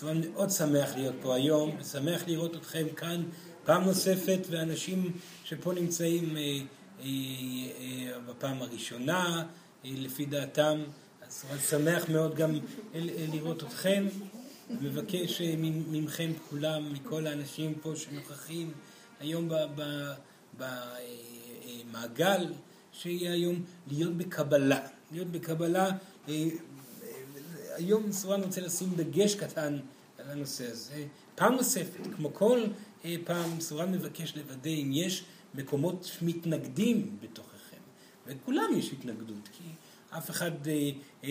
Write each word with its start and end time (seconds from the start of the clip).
סורן 0.00 0.20
מאוד 0.32 0.50
שמח 0.50 0.96
להיות 0.96 1.14
פה 1.22 1.34
היום, 1.34 1.76
שמח 1.92 2.22
לראות 2.26 2.56
אתכם 2.56 2.86
כאן 2.96 3.22
פעם 3.64 3.84
נוספת, 3.84 4.38
ואנשים 4.50 5.12
שפה 5.44 5.72
נמצאים 5.72 6.36
אה, 6.36 6.42
אה, 6.42 7.04
אה, 7.04 8.18
בפעם 8.26 8.62
הראשונה, 8.62 9.44
אה, 9.84 9.90
לפי 9.96 10.24
דעתם. 10.24 10.78
אז 11.26 11.32
סורן 11.32 11.58
שמח 11.58 12.08
מאוד 12.08 12.34
גם 12.34 12.50
לראות 13.32 13.62
אתכם. 13.62 14.06
מבקש 14.70 15.40
אה, 15.40 15.54
ממכם 15.90 16.32
כולם, 16.50 16.92
מכל 16.92 17.26
האנשים 17.26 17.74
פה 17.82 17.92
שנוכחים 17.96 18.72
היום 19.20 19.48
במעגל, 21.92 22.46
שיהיה 22.92 23.32
היום 23.32 23.62
להיות 23.86 24.16
בקבלה. 24.16 24.80
להיות 25.12 25.28
בקבלה, 25.28 25.90
אה, 26.28 26.44
היום 27.80 28.12
סורן 28.12 28.42
רוצה 28.42 28.60
לשים 28.60 28.94
דגש 28.96 29.34
קטן 29.34 29.78
על 30.18 30.30
הנושא 30.30 30.70
הזה. 30.70 31.04
פעם 31.34 31.54
נוספת, 31.54 32.00
כמו 32.16 32.34
כל 32.34 32.62
אה, 33.04 33.16
פעם, 33.24 33.60
סורן 33.60 33.92
מבקש 33.92 34.36
לוודא 34.36 34.70
אם 34.70 34.90
יש 34.92 35.24
מקומות 35.54 36.10
מתנגדים 36.22 37.16
בתוככם. 37.22 37.76
וכולם 38.26 38.70
יש 38.76 38.92
התנגדות, 38.92 39.48
כי 39.52 39.64
אף 40.10 40.30
אחד 40.30 40.50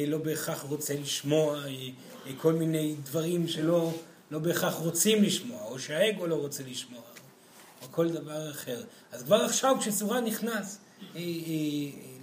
לא 0.07 0.17
בהכרח 0.17 0.61
רוצה 0.61 0.93
לשמוע 0.99 1.63
כל 2.37 2.53
מיני 2.53 2.95
דברים 3.03 3.47
שלא 3.47 3.93
לא 4.31 4.39
בהכרח 4.39 4.73
רוצים 4.73 5.23
לשמוע, 5.23 5.63
או 5.63 5.79
שהאגו 5.79 6.27
לא 6.27 6.35
רוצה 6.35 6.63
לשמוע, 6.63 7.01
או 7.81 7.87
כל 7.91 8.09
דבר 8.09 8.51
אחר. 8.51 8.83
אז 9.11 9.23
כבר 9.23 9.35
עכשיו 9.35 9.75
כשסורה 9.79 10.21
נכנס 10.21 10.79
אה, 11.01 11.19
אה, 11.19 11.23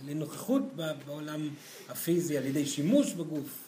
לנוכחות 0.07 0.63
בעולם 1.07 1.49
הפיזי 1.89 2.39
על 2.39 2.47
ידי 2.47 2.67
שימוש 2.67 3.13
בגוף, 3.13 3.39
אה, 3.39 3.43
אה, 3.43 3.66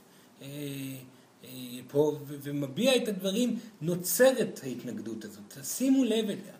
פה 1.89 2.19
ומביע 2.29 2.97
את 2.97 3.09
הדברים, 3.09 3.59
נוצרת 3.81 4.61
ההתנגדות 4.63 5.25
הזאת. 5.25 5.59
שימו 5.65 6.05
לב 6.05 6.25
אליה. 6.25 6.55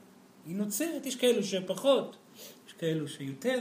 היא 0.47 0.57
נוצרת, 0.57 1.07
יש 1.07 1.17
כאלו 1.17 1.45
שפחות, 1.45 2.17
יש 2.69 2.73
כאלו 2.73 3.09
שיותר, 3.09 3.61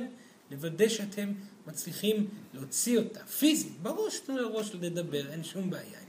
לוודא 0.52 0.90
שאתם 0.90 1.34
מצליחים 1.68 2.28
להוציא 2.54 2.98
אותה 2.98 3.20
פיזית, 3.20 3.82
בראש, 3.82 4.20
תנו 4.20 4.38
לראש 4.38 4.72
לדבר, 4.74 5.32
אין 5.32 5.44
שום 5.44 5.70
בעיה. 5.70 6.00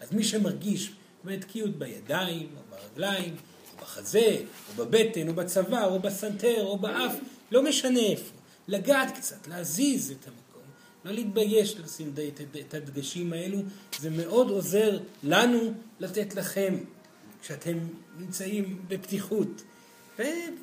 אז 0.00 0.12
מי 0.12 0.24
שמרגיש 0.24 0.92
בתקיעות 1.24 1.78
בידיים, 1.78 2.48
או 2.56 2.76
ברגליים, 2.76 3.36
או 3.72 3.82
בחזה, 3.82 4.36
או 4.68 4.84
בבטן, 4.84 5.28
או 5.28 5.34
בצוואר, 5.34 5.90
או 5.90 6.00
בסנטר, 6.00 6.64
או 6.64 6.78
באף, 6.78 7.16
לא 7.52 7.62
משנה 7.62 8.00
איפה. 8.00 8.34
לגעת 8.68 9.16
קצת, 9.16 9.48
להזיז 9.48 10.10
את 10.10 10.26
המקום, 10.26 10.41
לא 11.04 11.12
להתבייש 11.12 11.76
לשים 11.84 12.14
את 12.60 12.74
הדגשים 12.74 13.32
האלו, 13.32 13.58
זה 14.00 14.10
מאוד 14.10 14.50
עוזר 14.50 14.98
לנו 15.22 15.72
לתת 16.00 16.34
לכם, 16.34 16.74
כשאתם 17.42 17.78
נמצאים 18.18 18.78
בפתיחות. 18.88 19.62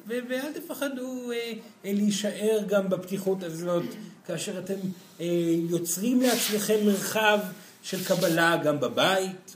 ואל 0.07 0.53
תפחדו 0.53 1.31
אה, 1.31 1.53
אה, 1.85 1.93
להישאר 1.93 2.59
גם 2.67 2.89
בפתיחות 2.89 3.43
הזאת, 3.43 3.83
כאשר 4.25 4.59
אתם 4.59 4.79
אה, 5.19 5.25
יוצרים 5.69 6.21
לעצמכם 6.21 6.85
מרחב 6.85 7.39
של 7.83 8.03
קבלה 8.03 8.57
גם 8.63 8.79
בבית, 8.79 9.55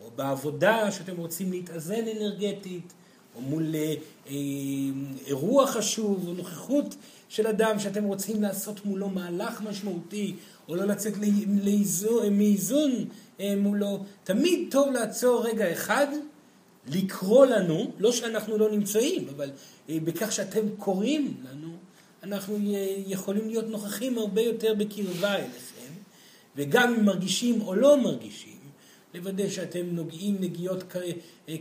או 0.00 0.10
בעבודה 0.16 0.92
שאתם 0.92 1.16
רוצים 1.16 1.50
להתאזן 1.50 2.04
אנרגטית, 2.16 2.92
או 3.36 3.40
מול 3.40 3.74
אה, 3.74 3.94
אה, 4.28 4.34
אירוע 5.26 5.66
חשוב, 5.66 6.28
או 6.28 6.34
נוכחות 6.34 6.94
של 7.28 7.46
אדם 7.46 7.78
שאתם 7.78 8.04
רוצים 8.04 8.42
לעשות 8.42 8.84
מולו 8.84 9.08
מהלך 9.08 9.60
משמעותי, 9.60 10.34
או 10.68 10.76
לא 10.76 10.84
לצאת 10.84 11.12
מאיזון 12.30 13.04
אה, 13.40 13.54
מולו. 13.56 14.04
תמיד 14.24 14.68
טוב 14.70 14.92
לעצור 14.92 15.46
רגע 15.46 15.72
אחד, 15.72 16.06
לקרוא 16.86 17.46
לנו, 17.46 17.92
לא 17.98 18.12
שאנחנו 18.12 18.58
לא 18.58 18.70
נמצאים, 18.70 19.28
אבל 19.36 19.50
אה, 19.88 19.98
בכך 20.04 20.32
שאתם 20.32 20.60
קוראים 20.78 21.34
לנו, 21.50 21.68
אנחנו 22.22 22.56
אה, 22.56 22.94
יכולים 23.06 23.48
להיות 23.48 23.68
נוכחים 23.68 24.18
הרבה 24.18 24.42
יותר 24.42 24.74
בקרבה 24.74 25.34
אליכם. 25.34 25.92
וגם 26.56 26.94
אם 26.94 27.04
מרגישים 27.04 27.60
או 27.60 27.74
לא 27.74 28.02
מרגישים, 28.02 28.58
לוודא 29.14 29.48
שאתם 29.48 29.86
נוגעים 29.86 30.36
נגיעות 30.40 30.84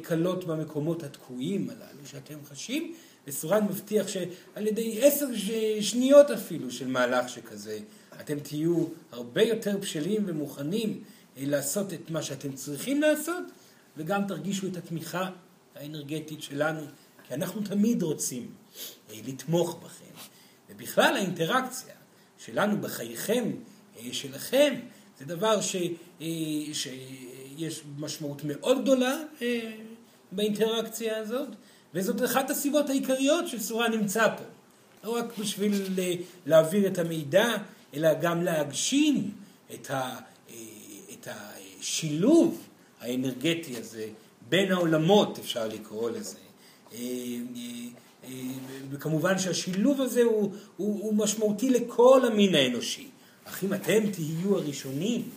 קלות 0.02 0.46
במקומות 0.46 1.04
התקועים 1.04 1.70
הללו 1.70 2.06
שאתם 2.06 2.36
חשים, 2.50 2.94
וסורן 3.28 3.64
מבטיח 3.66 4.08
שעל 4.08 4.68
ידי 4.68 5.00
עשר 5.02 5.26
שניות 5.82 6.32
אפילו 6.32 6.72
של 6.72 6.88
מהלך 6.88 7.30
שכזה, 7.30 7.80
אתם 8.22 8.40
תהיו 8.40 8.86
הרבה 9.12 9.44
יותר 9.44 9.78
בשלים 9.78 10.24
ומוכנים 10.26 11.04
אה, 11.38 11.44
לעשות 11.46 11.94
את 11.94 12.10
מה 12.10 12.22
שאתם 12.22 12.54
צריכים 12.54 13.02
לעשות, 13.02 13.44
וגם 13.98 14.28
תרגישו 14.28 14.68
את 14.68 14.78
התמיכה 14.78 15.30
האנרגטית 15.76 16.42
שלנו, 16.42 16.82
כי 17.28 17.34
אנחנו 17.34 17.62
תמיד 17.62 18.04
רוצים 18.04 18.52
אה, 19.10 19.16
לתמוך 19.28 19.80
בכם. 19.84 20.22
ובכלל 20.70 21.16
האינטראקציה 21.16 21.94
שלנו 22.38 22.82
בחייכם 22.82 23.52
אה, 24.00 24.14
שלכם, 24.14 24.74
זה 25.20 25.26
דבר 25.26 25.62
ש, 25.62 25.76
שיש 26.74 27.84
משמעות 27.98 28.42
מאוד 28.44 28.82
גדולה 28.82 29.18
באינטראקציה 30.32 31.18
הזאת, 31.18 31.48
וזאת 31.94 32.24
אחת 32.24 32.50
הסיבות 32.50 32.90
העיקריות 32.90 33.48
שסורה 33.48 33.90
נמצא 33.90 34.28
פה. 34.38 34.44
לא 35.04 35.10
רק 35.10 35.38
בשביל 35.40 36.00
להעביר 36.46 36.88
את 36.88 36.98
המידע, 36.98 37.56
אלא 37.94 38.14
גם 38.14 38.44
להגשים 38.44 39.32
את, 39.74 39.92
ה, 39.92 40.20
את 41.14 41.28
השילוב 41.28 42.62
האנרגטי 43.02 43.78
הזה 43.78 44.08
בין 44.50 44.72
העולמות, 44.72 45.40
אפשר 45.40 45.68
לקרוא 45.68 46.10
לזה. 46.10 46.38
וכמובן 48.90 49.40
שהשילוב 49.40 50.02
הזה 50.02 50.24
הוא, 50.24 50.56
הוא, 50.78 51.04
הוא 51.04 51.14
משמעותי 51.14 51.70
לכל 51.70 52.22
המין 52.26 52.56
האנושי. 52.56 53.08
אך 53.46 53.64
אם 53.64 53.74
אתם 53.74 54.12
תהיו 54.12 54.58
הראשונים 54.58 55.30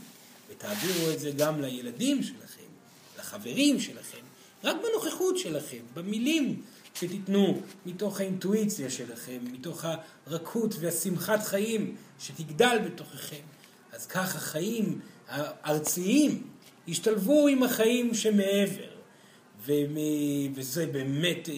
ותעבירו 0.51 1.11
את 1.11 1.21
זה 1.21 1.31
גם 1.31 1.61
לילדים 1.61 2.23
שלכם, 2.23 2.69
לחברים 3.19 3.81
שלכם, 3.81 4.26
רק 4.67 4.77
בנוכחות 4.83 5.39
שלכם, 5.39 5.79
במילים 5.95 6.63
שתיתנו 6.95 7.61
מתוך 7.87 8.21
האינטואיציה 8.21 8.91
שלכם, 8.91 9.39
מתוך 9.53 9.85
הרכות 10.27 10.75
והשמחת 10.81 11.43
חיים 11.43 11.97
שתגדל 12.19 12.79
בתוככם, 12.87 13.43
אז 13.93 14.07
כך 14.07 14.37
החיים 14.37 15.01
הארציים 15.29 16.43
ישתלבו 16.87 17.49
עם 17.49 17.63
החיים 17.63 18.15
שמעבר. 18.15 18.97
וזה 20.55 20.87
באמת 20.87 21.49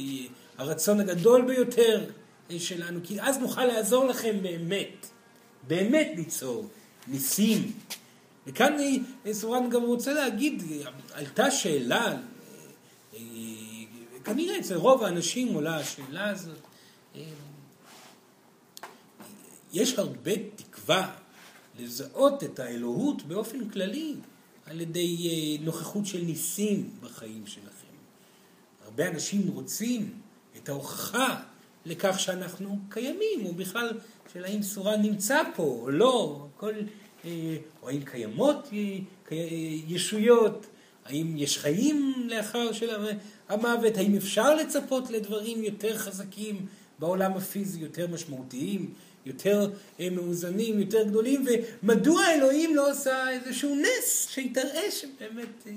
הרצון 0.59 1.01
הגדול 1.01 1.43
ביותר 1.43 2.05
שלנו, 2.59 3.01
כי 3.05 3.21
אז 3.21 3.39
נוכל 3.39 3.65
לעזור 3.65 4.05
לכם 4.05 4.37
באמת. 4.43 5.07
באמת 5.69 6.09
ליצור 6.17 6.69
ניסים. 7.09 7.73
וכאן 8.47 8.77
סורן 9.33 9.71
גם 9.71 9.83
רוצה 9.83 10.13
להגיד, 10.13 10.63
עלתה 11.13 11.51
שאלה, 11.51 12.07
אה, 12.07 12.17
כנראה 14.29 14.59
אצל 14.59 14.77
רוב 14.77 15.03
האנשים 15.03 15.55
עולה 15.55 15.77
השאלה 15.77 16.31
הזאת, 16.31 16.59
אה, 17.17 17.23
יש 19.73 19.99
הרבה 19.99 20.33
תקווה 20.57 21.15
לזהות 21.79 22.45
את 22.45 22.59
האלוהות 22.59 23.23
באופן 23.23 23.69
כללי 23.69 24.15
על 24.67 24.81
ידי 24.81 25.29
אה, 25.29 25.65
נוכחות 25.65 26.07
של 26.07 26.21
ניסים 26.21 26.91
בחיים 27.01 27.47
שלכם. 27.47 27.95
הרבה 28.85 29.09
אנשים 29.09 29.49
רוצים 29.49 30.15
את 30.57 30.69
ההוכחה 30.69 31.43
לכך 31.87 32.21
שאנחנו 32.21 32.79
קיימים, 32.89 33.47
או 33.47 33.55
בכלל 33.55 33.99
של 34.33 34.45
האם 34.45 34.63
סורה 34.63 34.97
נמצא 34.97 35.43
פה 35.55 35.63
או 35.63 35.91
לא, 35.91 36.47
כל, 36.57 36.73
אה, 37.25 37.57
או 37.83 37.89
האם 37.89 38.05
קיימות 38.05 38.69
ישויות, 39.87 40.67
האם 41.09 41.37
יש 41.37 41.59
חיים 41.59 42.27
לאחר 42.29 42.73
של 42.73 42.91
המוות, 43.49 43.97
האם 43.97 44.17
אפשר 44.17 44.55
לצפות 44.55 45.11
לדברים 45.11 45.65
יותר 45.65 45.99
חזקים 45.99 46.67
בעולם 46.99 47.33
הפיזי, 47.33 47.81
יותר 47.81 48.07
משמעותיים, 48.07 48.95
יותר 49.27 49.71
אה, 50.01 50.11
מאוזנים, 50.11 50.81
יותר 50.81 51.03
גדולים, 51.05 51.47
ומדוע 51.83 52.31
אלוהים 52.35 52.77
לא 52.77 52.91
עושה 52.91 53.31
איזשהו 53.31 53.75
נס 53.75 54.29
שיתראה 54.31 54.91
שבאמת 54.91 55.67
אה, 55.67 55.73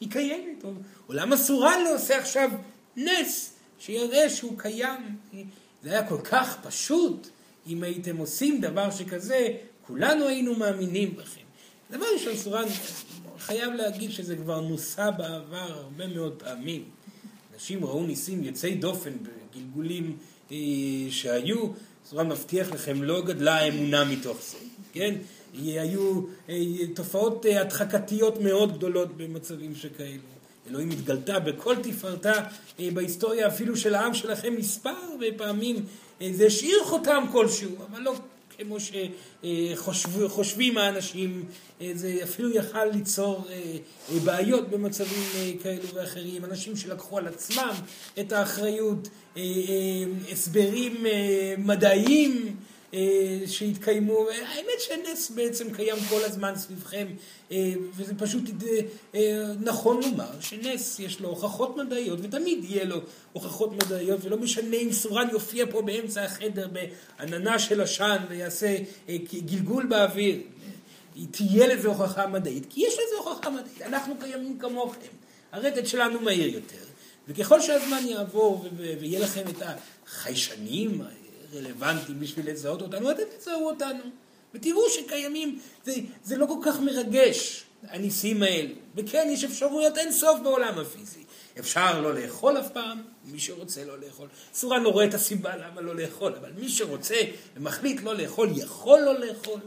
היא 0.00 0.10
קיימת, 0.10 0.64
או, 0.64 0.70
או 1.08 1.14
למה 1.14 1.36
לא 1.84 1.94
עושה 1.94 2.18
עכשיו 2.18 2.50
נס 2.96 3.52
שיראה 3.78 4.30
שהוא 4.30 4.58
קיים. 4.58 5.16
זה 5.82 5.90
היה 5.90 6.08
כל 6.08 6.20
כך 6.24 6.58
פשוט. 6.62 7.28
אם 7.66 7.82
הייתם 7.82 8.16
עושים 8.16 8.60
דבר 8.60 8.90
שכזה, 8.90 9.48
כולנו 9.86 10.26
היינו 10.26 10.54
מאמינים 10.54 11.16
בכם. 11.16 11.40
דבר 11.90 12.06
ראשון, 12.14 12.36
סורן 12.36 12.64
חייב 13.40 13.72
להגיד 13.74 14.10
שזה 14.10 14.36
כבר 14.36 14.60
נוסה 14.60 15.10
בעבר 15.10 15.72
הרבה 15.72 16.06
מאוד 16.06 16.32
פעמים. 16.32 16.84
אנשים 17.54 17.84
ראו 17.84 18.06
ניסים 18.06 18.44
יוצאי 18.44 18.74
דופן 18.74 19.12
בגלגולים 19.22 20.16
אה, 20.52 20.56
שהיו, 21.10 21.66
סורן 22.10 22.28
מבטיח 22.28 22.72
לכם, 22.72 23.02
לא 23.02 23.20
גדלה 23.20 23.54
האמונה 23.54 24.04
מתוך 24.04 24.36
זה, 24.50 24.58
כן? 24.92 25.14
היו 25.54 26.22
תופעות 26.94 27.46
הדחקתיות 27.60 28.40
מאוד 28.40 28.76
גדולות 28.76 29.16
במצבים 29.16 29.74
שכאלו. 29.74 30.38
אלוהים 30.70 30.90
התגלתה 30.90 31.38
בכל 31.38 31.76
תפארתה 31.82 32.32
בהיסטוריה 32.78 33.46
אפילו 33.46 33.76
של 33.76 33.94
העם 33.94 34.14
שלכם 34.14 34.54
מספר 34.58 34.94
פעמים 35.36 35.84
זה 36.30 36.46
השאיר 36.46 36.84
חותם 36.84 37.24
כלשהו, 37.32 37.70
אבל 37.90 38.00
לא 38.00 38.14
כמו 38.58 38.76
שחושבים 39.92 40.78
האנשים, 40.78 41.44
זה 41.94 42.18
אפילו 42.22 42.54
יכל 42.54 42.84
ליצור 42.84 43.44
בעיות 44.24 44.68
במצבים 44.68 45.22
כאלו 45.62 45.94
ואחרים, 45.94 46.44
אנשים 46.44 46.76
שלקחו 46.76 47.18
על 47.18 47.26
עצמם 47.28 47.74
את 48.20 48.32
האחריות, 48.32 49.08
הסברים 50.32 51.06
מדעיים 51.58 52.56
שהתקיימו, 53.46 54.26
האמת 54.28 54.80
שנס 54.80 55.30
בעצם 55.30 55.74
קיים 55.74 55.96
כל 56.08 56.24
הזמן 56.24 56.52
סביבכם, 56.56 57.06
וזה 57.96 58.14
פשוט 58.18 58.42
נכון 59.60 60.00
לומר 60.02 60.40
שנס 60.40 61.00
יש 61.00 61.20
לו 61.20 61.28
הוכחות 61.28 61.76
מדעיות, 61.76 62.18
ותמיד 62.22 62.64
יהיה 62.64 62.84
לו 62.84 63.00
הוכחות 63.32 63.72
מדעיות, 63.72 64.24
ולא 64.24 64.36
משנה 64.36 64.76
אם 64.76 64.92
סורן 64.92 65.28
יופיע 65.32 65.64
פה 65.70 65.82
באמצע 65.82 66.24
החדר 66.24 66.68
בעננה 66.68 67.58
של 67.58 67.80
עשן 67.80 68.16
ויעשה 68.28 68.76
גלגול 69.32 69.86
באוויר, 69.86 70.36
תהיה 71.30 71.66
לזה 71.66 71.88
הוכחה 71.88 72.26
מדעית, 72.26 72.66
כי 72.70 72.80
יש 72.80 72.94
לזה 72.94 73.16
הוכחה 73.18 73.50
מדעית, 73.50 73.82
אנחנו 73.82 74.14
קיימים 74.20 74.58
כמוכם, 74.58 75.00
הרטט 75.52 75.86
שלנו 75.86 76.20
מהיר 76.20 76.54
יותר, 76.54 76.84
וככל 77.28 77.60
שהזמן 77.60 78.02
יעבור 78.06 78.64
ויהיה 78.76 79.20
לכם 79.20 79.44
את 79.48 79.62
החיישנים, 80.06 81.02
רלוונטיים 81.54 82.20
בשביל 82.20 82.50
לזהות 82.50 82.82
אותנו, 82.82 83.10
אתם 83.10 83.22
תזהו 83.38 83.66
אותנו. 83.66 84.02
ותראו 84.54 84.90
שקיימים, 84.90 85.58
זה, 85.84 85.92
זה 86.24 86.36
לא 86.36 86.46
כל 86.46 86.58
כך 86.62 86.80
מרגש, 86.80 87.64
הניסים 87.82 88.42
האלה. 88.42 88.70
וכן, 88.96 89.28
יש 89.32 89.44
אפשרויות 89.44 89.98
אין 89.98 90.12
סוף 90.12 90.40
בעולם 90.42 90.78
הפיזי. 90.78 91.20
אפשר 91.58 92.00
לא 92.00 92.14
לאכול 92.14 92.58
אף 92.58 92.70
פעם, 92.72 93.02
מי 93.24 93.38
שרוצה 93.38 93.84
לא 93.84 93.98
לאכול. 93.98 94.28
סורן 94.54 94.82
לא 94.82 94.88
רואה 94.88 95.04
את 95.04 95.14
הסיבה 95.14 95.56
למה 95.56 95.80
לא 95.80 95.96
לאכול, 95.96 96.34
אבל 96.40 96.50
מי 96.58 96.68
שרוצה 96.68 97.20
ומחליט 97.56 98.02
לא 98.02 98.14
לאכול, 98.14 98.48
יכול 98.56 99.00
לא 99.00 99.18
לאכול. 99.18 99.60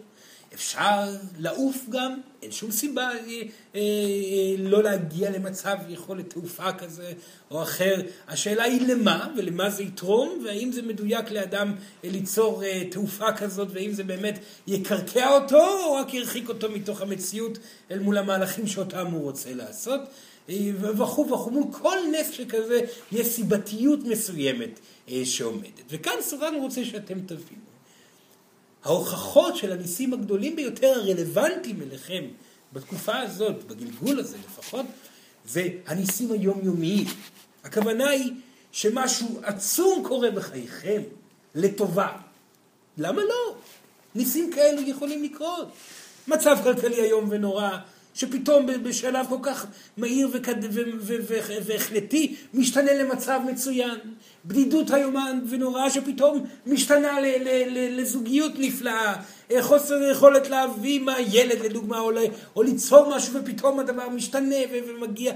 אפשר 0.53 1.15
לעוף 1.39 1.85
גם, 1.89 2.19
אין 2.41 2.51
שום 2.51 2.71
סיבה 2.71 3.01
אה, 3.01 3.17
אה, 3.17 3.41
אה, 3.75 4.55
לא 4.57 4.83
להגיע 4.83 5.29
למצב 5.29 5.77
יכולת 5.89 6.29
תעופה 6.29 6.73
כזה 6.73 7.13
או 7.51 7.63
אחר. 7.63 8.01
השאלה 8.27 8.63
היא 8.63 8.87
למה 8.87 9.27
ולמה 9.37 9.69
זה 9.69 9.83
יתרום 9.83 10.43
והאם 10.45 10.71
זה 10.71 10.81
מדויק 10.81 11.31
לאדם 11.31 11.75
ליצור 12.03 12.63
אה, 12.63 12.83
תעופה 12.91 13.33
כזאת 13.33 13.67
והאם 13.71 13.91
זה 13.91 14.03
באמת 14.03 14.39
יקרקע 14.67 15.29
אותו 15.29 15.83
או 15.85 15.93
רק 15.93 16.13
ירחיק 16.13 16.49
אותו 16.49 16.71
מתוך 16.71 17.01
המציאות 17.01 17.57
אל 17.91 17.99
מול 17.99 18.17
המהלכים 18.17 18.67
שאותם 18.67 19.07
הוא 19.07 19.21
רוצה 19.21 19.53
לעשות. 19.53 20.01
אה, 20.49 20.55
וכו' 20.79 21.29
וכו', 21.29 21.51
מול 21.51 21.63
כל 21.71 21.97
נס 22.11 22.31
שכזה 22.31 22.79
יש 23.11 23.27
סיבתיות 23.27 23.99
מסוימת 24.03 24.79
אה, 25.09 25.21
שעומדת. 25.25 25.81
וכאן 25.89 26.13
סורן 26.21 26.55
רוצה 26.55 26.85
שאתם 26.85 27.19
תבינו. 27.19 27.70
ההוכחות 28.83 29.57
של 29.57 29.71
הניסים 29.71 30.13
הגדולים 30.13 30.55
ביותר 30.55 30.87
הרלוונטיים 30.87 31.81
אליכם 31.81 32.23
בתקופה 32.73 33.19
הזאת, 33.19 33.63
בגלגול 33.63 34.19
הזה 34.19 34.37
לפחות, 34.37 34.85
זה 35.45 35.67
הניסים 35.87 36.31
היומיומיים. 36.31 37.07
הכוונה 37.63 38.09
היא 38.09 38.31
שמשהו 38.71 39.39
עצום 39.43 40.03
קורה 40.07 40.31
בחייכם, 40.31 41.01
לטובה. 41.55 42.07
למה 42.97 43.21
לא? 43.23 43.55
ניסים 44.15 44.51
כאלו 44.53 44.81
יכולים 44.81 45.23
לקרות. 45.23 45.67
מצב 46.27 46.57
כלכלי 46.63 47.03
איום 47.03 47.27
ונורא, 47.29 47.77
שפתאום 48.13 48.67
בשלב 48.83 49.25
כל 49.29 49.37
כך 49.41 49.65
מהיר 49.97 50.29
והחלטי 51.65 52.35
משתנה 52.53 52.93
למצב 52.93 53.39
מצוין. 53.51 53.97
בדידות 54.45 54.91
איומה 54.91 55.31
ונוראה 55.49 55.89
שפתאום 55.89 56.45
משתנה 56.65 57.17
לזוגיות 57.69 58.51
נפלאה. 58.57 59.15
חוסר 59.61 59.95
יכולת 60.11 60.49
להביא 60.49 60.99
מהילד 60.99 61.59
לדוגמה 61.59 61.99
או, 61.99 62.11
או 62.55 62.63
ליצור 62.63 63.15
משהו 63.15 63.33
ופתאום 63.33 63.79
הדבר 63.79 64.09
משתנה 64.09 64.55
ומגיע. 64.87 65.33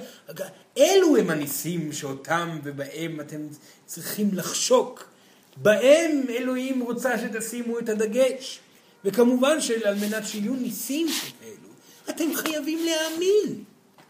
אלו 0.77 1.17
הם 1.17 1.29
הניסים 1.29 1.93
שאותם 1.93 2.59
ובהם 2.63 3.19
אתם 3.19 3.47
צריכים 3.85 4.29
לחשוק. 4.33 5.09
בהם 5.57 6.23
אלוהים 6.29 6.81
רוצה 6.81 7.19
שתשימו 7.19 7.79
את 7.79 7.89
הדגש. 7.89 8.59
וכמובן 9.05 9.61
שעל 9.61 9.95
מנת 9.95 10.27
שיהיו 10.27 10.53
ניסים 10.53 11.07
שכאלו 11.07 11.64
אתם 12.09 12.35
חייבים 12.35 12.79
להאמין. 12.85 13.63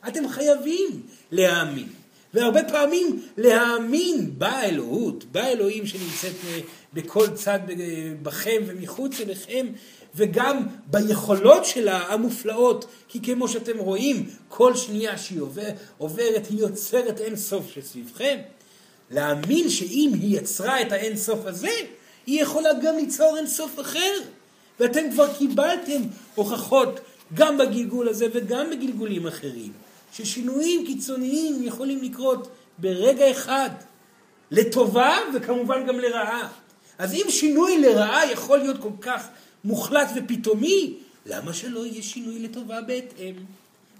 אתם 0.07 0.29
חייבים 0.29 1.01
להאמין. 1.31 1.87
והרבה 2.33 2.63
פעמים 2.63 3.21
להאמין 3.37 4.31
באלוהות, 4.37 5.23
באלוהים 5.23 5.85
שנמצאת 5.85 6.33
אה, 6.47 6.59
בכל 6.93 7.27
צד 7.29 7.59
אה, 7.69 7.75
בכם 8.21 8.63
ומחוץ 8.65 9.19
אליכם, 9.19 9.67
וגם 10.15 10.67
ביכולות 10.87 11.65
שלה 11.65 11.97
המופלאות, 11.97 12.85
כי 13.07 13.21
כמו 13.21 13.47
שאתם 13.47 13.77
רואים, 13.77 14.29
כל 14.47 14.75
שנייה 14.75 15.17
שהיא 15.17 15.41
עובר, 15.41 15.69
עוברת 15.97 16.47
היא 16.49 16.59
יוצרת 16.59 17.21
אין 17.21 17.35
סוף 17.35 17.65
שסביבכם. 17.73 18.37
להאמין 19.11 19.69
שאם 19.69 20.11
היא 20.13 20.37
יצרה 20.37 20.81
את 20.81 20.91
האין 20.91 21.17
סוף 21.17 21.45
הזה, 21.45 21.71
היא 22.25 22.41
יכולה 22.41 22.69
גם 22.83 22.95
ליצור 22.95 23.37
אין 23.37 23.47
סוף 23.47 23.79
אחר. 23.79 24.13
ואתם 24.79 25.11
כבר 25.11 25.33
קיבלתם 25.33 26.01
הוכחות 26.35 26.99
גם 27.33 27.57
בגלגול 27.57 28.09
הזה 28.09 28.27
וגם 28.33 28.69
בגלגולים 28.69 29.27
אחרים, 29.27 29.71
ששינויים 30.11 30.85
קיצוניים 30.85 31.63
יכולים 31.63 32.03
לקרות 32.03 32.47
ברגע 32.77 33.31
אחד, 33.31 33.69
לטובה 34.51 35.17
וכמובן 35.35 35.87
גם 35.87 35.99
לרעה. 35.99 36.47
אז 36.97 37.13
אם 37.13 37.25
שינוי 37.29 37.81
לרעה 37.81 38.31
יכול 38.31 38.57
להיות 38.57 38.77
כל 38.81 38.89
כך 39.01 39.27
מוחלט 39.63 40.07
ופתאומי, 40.15 40.97
למה 41.25 41.53
שלא 41.53 41.85
יהיה 41.85 42.03
שינוי 42.03 42.39
לטובה 42.39 42.81
בהתאם? 42.81 43.35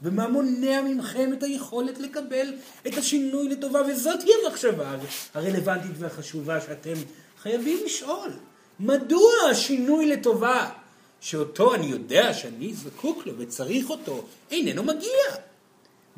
ומה 0.04 0.28
מונע 0.28 0.82
מכם 0.82 1.34
את 1.34 1.44
היכולת 1.44 2.00
לקבל 2.00 2.54
את 2.88 2.98
השינוי 2.98 3.50
לטובה? 3.50 3.82
וזאת 3.90 4.22
היא 4.22 4.34
המחשבה 4.46 4.96
הרלוונטית 5.34 5.92
והחשובה 6.00 6.62
שאתם 6.62 6.94
חייבים 7.42 7.78
לשאול. 7.86 8.32
מדוע 8.80 9.32
השינוי 9.52 10.06
לטובה 10.06 10.70
שאותו 11.26 11.76
אני 11.76 11.86
יודע 11.86 12.34
שאני 12.34 12.74
זקוק 12.74 13.26
לו 13.26 13.34
וצריך 13.38 13.90
אותו, 13.90 14.26
איננו 14.52 14.84
מגיע. 14.84 15.24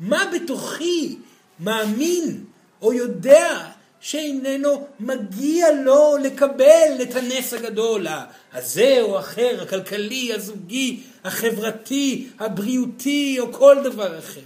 מה 0.00 0.24
בתוכי 0.34 1.16
מאמין 1.60 2.44
או 2.82 2.92
יודע 2.92 3.68
שאיננו 4.00 4.86
מגיע 5.00 5.66
לו 5.84 6.16
לקבל 6.22 6.98
את 7.02 7.14
הנס 7.14 7.54
הגדול 7.54 8.06
הזה 8.52 8.98
או 9.02 9.18
אחר, 9.18 9.62
הכלכלי, 9.62 10.32
הזוגי, 10.32 11.00
החברתי, 11.24 12.28
הבריאותי 12.38 13.36
או 13.40 13.52
כל 13.52 13.76
דבר 13.84 14.18
אחר. 14.18 14.40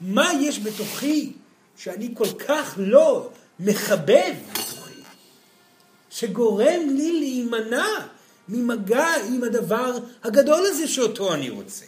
מה 0.00 0.30
יש 0.40 0.58
בתוכי 0.58 1.32
שאני 1.76 2.08
כל 2.14 2.30
כך 2.38 2.74
לא 2.78 3.28
מכבד 3.60 4.32
בתוכי, 4.52 5.00
שגורם 6.10 6.88
לי 6.88 7.12
להימנע 7.20 7.86
ממגע 8.48 9.06
עם 9.28 9.44
הדבר 9.44 9.98
הגדול 10.24 10.66
הזה 10.66 10.88
שאותו 10.88 11.34
אני 11.34 11.50
רוצה? 11.50 11.84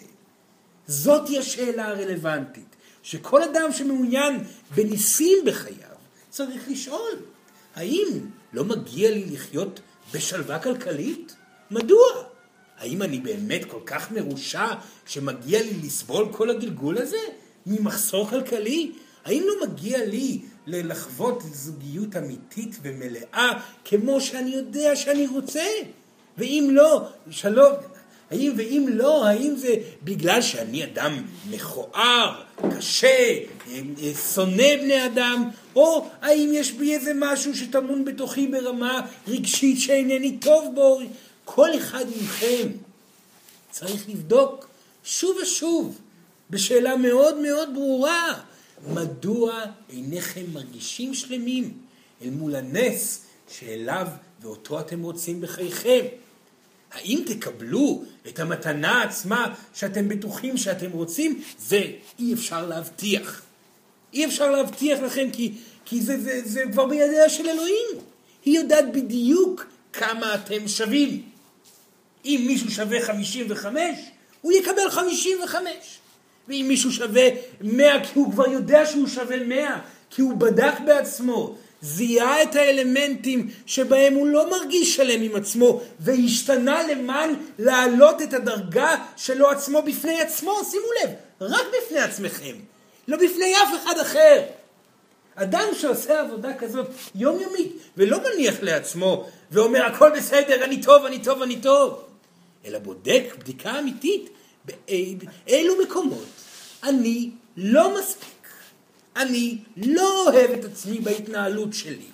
זאתי 0.86 1.38
השאלה 1.38 1.88
הרלוונטית, 1.88 2.76
שכל 3.02 3.42
אדם 3.42 3.72
שמעוניין 3.72 4.44
בניסים 4.74 5.38
בחייו 5.46 5.96
צריך 6.30 6.62
לשאול, 6.68 7.12
האם 7.74 8.06
לא 8.52 8.64
מגיע 8.64 9.10
לי 9.10 9.24
לחיות 9.24 9.80
בשלווה 10.14 10.58
כלכלית? 10.58 11.36
מדוע? 11.70 12.06
האם 12.78 13.02
אני 13.02 13.18
באמת 13.18 13.64
כל 13.64 13.80
כך 13.86 14.12
מרושע 14.12 14.66
שמגיע 15.06 15.62
לי 15.62 15.74
לסבול 15.82 16.28
כל 16.32 16.50
הגלגול 16.50 16.98
הזה 16.98 17.18
ממחסור 17.66 18.30
כלכלי? 18.30 18.92
האם 19.24 19.44
לא 19.46 19.66
מגיע 19.66 20.04
לי 20.06 20.40
לחוות 20.66 21.42
זוגיות 21.52 22.16
אמיתית 22.16 22.78
ומלאה 22.82 23.52
כמו 23.84 24.20
שאני 24.20 24.50
יודע 24.50 24.96
שאני 24.96 25.26
רוצה? 25.26 25.64
ואם 26.38 26.68
לא, 26.72 27.08
שלום, 27.30 27.72
האם 28.30 28.52
ואם 28.56 28.86
לא, 28.88 29.26
האם 29.26 29.56
זה 29.56 29.74
בגלל 30.02 30.42
שאני 30.42 30.84
אדם 30.84 31.22
מכוער, 31.50 32.42
קשה, 32.70 33.38
שונא 34.34 34.76
בני 34.76 35.06
אדם, 35.06 35.48
או 35.76 36.08
האם 36.22 36.50
יש 36.54 36.72
בי 36.72 36.94
איזה 36.94 37.12
משהו 37.16 37.56
שטמון 37.56 38.04
בתוכי 38.04 38.46
ברמה 38.46 39.06
רגשית 39.28 39.80
שאינני 39.80 40.38
טוב 40.38 40.74
בו? 40.74 41.00
כל 41.44 41.76
אחד 41.78 42.04
מכם 42.22 42.68
צריך 43.70 44.08
לבדוק 44.08 44.68
שוב 45.04 45.36
ושוב 45.42 45.98
בשאלה 46.50 46.96
מאוד 46.96 47.38
מאוד 47.38 47.74
ברורה, 47.74 48.40
מדוע 48.88 49.64
אינכם 49.92 50.44
מרגישים 50.52 51.14
שלמים 51.14 51.72
אל 52.22 52.30
מול 52.30 52.54
הנס 52.54 53.26
שאליו 53.50 54.06
ואותו 54.42 54.80
אתם 54.80 55.02
רוצים 55.02 55.40
בחייכם? 55.40 56.04
האם 56.92 57.22
תקבלו 57.26 58.02
את 58.28 58.38
המתנה 58.38 59.02
עצמה 59.02 59.54
שאתם 59.74 60.08
בטוחים 60.08 60.56
שאתם 60.56 60.90
רוצים? 60.90 61.42
זה 61.58 61.82
אי 62.18 62.34
אפשר 62.34 62.66
להבטיח. 62.66 63.42
אי 64.12 64.26
אפשר 64.26 64.50
להבטיח 64.50 64.98
לכם 65.00 65.28
כי, 65.32 65.52
כי 65.84 66.00
זה, 66.00 66.20
זה, 66.20 66.40
זה 66.44 66.62
כבר 66.72 66.86
בידיה 66.86 67.28
של 67.28 67.48
אלוהים. 67.48 67.86
היא 68.44 68.58
יודעת 68.58 68.92
בדיוק 68.92 69.66
כמה 69.92 70.34
אתם 70.34 70.68
שווים. 70.68 71.22
אם 72.24 72.44
מישהו 72.46 72.70
שווה 72.70 73.00
55, 73.02 73.80
הוא 74.40 74.52
יקבל 74.52 74.90
55. 74.90 75.70
ואם 76.48 76.64
מישהו 76.68 76.92
שווה 76.92 77.28
100 77.60 78.04
כי 78.04 78.18
הוא 78.18 78.32
כבר 78.32 78.48
יודע 78.48 78.86
שהוא 78.86 79.06
שווה 79.06 79.44
100, 79.44 79.78
כי 80.10 80.22
הוא 80.22 80.36
בדק 80.36 80.74
בעצמו, 80.86 81.56
זיהה 81.82 82.42
את 82.42 82.56
האלמנטים 82.56 83.48
שבהם 83.66 84.14
הוא 84.14 84.26
לא 84.26 84.50
מרגיש 84.50 84.96
שלם 84.96 85.22
עם 85.22 85.36
עצמו, 85.36 85.80
והשתנה 86.00 86.82
למען 86.82 87.34
להעלות 87.58 88.22
את 88.22 88.32
הדרגה 88.34 89.04
שלו 89.16 89.50
עצמו 89.50 89.82
בפני 89.82 90.20
עצמו, 90.20 90.60
שימו 90.70 90.86
לב, 91.02 91.10
רק 91.40 91.66
בפני 91.78 91.98
עצמכם, 91.98 92.56
לא 93.08 93.16
בפני 93.16 93.54
אף 93.54 93.82
אחד 93.82 93.98
אחר. 93.98 94.42
אדם 95.34 95.68
שעושה 95.78 96.20
עבודה 96.20 96.54
כזאת 96.54 96.86
יומיומית, 97.14 97.72
ולא 97.96 98.18
מניח 98.18 98.54
לעצמו, 98.62 99.26
ואומר 99.50 99.84
הכל 99.84 100.10
בסדר, 100.16 100.64
אני 100.64 100.82
טוב, 100.82 101.04
אני 101.04 101.22
טוב, 101.22 101.42
אני 101.42 101.56
טוב, 101.56 102.04
אלא 102.66 102.78
בודק 102.78 103.24
בדיקה 103.38 103.78
אמיתית 103.78 104.30
באילו 104.66 105.74
מקומות 105.82 106.26
אני 106.82 107.30
לא 107.56 107.98
מספיק. 108.00 108.37
אני 109.18 109.58
לא 109.76 110.24
אוהב 110.26 110.50
את 110.50 110.64
עצמי 110.64 110.98
בהתנהלות 110.98 111.74
שלי, 111.74 112.06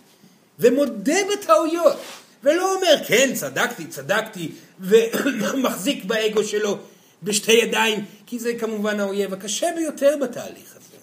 ומודה 0.58 1.18
בטעויות, 1.32 1.96
ולא 2.42 2.74
אומר, 2.74 3.04
כן, 3.06 3.30
צדקתי, 3.34 3.86
צדקתי, 3.86 4.52
ומחזיק 4.80 6.04
באגו 6.04 6.44
שלו 6.44 6.78
בשתי 7.22 7.52
ידיים, 7.52 8.04
כי 8.26 8.38
זה 8.38 8.54
כמובן 8.58 9.00
האויב 9.00 9.32
הקשה 9.32 9.66
ביותר 9.76 10.16
בתהליך 10.20 10.76
הזה. 10.76 10.96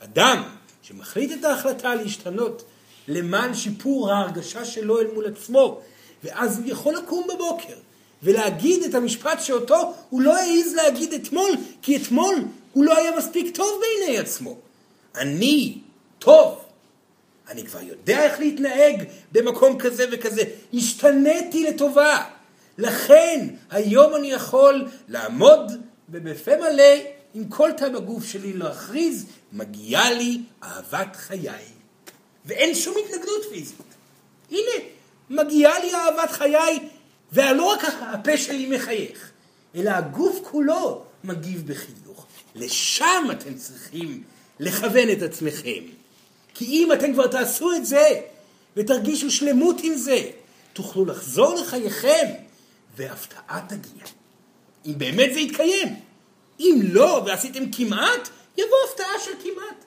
אדם 0.00 0.42
שמחליט 0.82 1.32
את 1.32 1.44
ההחלטה 1.44 1.94
להשתנות 1.94 2.64
למען 3.08 3.54
שיפור 3.54 4.12
ההרגשה 4.12 4.64
שלו 4.64 5.00
אל 5.00 5.06
מול 5.14 5.26
עצמו, 5.26 5.80
ואז 6.24 6.58
הוא 6.58 6.66
יכול 6.68 6.94
לקום 6.94 7.26
בבוקר 7.34 7.74
ולהגיד 8.22 8.82
את 8.82 8.94
המשפט 8.94 9.40
שאותו 9.40 9.94
הוא 10.10 10.22
לא 10.22 10.36
העז 10.36 10.74
להגיד 10.74 11.12
אתמול, 11.12 11.50
כי 11.82 11.96
אתמול 11.96 12.34
הוא 12.72 12.84
לא 12.84 12.96
היה 12.96 13.16
מספיק 13.18 13.56
טוב 13.56 13.80
בעיני 13.80 14.18
עצמו. 14.18 14.65
אני 15.16 15.78
טוב. 16.18 16.62
אני 17.48 17.66
כבר 17.66 17.82
יודע 17.82 18.24
איך 18.24 18.38
להתנהג 18.38 19.04
במקום 19.32 19.78
כזה 19.78 20.06
וכזה. 20.12 20.42
השתניתי 20.74 21.64
לטובה. 21.64 22.24
לכן 22.78 23.46
היום 23.70 24.14
אני 24.14 24.30
יכול 24.30 24.88
לעמוד 25.08 25.72
ובפה 26.08 26.56
מלא 26.56 26.94
עם 27.34 27.48
כל 27.48 27.70
תא 27.76 27.88
בגוף 27.88 28.24
שלי 28.24 28.52
להכריז, 28.52 29.26
מגיעה 29.52 30.12
לי 30.12 30.40
אהבת 30.62 31.16
חיי. 31.16 31.64
ואין 32.44 32.74
שום 32.74 32.94
התנגדות 33.04 33.44
פיזית. 33.50 33.76
הנה, 34.50 34.84
מגיעה 35.30 35.78
לי 35.78 35.94
אהבת 35.94 36.30
חיי, 36.30 36.88
ולא 37.32 37.64
רק 37.64 37.80
הפה 38.00 38.36
שלי 38.36 38.76
מחייך, 38.76 39.30
אלא 39.74 39.90
הגוף 39.90 40.38
כולו 40.42 41.04
מגיב 41.24 41.72
בחיוך. 41.72 42.26
לשם 42.54 43.26
אתם 43.30 43.54
צריכים 43.54 44.22
לכוון 44.60 45.10
את 45.10 45.22
עצמכם. 45.22 45.82
כי 46.54 46.64
אם 46.64 46.92
אתם 46.92 47.12
כבר 47.12 47.26
תעשו 47.26 47.72
את 47.72 47.86
זה, 47.86 48.20
ותרגישו 48.76 49.30
שלמות 49.30 49.76
עם 49.82 49.94
זה, 49.94 50.30
תוכלו 50.72 51.04
לחזור 51.04 51.54
לחייכם, 51.54 52.26
והפתעה 52.96 53.66
תגיע. 53.68 54.04
אם 54.86 54.94
באמת 54.98 55.34
זה 55.34 55.40
יתקיים. 55.40 56.00
אם 56.60 56.80
לא, 56.82 57.22
ועשיתם 57.26 57.72
כמעט, 57.72 58.28
יבוא 58.56 58.76
הפתעה 58.90 59.20
של 59.24 59.30
כמעט. 59.42 59.84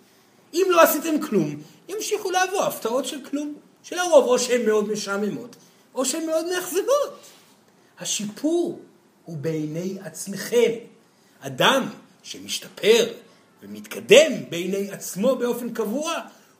אם 0.54 0.66
לא 0.70 0.82
עשיתם 0.82 1.22
כלום, 1.22 1.56
ימשיכו 1.90 2.32
לבוא 2.32 2.64
הפתעות 2.64 3.06
של 3.06 3.26
כלום. 3.30 3.56
שלרוב 3.84 4.26
או 4.26 4.40
שהן 4.40 4.66
מאוד 4.66 4.92
משעממות, 4.92 5.56
או 5.96 6.06
שהן 6.06 6.26
מאוד 6.26 6.46
מאכזבות. 6.46 7.20
השיפור 8.00 8.80
הוא 9.26 9.38
בעיני 9.38 9.98
עצמכם. 10.04 10.72
אדם 11.40 11.90
שמשתפר 12.24 13.14
ומתקדם 13.64 14.32
בעיני 14.50 14.92
עצמו 14.92 15.36
באופן 15.36 15.74
קבוע, 15.74 16.14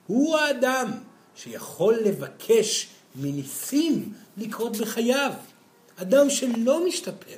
הוא 0.06 0.38
האדם 0.38 0.90
שיכול 1.34 1.94
לבקש 1.94 2.88
מניסים 3.14 4.12
לקרות 4.36 4.76
בחייו. 4.76 5.32
אדם 5.96 6.30
שלא 6.30 6.86
משתפר 6.86 7.36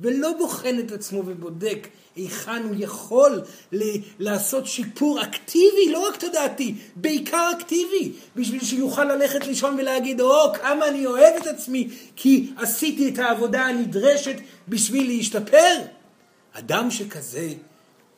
ולא 0.00 0.32
בוחן 0.38 0.78
את 0.78 0.92
עצמו 0.92 1.22
ובודק 1.26 1.88
היכן 2.16 2.62
הוא 2.62 2.74
יכול 2.78 3.42
ל- 3.72 3.96
לעשות 4.18 4.66
שיפור 4.66 5.22
אקטיבי, 5.22 5.90
לא 5.92 6.08
רק 6.08 6.16
תודעתי, 6.16 6.74
בעיקר 6.96 7.50
אקטיבי, 7.58 8.12
בשביל 8.36 8.64
שיוכל 8.64 9.04
ללכת 9.04 9.46
לישון 9.46 9.74
ולהגיד, 9.78 10.20
או, 10.20 10.52
כמה 10.54 10.88
אני 10.88 11.06
אוהב 11.06 11.34
את 11.42 11.46
עצמי, 11.46 11.88
כי 12.16 12.50
עשיתי 12.56 13.08
את 13.08 13.18
העבודה 13.18 13.66
הנדרשת 13.66 14.36
בשביל 14.68 15.06
להשתפר. 15.06 15.76
אדם 16.52 16.90
שכזה, 16.90 17.48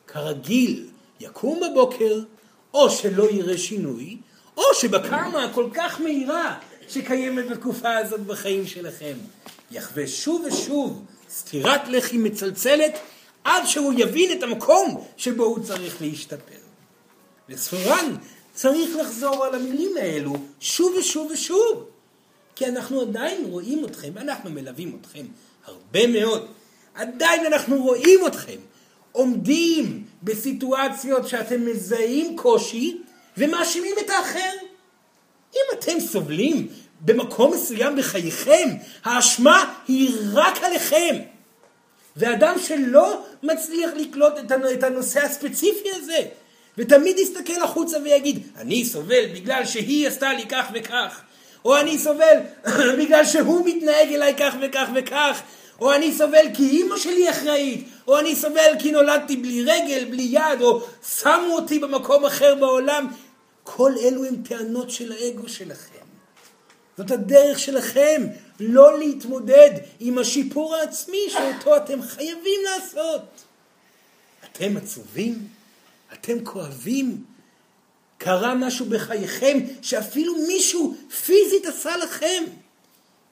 כרגיל, 0.07 0.87
יקום 1.19 1.59
בבוקר, 1.59 2.21
או 2.73 2.89
שלא 2.89 3.29
יראה 3.31 3.57
שינוי, 3.57 4.17
או 4.57 4.63
שבקרמה 4.73 5.43
הכל 5.43 5.69
כך 5.73 6.01
מהירה 6.01 6.59
שקיימת 6.87 7.49
בתקופה 7.49 7.97
הזאת 7.97 8.19
בחיים 8.19 8.67
שלכם, 8.67 9.13
יחווה 9.71 10.07
שוב 10.07 10.45
ושוב 10.47 11.05
סטירת 11.29 11.87
לחי 11.87 12.17
מצלצלת 12.17 12.99
עד 13.43 13.65
שהוא 13.65 13.93
יבין 13.97 14.37
את 14.37 14.43
המקום 14.43 15.03
שבו 15.17 15.43
הוא 15.43 15.59
צריך 15.63 16.01
להשתפר. 16.01 16.65
וספורן 17.49 18.15
צריך 18.53 18.95
לחזור 18.95 19.45
על 19.45 19.55
המילים 19.55 19.91
האלו 19.97 20.33
שוב 20.59 20.95
ושוב 20.99 21.31
ושוב, 21.31 21.89
כי 22.55 22.65
אנחנו 22.65 23.01
עדיין 23.01 23.45
רואים 23.45 23.85
אתכם, 23.85 24.17
אנחנו 24.17 24.49
מלווים 24.49 24.97
אתכם 25.01 25.25
הרבה 25.65 26.07
מאוד, 26.07 26.47
עדיין 26.95 27.45
אנחנו 27.45 27.83
רואים 27.83 28.27
אתכם 28.27 28.57
עומדים 29.15 30.03
בסיטואציות 30.23 31.27
שאתם 31.27 31.65
מזהים 31.65 32.37
קושי 32.37 32.97
ומאשימים 33.37 33.95
את 34.05 34.09
האחר. 34.09 34.53
אם 35.53 35.77
אתם 35.79 35.99
סובלים 35.99 36.67
במקום 37.01 37.53
מסוים 37.53 37.95
בחייכם, 37.95 38.69
האשמה 39.03 39.73
היא 39.87 40.11
רק 40.33 40.63
עליכם. 40.63 41.15
ואדם 42.17 42.55
שלא 42.59 43.25
מצליח 43.43 43.91
לקלוט 43.95 44.33
את 44.73 44.83
הנושא 44.83 45.19
הספציפי 45.19 45.89
הזה, 45.95 46.19
ותמיד 46.77 47.19
יסתכל 47.19 47.61
החוצה 47.63 47.97
ויגיד, 48.03 48.47
אני 48.57 48.85
סובל 48.85 49.25
בגלל 49.33 49.65
שהיא 49.65 50.07
עשתה 50.07 50.33
לי 50.33 50.45
כך 50.49 50.65
וכך, 50.73 51.21
או 51.65 51.77
אני 51.77 51.97
סובל 51.97 52.37
בגלל 52.99 53.25
שהוא 53.25 53.67
מתנהג 53.67 54.13
אליי 54.13 54.35
כך 54.37 54.55
וכך 54.61 54.87
וכך, 54.95 55.41
או 55.81 55.93
אני 55.93 56.13
סובל 56.13 56.45
כי 56.53 56.69
אימא 56.69 56.97
שלי 56.97 57.29
אחראית, 57.29 57.87
או 58.07 58.19
אני 58.19 58.35
סובל 58.35 58.71
כי 58.79 58.91
נולדתי 58.91 59.35
בלי 59.35 59.63
רגל, 59.63 60.05
בלי 60.09 60.23
יד, 60.23 60.61
או 60.61 60.81
שמו 61.07 61.55
אותי 61.55 61.79
במקום 61.79 62.25
אחר 62.25 62.55
בעולם. 62.55 63.07
כל 63.63 63.91
אלו 64.03 64.25
הם 64.25 64.35
טענות 64.43 64.89
של 64.89 65.11
האגו 65.11 65.49
שלכם. 65.49 66.05
זאת 66.97 67.11
הדרך 67.11 67.59
שלכם 67.59 68.27
לא 68.59 68.99
להתמודד 68.99 69.71
עם 69.99 70.17
השיפור 70.17 70.75
העצמי 70.75 71.17
שאותו 71.29 71.77
אתם 71.77 72.01
חייבים 72.01 72.59
לעשות. 72.63 73.21
אתם 74.51 74.77
עצובים? 74.77 75.47
אתם 76.13 76.45
כואבים? 76.45 77.23
קרה 78.17 78.55
משהו 78.55 78.85
בחייכם 78.85 79.57
שאפילו 79.81 80.35
מישהו 80.47 80.95
פיזית 81.25 81.65
עשה 81.65 81.97
לכם? 81.97 82.43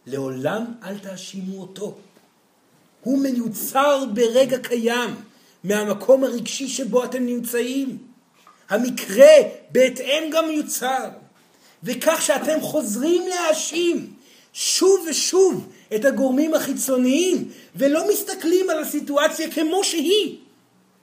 לעולם 0.05 0.65
אל 0.83 0.99
תאשימו 0.99 1.61
אותו. 1.61 1.97
הוא 3.03 3.17
מיוצר 3.17 4.05
ברגע 4.13 4.57
קיים 4.57 5.15
מהמקום 5.63 6.23
הרגשי 6.23 6.67
שבו 6.67 7.03
אתם 7.03 7.25
נמצאים. 7.25 7.97
המקרה 8.69 9.33
בהתאם 9.71 10.29
גם 10.31 10.47
מיוצר. 10.47 11.09
וכך 11.83 12.21
שאתם 12.21 12.61
חוזרים 12.61 13.27
להאשים 13.27 14.13
שוב 14.53 15.05
ושוב 15.09 15.67
את 15.95 16.05
הגורמים 16.05 16.53
החיצוניים 16.53 17.49
ולא 17.75 18.09
מסתכלים 18.09 18.69
על 18.69 18.79
הסיטואציה 18.79 19.51
כמו 19.51 19.83
שהיא 19.83 20.37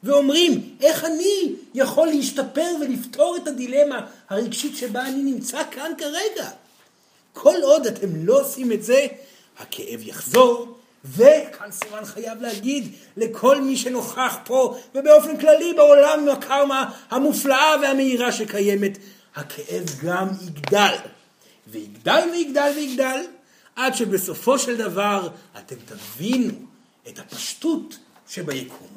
ואומרים 0.03 0.77
איך 0.81 1.05
אני 1.05 1.55
יכול 1.75 2.09
להשתפר 2.09 2.75
ולפתור 2.81 3.37
את 3.37 3.49
הדילמה 3.49 4.07
הרגשית 4.29 4.77
שבה 4.77 5.07
אני 5.07 5.23
נמצא 5.23 5.63
כאן 5.71 5.93
כרגע. 5.99 6.51
כל 7.33 7.57
עוד 7.63 7.87
אתם 7.87 8.27
לא 8.27 8.41
עושים 8.41 8.73
את 8.73 8.83
זה, 8.83 9.07
הכאב 9.59 10.09
יחזור, 10.09 10.77
וכאן 11.05 11.71
סימן 11.71 12.05
חייב 12.05 12.43
להגיד 12.43 12.93
לכל 13.17 13.61
מי 13.61 13.77
שנוכח 13.77 14.37
פה 14.45 14.79
ובאופן 14.95 15.37
כללי 15.37 15.75
בעולם 15.75 16.29
הקרמה 16.29 16.91
המופלאה 17.11 17.75
והמהירה 17.83 18.33
שקיימת, 18.33 18.99
הכאב 19.35 19.85
גם 20.03 20.29
יגדל. 20.47 20.95
ויגדל 21.67 22.29
ויגדל 22.33 22.73
ויגדל 22.77 23.21
עד 23.77 23.95
שבסופו 23.95 24.59
של 24.59 24.77
דבר 24.77 25.29
אתם 25.59 25.77
תבינו 25.85 26.53
את 27.09 27.19
הפשטות 27.19 27.99
שביקום, 28.29 28.89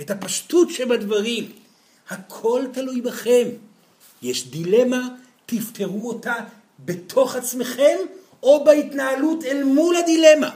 את 0.00 0.10
הפשטות 0.10 0.70
שבדברים. 0.70 1.52
הכל 2.10 2.64
תלוי 2.72 3.00
בכם. 3.00 3.48
יש 4.22 4.50
דילמה, 4.50 5.08
תפתרו 5.46 6.08
אותה 6.08 6.34
בתוך 6.78 7.36
עצמכם 7.36 7.96
או 8.42 8.64
בהתנהלות 8.64 9.44
אל 9.44 9.64
מול 9.64 9.96
הדילמה. 9.96 10.50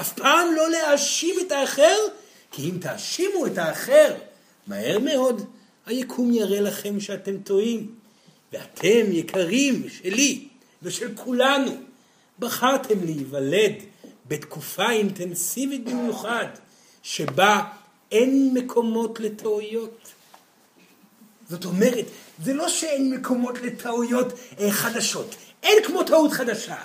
אף 0.00 0.12
פעם 0.12 0.54
לא 0.54 0.70
להאשים 0.70 1.34
את 1.46 1.52
האחר, 1.52 1.96
כי 2.50 2.70
אם 2.70 2.78
תאשימו 2.80 3.46
את 3.46 3.58
האחר, 3.58 4.14
מהר 4.66 4.98
מאוד 4.98 5.46
היקום 5.86 6.32
יראה 6.32 6.60
לכם 6.60 7.00
שאתם 7.00 7.38
טועים. 7.38 7.94
ואתם, 8.52 9.12
יקרים 9.12 9.88
שלי 9.88 10.48
ושל 10.82 11.14
כולנו, 11.14 11.70
בחרתם 12.38 13.04
להיוולד 13.04 13.72
בתקופה 14.28 14.90
אינטנסיבית 14.90 15.84
במיוחד, 15.84 16.46
שבה 17.02 17.62
אין 18.12 18.50
מקומות 18.54 19.20
לטעויות. 19.20 20.12
זאת 21.48 21.64
אומרת, 21.64 22.04
זה 22.44 22.54
לא 22.54 22.68
שאין 22.68 23.14
מקומות 23.14 23.62
לטעויות 23.62 24.32
אה, 24.58 24.72
חדשות, 24.72 25.34
אין 25.62 25.84
כמו 25.84 26.02
טעות 26.02 26.32
חדשה. 26.32 26.76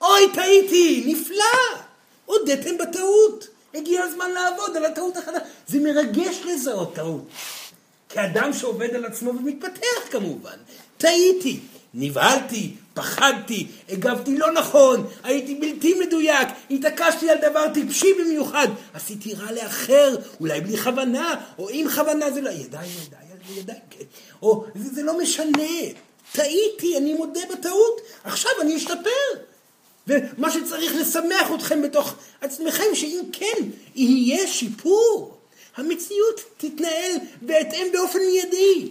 אוי, 0.00 0.32
טעיתי, 0.34 1.04
נפלא! 1.06 1.87
הודיתם 2.28 2.78
בטעות. 2.78 3.48
הגיע 3.74 4.02
הזמן 4.02 4.30
לעבוד 4.30 4.76
על 4.76 4.84
הטעות 4.84 5.16
החדשה. 5.16 5.38
זה 5.66 5.80
מרגש 5.80 6.40
לזהות 6.44 6.94
טעות. 6.94 7.24
כאדם 8.08 8.52
שעובד 8.52 8.94
על 8.94 9.04
עצמו 9.04 9.30
ומתפתח 9.30 10.10
כמובן. 10.10 10.56
טעיתי, 10.98 11.60
נבהלתי, 11.94 12.74
פחדתי, 12.94 13.66
הגבתי 13.88 14.38
לא 14.38 14.52
נכון, 14.52 15.06
הייתי 15.24 15.54
בלתי 15.54 15.94
מדויק, 16.00 16.48
התעקשתי 16.70 17.30
על 17.30 17.38
דבר 17.50 17.64
טיפשי 17.74 18.14
במיוחד, 18.20 18.68
עשיתי 18.94 19.34
רע 19.34 19.52
לאחר, 19.52 20.16
אולי 20.40 20.60
בלי 20.60 20.76
כוונה, 20.76 21.34
או 21.58 21.68
עם 21.68 21.88
כוונה, 21.90 22.30
זה 22.30 22.40
לא... 22.40 22.50
ידיים, 22.50 22.90
ידיים, 23.06 23.58
ידיים, 23.58 23.80
כן. 23.90 24.04
או 24.42 24.64
זה, 24.74 24.94
זה 24.94 25.02
לא 25.02 25.18
משנה, 25.18 25.68
טעיתי, 26.32 26.96
אני 26.96 27.14
מודה 27.14 27.40
בטעות, 27.52 28.00
עכשיו 28.24 28.52
אני 28.60 28.76
אשתפר. 28.76 29.47
ומה 30.08 30.50
שצריך 30.50 30.92
לשמח 30.96 31.52
אתכם 31.54 31.82
בתוך 31.82 32.14
עצמכם, 32.40 32.84
שאם 32.94 33.20
כן, 33.32 33.62
יהיה 33.94 34.46
שיפור. 34.46 35.38
המציאות 35.76 36.40
תתנהל 36.56 37.12
בהתאם 37.42 37.86
באופן 37.92 38.18
מיידי. 38.18 38.88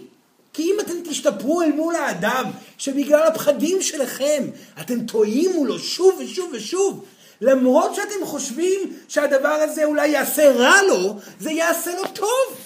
כי 0.52 0.62
אם 0.62 0.80
אתם 0.80 0.92
תשתפרו 1.04 1.62
אל 1.62 1.72
מול 1.72 1.94
האדם 1.94 2.44
שבגלל 2.78 3.22
הפחדים 3.22 3.82
שלכם 3.82 4.44
אתם 4.80 5.06
טועים 5.06 5.52
מולו 5.52 5.78
שוב 5.78 6.20
ושוב 6.20 6.50
ושוב, 6.52 7.04
למרות 7.40 7.94
שאתם 7.94 8.26
חושבים 8.26 8.80
שהדבר 9.08 9.48
הזה 9.48 9.84
אולי 9.84 10.08
יעשה 10.08 10.50
רע 10.50 10.82
לו, 10.82 11.14
זה 11.40 11.50
יעשה 11.50 11.96
לו 11.96 12.04
טוב. 12.14 12.58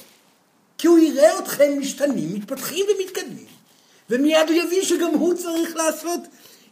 כי 0.79 0.87
הוא 0.87 0.99
יראה 0.99 1.39
אתכם 1.39 1.79
משתנים, 1.79 2.35
מתפתחים 2.35 2.87
ומתקדמים, 2.89 3.47
ומיד 4.11 4.49
הוא 4.49 4.57
יבין 4.57 4.85
שגם 4.85 5.11
הוא 5.15 5.35
צריך 5.35 5.77
לעשות 5.77 6.21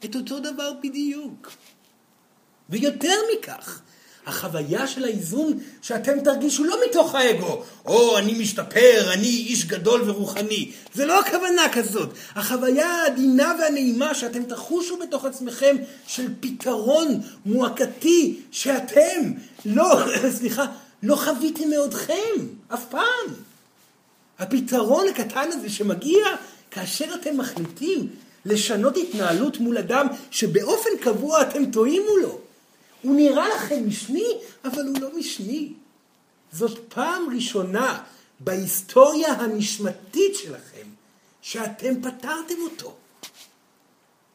את 0.04 0.14
אותו 0.14 0.38
דבר 0.38 0.72
בדיוק. 0.82 1.50
ויותר 2.70 3.14
מכך, 3.34 3.80
החוויה 4.26 4.86
של 4.86 5.04
האיזון 5.04 5.58
שאתם 5.82 6.20
תרגישו 6.20 6.64
לא 6.64 6.76
מתוך 6.88 7.14
האגו, 7.14 7.62
או 7.86 8.18
אני 8.18 8.34
משתפר, 8.34 9.12
אני 9.12 9.26
איש 9.26 9.64
גדול 9.64 10.10
ורוחני. 10.10 10.72
זה 10.94 11.06
לא 11.06 11.20
הכוונה 11.20 11.62
כזאת. 11.72 12.08
החוויה 12.34 12.88
העדינה 12.88 13.54
והנעימה 13.60 14.14
שאתם 14.14 14.42
תחושו 14.42 14.96
בתוך 14.96 15.24
עצמכם 15.24 15.76
של 16.06 16.28
פתרון 16.40 17.20
מועקתי 17.46 18.40
שאתם 18.50 19.32
לא, 19.64 20.02
סליחה, 20.38 20.66
לא 21.02 21.16
חוויתם 21.16 21.68
מעודכם, 21.70 22.46
אף 22.74 22.84
פעם. 22.90 23.34
הפתרון 24.38 25.08
הקטן 25.08 25.48
הזה 25.52 25.70
שמגיע 25.70 26.26
כאשר 26.70 27.14
אתם 27.14 27.36
מחליטים 27.36 28.08
לשנות 28.44 28.96
התנהלות 28.96 29.60
מול 29.60 29.78
אדם 29.78 30.06
שבאופן 30.30 30.90
קבוע 31.00 31.42
אתם 31.42 31.70
טועים 31.70 32.02
מולו. 32.10 32.49
הוא 33.02 33.16
נראה 33.16 33.48
לכם 33.48 33.88
משני, 33.88 34.26
אבל 34.64 34.86
הוא 34.86 35.00
לא 35.00 35.18
משני. 35.18 35.72
זאת 36.52 36.78
פעם 36.88 37.22
ראשונה 37.34 38.02
בהיסטוריה 38.40 39.32
הנשמתית 39.32 40.36
שלכם 40.36 40.86
שאתם 41.42 42.02
פתרתם 42.02 42.54
אותו. 42.62 42.94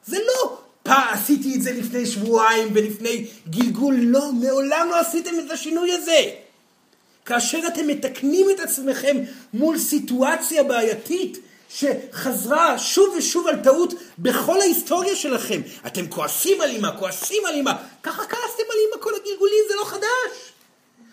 זה 0.06 0.18
לא 0.28 0.58
פעם 0.84 1.14
עשיתי 1.14 1.56
את 1.56 1.62
זה 1.62 1.72
לפני 1.72 2.06
שבועיים 2.06 2.68
ולפני 2.74 3.28
גלגול, 3.50 3.96
לא, 3.96 4.32
מעולם 4.32 4.88
לא 4.90 5.00
עשיתם 5.00 5.32
את 5.46 5.52
השינוי 5.52 5.92
הזה. 5.92 6.32
כאשר 7.26 7.60
אתם 7.68 7.88
מתקנים 7.88 8.48
את 8.56 8.60
עצמכם 8.60 9.18
מול 9.54 9.78
סיטואציה 9.80 10.64
בעייתית, 10.64 11.38
שחזרה 11.76 12.78
שוב 12.80 13.16
ושוב 13.18 13.48
על 13.48 13.56
טעות 13.56 13.94
בכל 14.20 14.62
ההיסטוריה 14.62 15.16
שלכם. 15.16 15.62
אתם 15.88 16.08
כועסים 16.08 16.62
על 16.62 16.70
אמא, 16.70 16.90
כועסים 17.00 17.46
על 17.46 17.56
אמא. 17.56 17.72
ככה 18.04 18.22
כעסתם 18.22 18.64
על 18.72 18.78
אמא 18.88 19.04
כל 19.04 19.12
הגלגולים, 19.16 19.64
זה 19.70 19.76
לא 19.76 19.86
חדש. 19.86 20.54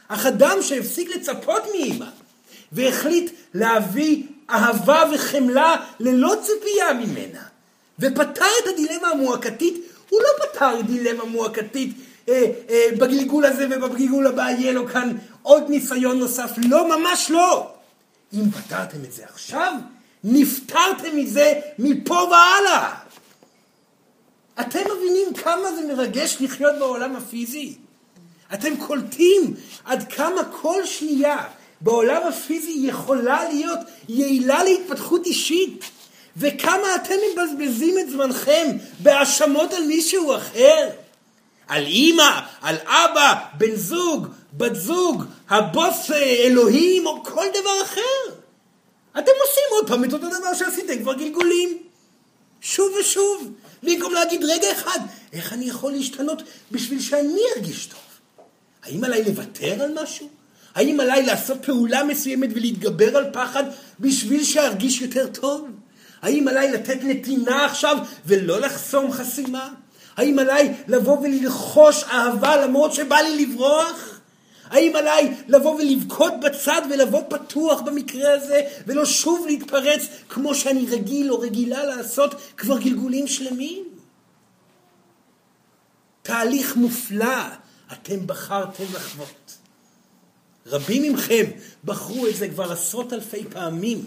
אך 0.08 0.26
אדם 0.26 0.58
שהפסיק 0.62 1.16
לצפות 1.16 1.62
מאמא 1.74 2.06
והחליט 2.72 3.32
להביא 3.54 4.22
אהבה 4.50 5.04
וחמלה 5.14 5.76
ללא 6.00 6.34
ציפייה 6.42 6.92
ממנה 6.92 7.42
ופתר 7.98 8.44
את 8.62 8.66
הדילמה 8.66 9.08
המועקתית, 9.08 9.74
הוא 10.08 10.20
לא 10.20 10.46
פתר 10.46 10.80
דילמה 10.86 11.24
מועקתית 11.24 11.96
אה, 12.28 12.44
אה, 12.70 12.86
בגלגול 12.98 13.44
הזה 13.44 13.66
ובגלגול 13.70 14.26
הבא 14.26 14.42
יהיה 14.42 14.72
לו 14.72 14.88
כאן 14.88 15.16
עוד 15.42 15.64
ניסיון 15.68 16.18
נוסף. 16.18 16.50
לא, 16.56 16.98
ממש 16.98 17.30
לא. 17.30 17.72
אם 18.32 18.50
פתרתם 18.50 19.04
את 19.04 19.12
זה 19.12 19.24
עכשיו, 19.24 19.74
נפטרתם 20.24 21.16
מזה 21.16 21.52
מפה 21.78 22.14
והלאה. 22.14 22.94
אתם 24.60 24.80
מבינים 24.96 25.34
כמה 25.34 25.72
זה 25.76 25.94
מרגש 25.94 26.36
לחיות 26.40 26.78
בעולם 26.78 27.16
הפיזי? 27.16 27.74
אתם 28.54 28.76
קולטים 28.76 29.54
עד 29.84 30.12
כמה 30.12 30.44
כל 30.60 30.86
שנייה 30.86 31.44
בעולם 31.80 32.22
הפיזי 32.28 32.74
יכולה 32.76 33.48
להיות 33.48 33.78
יעילה 34.08 34.64
להתפתחות 34.64 35.26
אישית? 35.26 35.84
וכמה 36.36 36.94
אתם 36.94 37.14
מבזבזים 37.32 37.98
את 37.98 38.10
זמנכם 38.10 38.66
בהאשמות 38.98 39.72
על 39.72 39.86
מישהו 39.86 40.36
אחר? 40.36 40.88
על 41.68 41.86
אימא, 41.86 42.40
על 42.60 42.76
אבא, 42.76 43.34
בן 43.58 43.76
זוג, 43.76 44.26
בת 44.52 44.74
זוג, 44.74 45.24
הבוס 45.50 46.10
אלוהים 46.10 47.06
או 47.06 47.24
כל 47.24 47.44
דבר 47.60 47.82
אחר. 47.82 48.41
אתם 49.12 49.32
עושים 49.42 49.64
עוד 49.70 49.88
פעם 49.88 50.04
את 50.04 50.12
אותו 50.12 50.26
דבר 50.28 50.54
שעשיתם 50.54 51.02
כבר 51.02 51.14
גלגולים. 51.14 51.78
שוב 52.60 52.92
ושוב. 53.00 53.52
במקום 53.82 54.14
להגיד 54.14 54.44
רגע 54.44 54.72
אחד, 54.72 54.98
איך 55.32 55.52
אני 55.52 55.64
יכול 55.64 55.92
להשתנות 55.92 56.42
בשביל 56.70 57.00
שאני 57.00 57.40
ארגיש 57.56 57.86
טוב? 57.86 58.00
האם 58.82 59.04
עליי 59.04 59.24
לוותר 59.24 59.82
על 59.82 60.02
משהו? 60.02 60.28
האם 60.74 61.00
עליי 61.00 61.26
לעשות 61.26 61.58
פעולה 61.64 62.04
מסוימת 62.04 62.50
ולהתגבר 62.54 63.16
על 63.16 63.24
פחד 63.32 63.64
בשביל 64.00 64.44
שארגיש 64.44 65.00
יותר 65.00 65.26
טוב? 65.26 65.68
האם 66.22 66.48
עליי 66.48 66.72
לתת 66.72 66.98
נתינה 67.02 67.64
עכשיו 67.64 67.96
ולא 68.26 68.60
לחסום 68.60 69.12
חסימה? 69.12 69.68
האם 70.16 70.38
עליי 70.38 70.74
לבוא 70.88 71.18
וללחוש 71.18 72.04
אהבה 72.04 72.56
למרות 72.56 72.92
שבא 72.92 73.16
לי 73.16 73.46
לברוח? 73.46 74.11
האם 74.72 74.96
עליי 74.96 75.34
לבוא 75.48 75.74
ולבכות 75.74 76.32
בצד 76.42 76.82
ולבוא 76.90 77.22
פתוח 77.28 77.80
במקרה 77.80 78.34
הזה 78.34 78.62
ולא 78.86 79.04
שוב 79.04 79.46
להתפרץ 79.46 80.06
כמו 80.28 80.54
שאני 80.54 80.86
רגיל 80.90 81.32
או 81.32 81.40
רגילה 81.40 81.84
לעשות 81.84 82.34
כבר 82.56 82.78
גלגולים 82.78 83.26
שלמים? 83.26 83.84
תהליך 86.22 86.76
מופלא 86.76 87.44
אתם 87.92 88.26
בחרתם 88.26 88.84
לחוות. 88.94 89.56
רבים 90.66 91.14
מכם 91.14 91.44
בחרו 91.84 92.26
את 92.26 92.36
זה 92.36 92.48
כבר 92.48 92.72
עשרות 92.72 93.12
אלפי 93.12 93.44
פעמים 93.44 94.04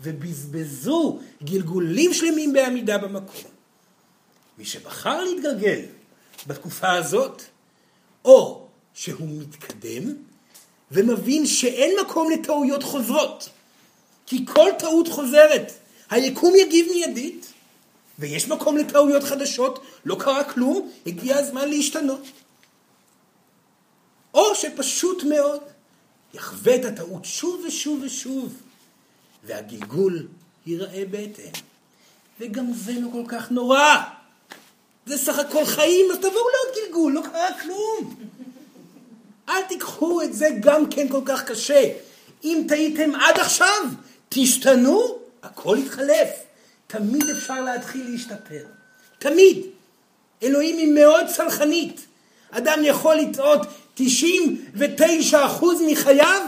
ובזבזו 0.00 1.18
גלגולים 1.42 2.14
שלמים 2.14 2.52
בעמידה 2.52 2.98
במקום. 2.98 3.50
מי 4.58 4.64
שבחר 4.64 5.24
להתגלגל 5.24 5.80
בתקופה 6.46 6.92
הזאת, 6.92 7.42
או 8.24 8.69
שהוא 8.94 9.28
מתקדם 9.28 10.14
ומבין 10.90 11.46
שאין 11.46 11.90
מקום 12.00 12.30
לטעויות 12.30 12.82
חוזרות. 12.82 13.48
כי 14.26 14.46
כל 14.46 14.70
טעות 14.78 15.08
חוזרת. 15.08 15.72
היקום 16.10 16.54
יגיב 16.56 16.86
מיידית, 16.92 17.52
ויש 18.18 18.48
מקום 18.48 18.76
לטעויות 18.76 19.24
חדשות, 19.24 19.84
לא 20.04 20.16
קרה 20.20 20.44
כלום, 20.44 20.90
הגיע 21.06 21.36
הזמן 21.36 21.68
להשתנות. 21.68 22.22
או 24.34 24.54
שפשוט 24.54 25.24
מאוד 25.24 25.60
יחווה 26.34 26.76
את 26.76 26.84
הטעות 26.84 27.24
שוב 27.24 27.64
ושוב 27.66 28.00
ושוב, 28.02 28.54
והגלגול 29.44 30.26
ייראה 30.66 31.04
בהתאם. 31.10 31.52
וגם 32.40 32.72
זה 32.72 32.92
לא 33.00 33.08
כל 33.12 33.24
כך 33.28 33.50
נורא. 33.50 33.96
זה 35.06 35.18
סך 35.18 35.38
הכל 35.38 35.64
חיים, 35.64 36.06
אז 36.12 36.18
תבואו 36.18 36.32
לעוד 36.32 36.76
גלגול. 36.76 37.12
לא 37.12 37.22
קרה 37.22 37.60
כלום. 37.62 38.29
אל 39.50 39.62
תיקחו 39.62 40.22
את 40.22 40.34
זה 40.34 40.48
גם 40.60 40.90
כן 40.90 41.08
כל 41.08 41.20
כך 41.24 41.44
קשה. 41.44 41.84
אם 42.44 42.64
טעיתם 42.68 43.14
עד 43.14 43.38
עכשיו, 43.38 43.84
תשתנו, 44.28 45.18
הכל 45.42 45.76
יתחלף. 45.84 46.28
תמיד 46.86 47.30
אפשר 47.30 47.60
להתחיל 47.60 48.10
להשתפר. 48.10 48.64
תמיד. 49.18 49.66
אלוהים 50.42 50.78
היא 50.78 50.92
מאוד 50.92 51.26
צלחנית. 51.26 52.00
אדם 52.50 52.78
יכול 52.82 53.16
לטעות 53.16 53.60
99% 53.96 54.02
מחייו, 55.86 56.42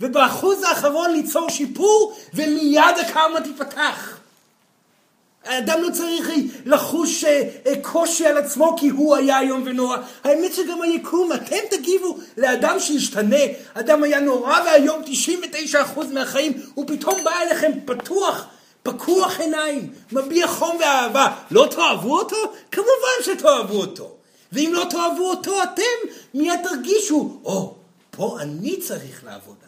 ובאחוז 0.00 0.62
האחרון 0.62 1.10
ליצור 1.12 1.50
שיפור, 1.50 2.16
ומיד 2.34 2.98
הקרמה 3.00 3.40
תיפתח. 3.40 4.15
האדם 5.46 5.82
לא 5.82 5.90
צריך 5.90 6.30
לחוש 6.66 7.24
אה, 7.24 7.42
אה, 7.66 7.72
קושי 7.82 8.26
על 8.26 8.36
עצמו 8.36 8.76
כי 8.78 8.88
הוא 8.88 9.16
היה 9.16 9.40
איום 9.40 9.62
ונורא. 9.66 9.96
האמת 10.24 10.54
שגם 10.54 10.82
היקום, 10.82 11.32
אתם 11.32 11.56
תגיבו 11.70 12.18
לאדם 12.36 12.80
שישתנה. 12.80 13.36
אדם 13.74 14.02
היה 14.02 14.20
נורא 14.20 14.60
ואיום 14.66 15.02
99% 15.72 15.76
מהחיים, 16.12 16.52
הוא 16.74 16.84
פתאום 16.88 17.24
בא 17.24 17.30
אליכם 17.42 17.72
פתוח, 17.84 18.46
פקוח 18.82 19.40
עיניים, 19.40 19.92
מביע 20.12 20.46
חום 20.46 20.76
ואהבה. 20.80 21.32
לא 21.50 21.66
תאהבו 21.70 22.18
אותו? 22.18 22.36
כמובן 22.72 23.22
שתאהבו 23.24 23.80
אותו. 23.80 24.12
ואם 24.52 24.70
לא 24.74 24.84
תאהבו 24.90 25.30
אותו 25.30 25.62
אתם, 25.62 26.08
מיד 26.34 26.60
תרגישו, 26.62 27.40
או, 27.44 27.74
oh, 27.74 28.16
פה 28.16 28.38
אני 28.40 28.80
צריך 28.80 29.24
לעבוד. 29.24 29.65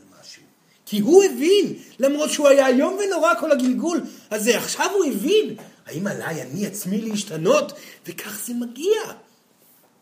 כי 0.88 1.00
הוא 1.00 1.24
הבין, 1.24 1.74
למרות 1.98 2.30
שהוא 2.30 2.48
היה 2.48 2.68
איום 2.68 2.98
ונורא 3.06 3.34
כל 3.40 3.52
הגלגול 3.52 4.00
הזה, 4.30 4.58
עכשיו 4.58 4.90
הוא 4.94 5.04
הבין, 5.04 5.54
האם 5.86 6.06
עליי 6.06 6.42
אני 6.42 6.66
עצמי 6.66 7.00
להשתנות? 7.00 7.72
וכך 8.06 8.40
זה 8.46 8.54
מגיע. 8.54 9.00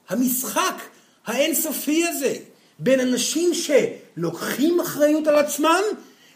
המשחק 0.09 0.83
האינסופי 1.27 2.07
הזה, 2.07 2.35
בין 2.79 3.01
אנשים 3.01 3.51
שלוקחים 3.55 4.81
אחריות 4.81 5.27
על 5.27 5.37
עצמם, 5.37 5.83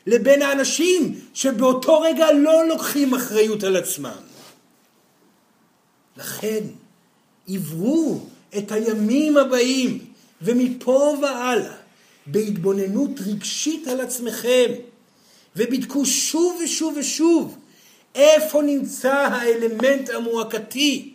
לבין 0.06 0.42
האנשים 0.42 1.20
שבאותו 1.34 2.00
רגע 2.00 2.32
לא 2.32 2.68
לוקחים 2.68 3.14
אחריות 3.14 3.64
על 3.64 3.76
עצמם. 3.76 4.20
לכן, 6.16 6.60
עברו 7.48 8.20
את 8.58 8.72
הימים 8.72 9.36
הבאים, 9.36 9.98
ומפה 10.42 11.16
והלאה, 11.22 11.79
בהתבוננות 12.26 13.10
רגשית 13.26 13.88
על 13.88 14.00
עצמכם, 14.00 14.72
ובדקו 15.56 16.06
שוב 16.06 16.60
ושוב 16.64 16.94
ושוב 16.96 17.56
איפה 18.14 18.62
נמצא 18.62 19.12
האלמנט 19.12 20.10
המועקתי, 20.10 21.12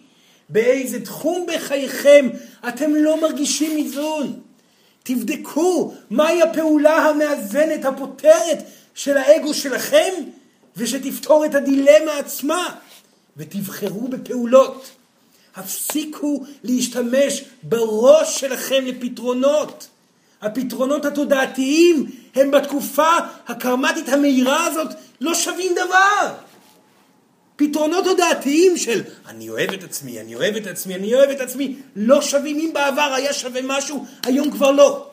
באיזה 0.49 1.05
תחום 1.05 1.45
בחייכם 1.47 2.29
אתם 2.67 2.95
לא 2.95 3.21
מרגישים 3.21 3.77
איזון. 3.77 4.39
תבדקו 5.03 5.93
מהי 6.09 6.41
הפעולה 6.41 6.97
המאזנת, 6.97 7.85
הפותרת 7.85 8.63
של 8.93 9.17
האגו 9.17 9.53
שלכם, 9.53 10.13
ושתפתור 10.77 11.45
את 11.45 11.55
הדילמה 11.55 12.17
עצמה, 12.19 12.75
ותבחרו 13.37 14.07
בפעולות. 14.07 14.91
הפסיקו 15.55 16.43
להשתמש 16.63 17.43
בראש 17.63 18.39
שלכם 18.39 18.85
לפתרונות. 18.85 19.87
הפתרונות 20.45 21.05
התודעתיים 21.05 22.11
הם 22.35 22.51
בתקופה 22.51 23.09
הקרמטית 23.47 24.09
המהירה 24.09 24.65
הזאת 24.65 24.87
לא 25.21 25.33
שווים 25.33 25.71
דבר. 25.73 26.33
פתרונות 27.55 28.03
תודעתיים 28.03 28.77
של 28.77 29.01
אני 29.27 29.49
אוהב 29.49 29.73
את 29.73 29.83
עצמי, 29.83 30.19
אני 30.19 30.35
אוהב 30.35 30.55
את 30.55 30.67
עצמי, 30.67 30.95
אני 30.95 31.15
אוהב 31.15 31.29
את 31.29 31.39
עצמי, 31.39 31.75
לא 31.95 32.21
שווים. 32.21 32.59
אם 32.59 32.69
בעבר 32.73 33.13
היה 33.15 33.33
שווה 33.33 33.61
משהו, 33.63 34.05
היום 34.25 34.51
כבר 34.51 34.71
לא. 34.71 35.07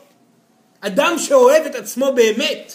אדם 0.80 1.18
שאוהב 1.18 1.66
את 1.66 1.74
עצמו 1.74 2.12
באמת, 2.12 2.74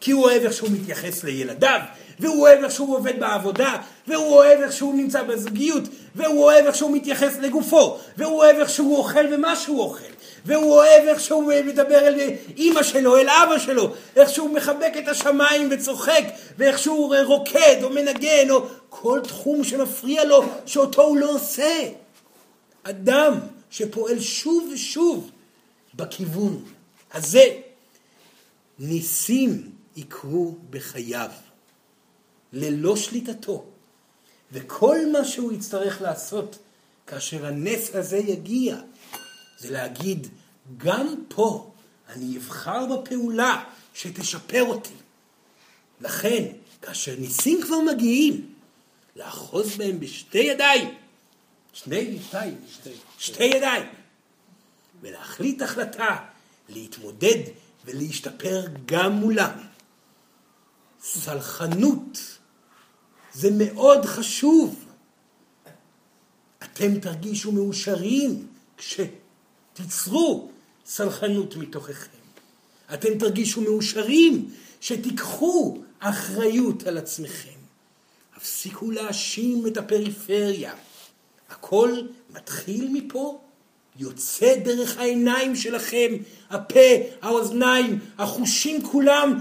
כי 0.00 0.10
הוא 0.10 0.24
אוהב 0.24 0.42
איך 0.42 0.52
שהוא 0.52 0.70
מתייחס 0.70 1.24
לילדיו, 1.24 1.80
והוא 2.20 2.40
אוהב 2.40 2.64
איך 2.64 2.72
שהוא 2.72 2.96
עובד 2.96 3.20
בעבודה, 3.20 3.76
והוא 4.06 4.36
אוהב 4.36 4.60
איך 4.60 4.72
שהוא 4.72 4.94
נמצא 4.94 5.22
בזוגיות, 5.22 5.82
והוא 6.14 6.42
אוהב 6.42 6.66
איך 6.66 6.76
שהוא 6.76 6.96
מתייחס 6.96 7.36
לגופו, 7.38 7.98
והוא 8.16 8.36
אוהב 8.36 8.56
איך 8.56 8.68
שהוא 8.70 8.96
אוכל 8.96 9.34
ומה 9.34 9.56
שהוא 9.56 9.80
אוכל, 9.80 10.04
והוא 10.44 10.72
אוהב 10.72 11.08
איך 11.08 11.20
שהוא 11.20 11.52
מדבר 11.66 11.98
אל 11.98 12.30
אימא 12.56 12.82
שלו, 12.82 13.16
אל 13.16 13.28
אבא 13.28 13.58
שלו, 13.58 13.92
איך 14.16 14.30
שהוא 14.30 14.50
מחבק 14.50 14.92
את 14.98 15.08
השמיים 15.08 15.68
וצוחק, 15.70 16.24
ואיך 16.58 16.78
שהוא 16.78 17.14
רוקד 17.24 17.82
או 17.82 17.90
מנגן, 17.90 18.50
או 18.50 18.66
כל 18.88 19.20
תחום 19.24 19.64
שמפריע 19.64 20.24
לו, 20.24 20.42
שאותו 20.66 21.02
הוא 21.02 21.16
לא 21.16 21.34
עושה. 21.34 21.88
אדם 22.82 23.34
שפועל 23.70 24.20
שוב 24.20 24.70
ושוב 24.74 25.30
בכיוון 25.94 26.64
הזה, 27.14 27.44
ניסים 28.78 29.70
יקרו 29.96 30.54
בחייו. 30.70 31.30
ללא 32.52 32.96
שליטתו. 32.96 33.64
וכל 34.52 34.96
מה 35.12 35.24
שהוא 35.24 35.52
יצטרך 35.52 36.02
לעשות 36.02 36.58
כאשר 37.06 37.46
הנס 37.46 37.94
הזה 37.94 38.16
יגיע, 38.16 38.76
זה 39.58 39.70
להגיד, 39.70 40.26
גם 40.76 41.14
פה 41.28 41.70
אני 42.08 42.36
אבחר 42.36 42.86
בפעולה 42.86 43.64
שתשפר 43.94 44.64
אותי. 44.64 44.94
לכן, 46.00 46.44
כאשר 46.82 47.14
ניסים 47.18 47.62
כבר 47.62 47.80
מגיעים, 47.80 48.54
לאחוז 49.16 49.76
בהם 49.76 50.00
בשתי 50.00 50.38
ידיים, 50.38 50.94
שני, 51.72 52.18
שתי, 52.28 52.36
שתי, 52.72 52.90
שתי 53.18 53.44
ידיים, 53.44 53.86
ולהחליט 55.00 55.62
החלטה 55.62 56.16
להתמודד 56.68 57.42
ולהשתפר 57.84 58.64
גם 58.86 59.12
מולם. 59.12 59.50
סלחנות 61.02 62.37
זה 63.34 63.50
מאוד 63.50 64.04
חשוב. 64.04 64.84
אתם 66.62 66.98
תרגישו 66.98 67.52
מאושרים 67.52 68.46
כשתיצרו 68.76 70.48
סלחנות 70.86 71.56
מתוככם. 71.56 72.18
אתם 72.94 73.18
תרגישו 73.18 73.60
מאושרים 73.60 74.50
שתיקחו 74.80 75.78
אחריות 75.98 76.86
על 76.86 76.98
עצמכם. 76.98 77.58
הפסיקו 78.36 78.90
להאשים 78.90 79.66
את 79.66 79.76
הפריפריה. 79.76 80.74
הכל 81.50 81.92
מתחיל 82.30 82.88
מפה, 82.92 83.40
יוצא 83.98 84.56
דרך 84.56 84.98
העיניים 84.98 85.56
שלכם, 85.56 86.14
הפה, 86.50 86.90
האוזניים, 87.22 87.98
החושים 88.18 88.82
כולם 88.82 89.38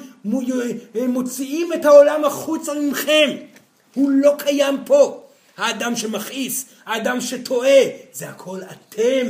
מוציאים 0.95 1.73
את 1.73 1.85
העולם 1.85 2.25
החוצה 2.25 2.73
ממכם. 2.73 3.37
הוא 3.97 4.11
לא 4.11 4.35
קיים 4.39 4.83
פה. 4.85 5.23
האדם 5.57 5.95
שמכעיס, 5.95 6.65
האדם 6.85 7.21
שטועה, 7.21 7.81
זה 8.11 8.29
הכל 8.29 8.61
אתם. 8.63 9.27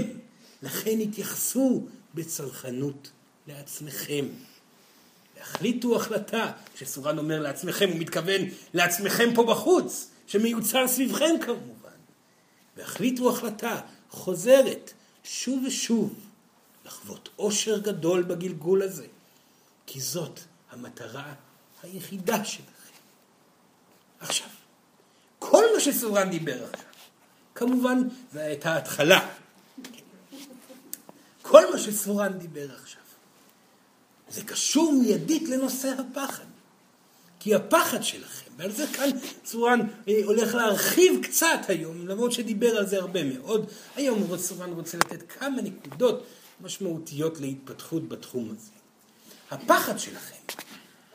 לכן 0.64 1.00
התייחסו 1.00 1.88
בצרכנות 2.14 3.12
לעצמכם. 3.48 4.26
החליטו 5.42 5.96
החלטה, 5.96 6.52
כשסורן 6.76 7.18
אומר 7.18 7.40
לעצמכם, 7.40 7.90
הוא 7.90 8.00
מתכוון 8.00 8.42
לעצמכם 8.74 9.30
פה 9.36 9.44
בחוץ, 9.44 10.10
שמיוצר 10.28 10.88
סביבכם 10.88 11.36
כמובן. 11.42 11.98
והחליטו 12.78 13.30
החלטה 13.30 13.82
חוזרת 14.10 14.94
שוב 15.24 15.64
ושוב 15.68 16.14
לחוות 16.86 17.30
אושר 17.40 17.78
גדול 17.78 18.24
בגלגול 18.24 18.82
הזה, 18.82 19.06
כי 19.86 20.02
זאת 20.02 20.40
המטרה 20.72 21.34
היחידה 21.84 22.46
שלכם. 22.46 22.68
עכשיו, 24.20 24.48
כל 25.40 25.64
מה 25.76 25.80
שסורן 25.80 26.30
דיבר 26.30 26.64
עכשיו, 26.64 26.88
כמובן 27.56 28.02
זו 28.34 28.40
הייתה 28.40 28.78
התחלה. 28.78 29.30
כל 31.42 31.72
מה 31.72 31.80
שסורן 31.80 32.34
דיבר 32.34 32.76
עכשיו, 32.76 33.02
זה 34.30 34.44
קשור 34.44 34.94
מיידית 34.94 35.50
לנושא 35.50 35.94
הפחד. 36.00 36.44
כי 37.40 37.56
הפחד 37.56 38.04
שלכם, 38.04 38.52
ועל 38.58 38.72
זה 38.72 38.86
כאן 38.94 39.10
צורן 39.44 39.80
אה, 40.08 40.14
הולך 40.26 40.56
להרחיב 40.56 41.20
קצת 41.24 41.60
היום, 41.68 42.08
למרות 42.08 42.32
שדיבר 42.32 42.78
על 42.78 42.88
זה 42.88 42.98
הרבה 42.98 43.24
מאוד. 43.24 43.66
היום 43.96 44.38
צורן 44.38 44.72
רוצה 44.72 44.98
לתת 44.98 45.32
כמה 45.32 45.62
נקודות 45.62 46.24
משמעותיות 46.62 47.40
להתפתחות 47.40 48.10
בתחום 48.10 48.50
הזה. 48.50 48.72
הפחד 49.52 50.00
שלכם 50.00 50.36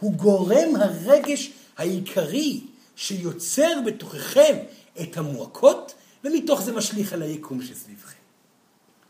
הוא 0.01 0.13
גורם 0.13 0.77
הרגש 0.77 1.51
העיקרי 1.77 2.61
שיוצר 2.97 3.73
בתוככם 3.87 4.57
את 5.03 5.17
המועקות, 5.17 5.95
ומתוך 6.25 6.63
זה 6.63 6.73
משליך 6.73 7.13
על 7.13 7.23
היקום 7.23 7.63
שסביבכם. 7.63 8.23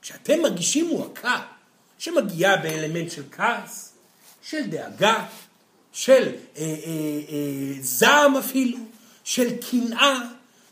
כשאתם 0.03 0.43
מרגישים 0.43 0.89
מועקה 0.89 1.41
שמגיעה 1.99 2.57
באלמנט 2.57 3.11
של 3.11 3.23
כעס, 3.31 3.93
של 4.43 4.67
דאגה, 4.67 5.27
של 5.93 6.13
אה, 6.13 6.63
אה, 6.63 6.67
אה, 7.29 7.75
זעם 7.81 8.37
אפילו, 8.37 8.79
של 9.25 9.57
קנאה, 9.71 10.21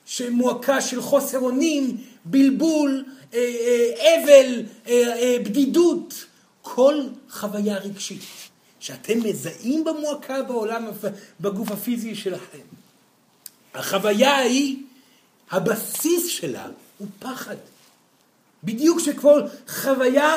שמועקה 0.07 0.81
של 0.81 1.03
חוסר 1.03 1.39
אונים, 1.39 1.97
בלבול, 2.25 3.05
אה, 3.35 3.39
אה, 3.39 4.23
אבל, 4.23 4.63
אה, 4.89 5.37
בדידות, 5.45 6.25
כל 6.63 7.03
חוויה 7.31 7.79
רגשית 7.79 8.23
שאתם 8.81 9.19
מזהים 9.25 9.85
במועקה 9.85 10.43
בעולם, 10.43 10.87
בגוף 11.41 11.71
הפיזי 11.71 12.15
שלכם. 12.15 12.80
החוויה 13.75 14.37
היא, 14.37 14.77
הבסיס 15.51 16.27
שלה 16.27 16.67
הוא 16.99 17.09
פחד. 17.19 17.57
בדיוק 18.65 19.01
שכל 19.01 19.43
חוויה 19.69 20.35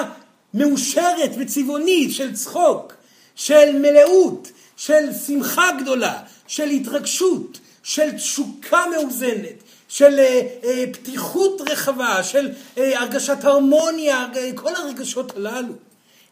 מאושרת 0.53 1.31
וצבעונית 1.39 2.13
של 2.13 2.35
צחוק, 2.35 2.93
של 3.35 3.79
מלאות, 3.79 4.51
של 4.77 5.13
שמחה 5.27 5.69
גדולה, 5.81 6.23
של 6.47 6.69
התרגשות, 6.69 7.59
של 7.83 8.11
תשוקה 8.11 8.83
מאוזנת, 8.91 9.63
של 9.87 10.19
אה, 10.19 10.47
אה, 10.63 10.85
פתיחות 10.93 11.61
רחבה, 11.69 12.23
של 12.23 12.51
אה, 12.77 12.99
הרגשת 12.99 13.43
הרמוניה, 13.43 14.27
אה, 14.35 14.49
כל 14.55 14.75
הרגשות 14.75 15.35
הללו 15.35 15.73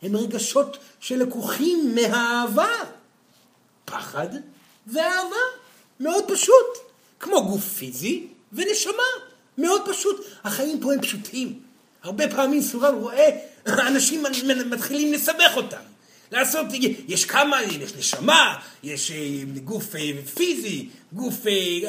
הם 0.02 0.16
רגשות 0.16 0.78
שלקוחים 1.00 1.96
מהאהבה. 1.96 2.72
פחד 3.86 4.28
ואהבה, 4.88 5.36
מאוד 6.00 6.24
פשוט. 6.28 6.91
כמו 7.22 7.46
גוף 7.46 7.68
פיזי 7.68 8.28
ונשמה, 8.54 9.04
מאוד 9.58 9.82
פשוט. 9.90 10.26
החיים 10.44 10.80
פה 10.80 10.94
הם 10.94 11.02
פשוטים. 11.02 11.60
הרבה 12.04 12.28
פעמים 12.28 12.62
סורן 12.62 12.96
רואה 12.96 13.30
אנשים 13.88 14.24
מתחילים 14.70 15.14
לסבך 15.14 15.52
אותם. 15.56 15.82
לעשות, 16.32 16.66
יש 17.08 17.26
כמה, 17.26 17.64
יש 17.64 17.96
נשמה, 17.96 18.60
יש 18.84 19.12
אה, 19.12 19.44
גוף 19.64 19.96
אה, 19.96 20.12
פיזי, 20.36 20.90
גוף, 21.14 21.46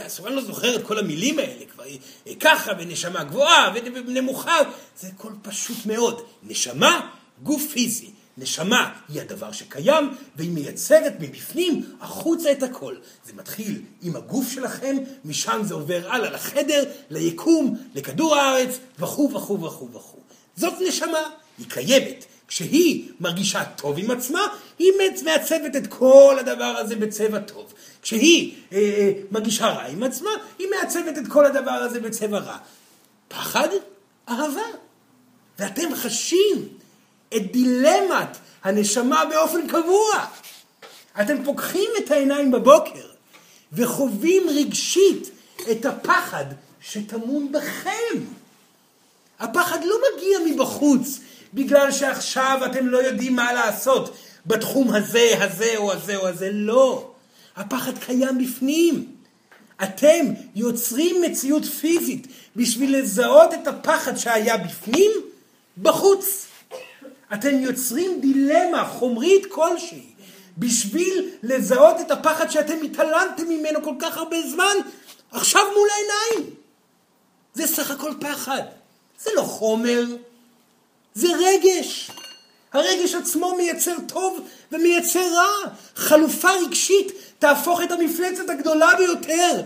אסור, 0.06 0.28
אני 0.28 0.36
לא 0.36 0.42
זוכר 0.42 0.76
את 0.76 0.86
כל 0.86 0.98
המילים 0.98 1.38
האלה 1.38 1.64
כבר, 1.72 1.84
אה, 2.26 2.34
ככה, 2.40 2.72
ונשמה 2.78 3.24
גבוהה, 3.24 3.72
ונמוכה, 4.06 4.56
זה 5.00 5.08
הכל 5.08 5.32
פשוט 5.42 5.86
מאוד. 5.86 6.22
נשמה, 6.42 7.08
גוף 7.42 7.66
פיזי. 7.72 8.10
נשמה 8.38 8.92
היא 9.08 9.20
הדבר 9.20 9.52
שקיים, 9.52 10.10
והיא 10.36 10.50
מייצרת 10.50 11.12
מבפנים 11.20 11.82
החוצה 12.00 12.52
את 12.52 12.62
הכל. 12.62 12.94
זה 13.26 13.32
מתחיל 13.36 13.80
עם 14.02 14.16
הגוף 14.16 14.52
שלכם, 14.52 14.96
משם 15.24 15.60
זה 15.64 15.74
עובר 15.74 16.08
הלאה 16.08 16.30
לחדר, 16.30 16.84
ליקום, 17.10 17.78
לכדור 17.94 18.36
הארץ, 18.36 18.78
וכו' 18.98 19.30
וכו' 19.34 19.62
וכו' 19.62 19.88
וכו'. 19.92 20.18
זאת 20.56 20.74
נשמה, 20.88 21.30
היא 21.58 21.66
קיימת. 21.68 22.24
כשהיא 22.48 23.08
מרגישה 23.20 23.64
טוב 23.64 23.98
עם 23.98 24.10
עצמה, 24.10 24.40
היא 24.78 24.92
מעצבת 25.24 25.76
את 25.76 25.86
כל 25.86 26.36
הדבר 26.40 26.74
הזה 26.78 26.96
בצבע 26.96 27.38
טוב. 27.38 27.72
כשהיא 28.02 28.54
אה, 28.72 28.78
אה, 28.78 29.12
מרגישה 29.30 29.66
רע 29.66 29.82
עם 29.82 30.02
עצמה, 30.02 30.30
היא 30.58 30.66
מעצבת 30.70 31.18
את 31.18 31.28
כל 31.28 31.46
הדבר 31.46 31.70
הזה 31.70 32.00
בצבע 32.00 32.38
רע. 32.38 32.56
פחד, 33.28 33.68
אהבה. 34.28 34.62
ואתם 35.58 35.94
חשים 35.94 36.68
את 37.36 37.52
דילמת 37.52 38.36
הנשמה 38.64 39.24
באופן 39.30 39.68
קבוע. 39.68 40.26
אתם 41.20 41.44
פוקחים 41.44 41.90
את 41.98 42.10
העיניים 42.10 42.50
בבוקר 42.50 43.06
וחווים 43.72 44.42
רגשית 44.48 45.30
את 45.70 45.86
הפחד 45.86 46.44
שטמון 46.80 47.52
בכם. 47.52 48.18
הפחד 49.40 49.78
לא 49.84 49.96
מגיע 50.14 50.38
מבחוץ 50.54 51.18
בגלל 51.54 51.92
שעכשיו 51.92 52.60
אתם 52.66 52.86
לא 52.86 52.98
יודעים 52.98 53.36
מה 53.36 53.52
לעשות 53.52 54.16
בתחום 54.46 54.94
הזה, 54.94 55.34
הזה 55.40 55.76
או 55.76 55.92
הזה 55.92 56.16
או 56.16 56.28
הזה. 56.28 56.50
לא. 56.52 57.10
הפחד 57.56 57.98
קיים 57.98 58.38
בפנים. 58.38 59.06
אתם 59.82 60.26
יוצרים 60.54 61.22
מציאות 61.22 61.64
פיזית 61.64 62.26
בשביל 62.56 62.98
לזהות 62.98 63.54
את 63.54 63.66
הפחד 63.68 64.16
שהיה 64.16 64.56
בפנים 64.56 65.10
בחוץ. 65.82 66.46
אתם 67.34 67.58
יוצרים 67.58 68.20
דילמה 68.20 68.84
חומרית 68.84 69.46
כלשהי 69.46 70.12
בשביל 70.58 71.30
לזהות 71.42 72.00
את 72.00 72.10
הפחד 72.10 72.50
שאתם 72.50 72.82
התעלמתם 72.82 73.48
ממנו 73.48 73.82
כל 73.82 73.94
כך 73.98 74.16
הרבה 74.16 74.36
זמן 74.50 74.74
עכשיו 75.30 75.62
מול 75.76 75.88
העיניים. 75.90 76.54
זה 77.54 77.66
סך 77.66 77.90
הכל 77.90 78.12
פחד. 78.20 78.62
זה 79.20 79.30
לא 79.36 79.42
חומר, 79.42 80.04
זה 81.14 81.28
רגש. 81.38 82.10
הרגש 82.72 83.14
עצמו 83.14 83.56
מייצר 83.56 83.94
טוב 84.08 84.40
ומייצר 84.72 85.34
רע. 85.34 85.72
חלופה 85.96 86.50
רגשית 86.50 87.12
תהפוך 87.38 87.82
את 87.82 87.92
המפלצת 87.92 88.50
הגדולה 88.50 88.90
ביותר 88.96 89.62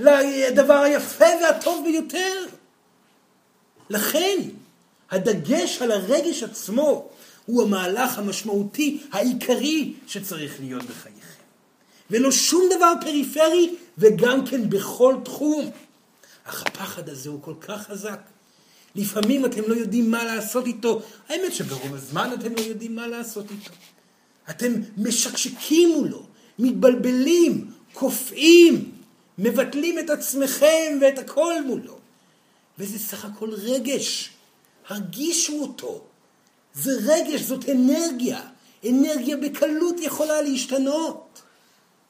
לדבר 0.00 0.74
היפה 0.82 1.24
והטוב 1.42 1.84
ביותר. 1.84 2.46
לכן, 3.90 4.38
הדגש 5.14 5.82
על 5.82 5.90
הרגש 5.92 6.42
עצמו 6.42 7.08
הוא 7.46 7.62
המהלך 7.62 8.18
המשמעותי 8.18 9.00
העיקרי 9.12 9.92
שצריך 10.06 10.60
להיות 10.60 10.82
בחייכם. 10.82 11.42
ולא 12.10 12.32
שום 12.32 12.62
דבר 12.76 12.92
פריפרי 13.00 13.74
וגם 13.98 14.46
כן 14.46 14.70
בכל 14.70 15.16
תחום. 15.24 15.70
אך 16.44 16.62
הפחד 16.66 17.08
הזה 17.08 17.30
הוא 17.30 17.42
כל 17.42 17.54
כך 17.60 17.86
חזק. 17.86 18.20
לפעמים 18.94 19.44
אתם 19.44 19.62
לא 19.66 19.74
יודעים 19.74 20.10
מה 20.10 20.24
לעשות 20.24 20.66
איתו. 20.66 21.02
האמת 21.28 21.54
שברוב 21.54 21.94
הזמן 21.94 22.30
אתם 22.40 22.52
לא 22.56 22.60
יודעים 22.60 22.96
מה 22.96 23.06
לעשות 23.06 23.50
איתו. 23.50 23.70
אתם 24.50 24.72
משקשקים 24.96 25.88
מולו, 25.88 26.26
מתבלבלים, 26.58 27.70
קופאים, 27.92 28.92
מבטלים 29.38 29.98
את 29.98 30.10
עצמכם 30.10 30.98
ואת 31.00 31.18
הכל 31.18 31.54
מולו. 31.66 31.98
וזה 32.78 32.98
סך 32.98 33.24
הכל 33.24 33.50
רגש. 33.52 34.33
הרגישו 34.88 35.62
אותו. 35.62 36.04
זה 36.74 36.90
רגש, 37.06 37.40
זאת 37.40 37.68
אנרגיה. 37.68 38.40
אנרגיה 38.88 39.36
בקלות 39.36 39.96
יכולה 40.00 40.42
להשתנות. 40.42 41.42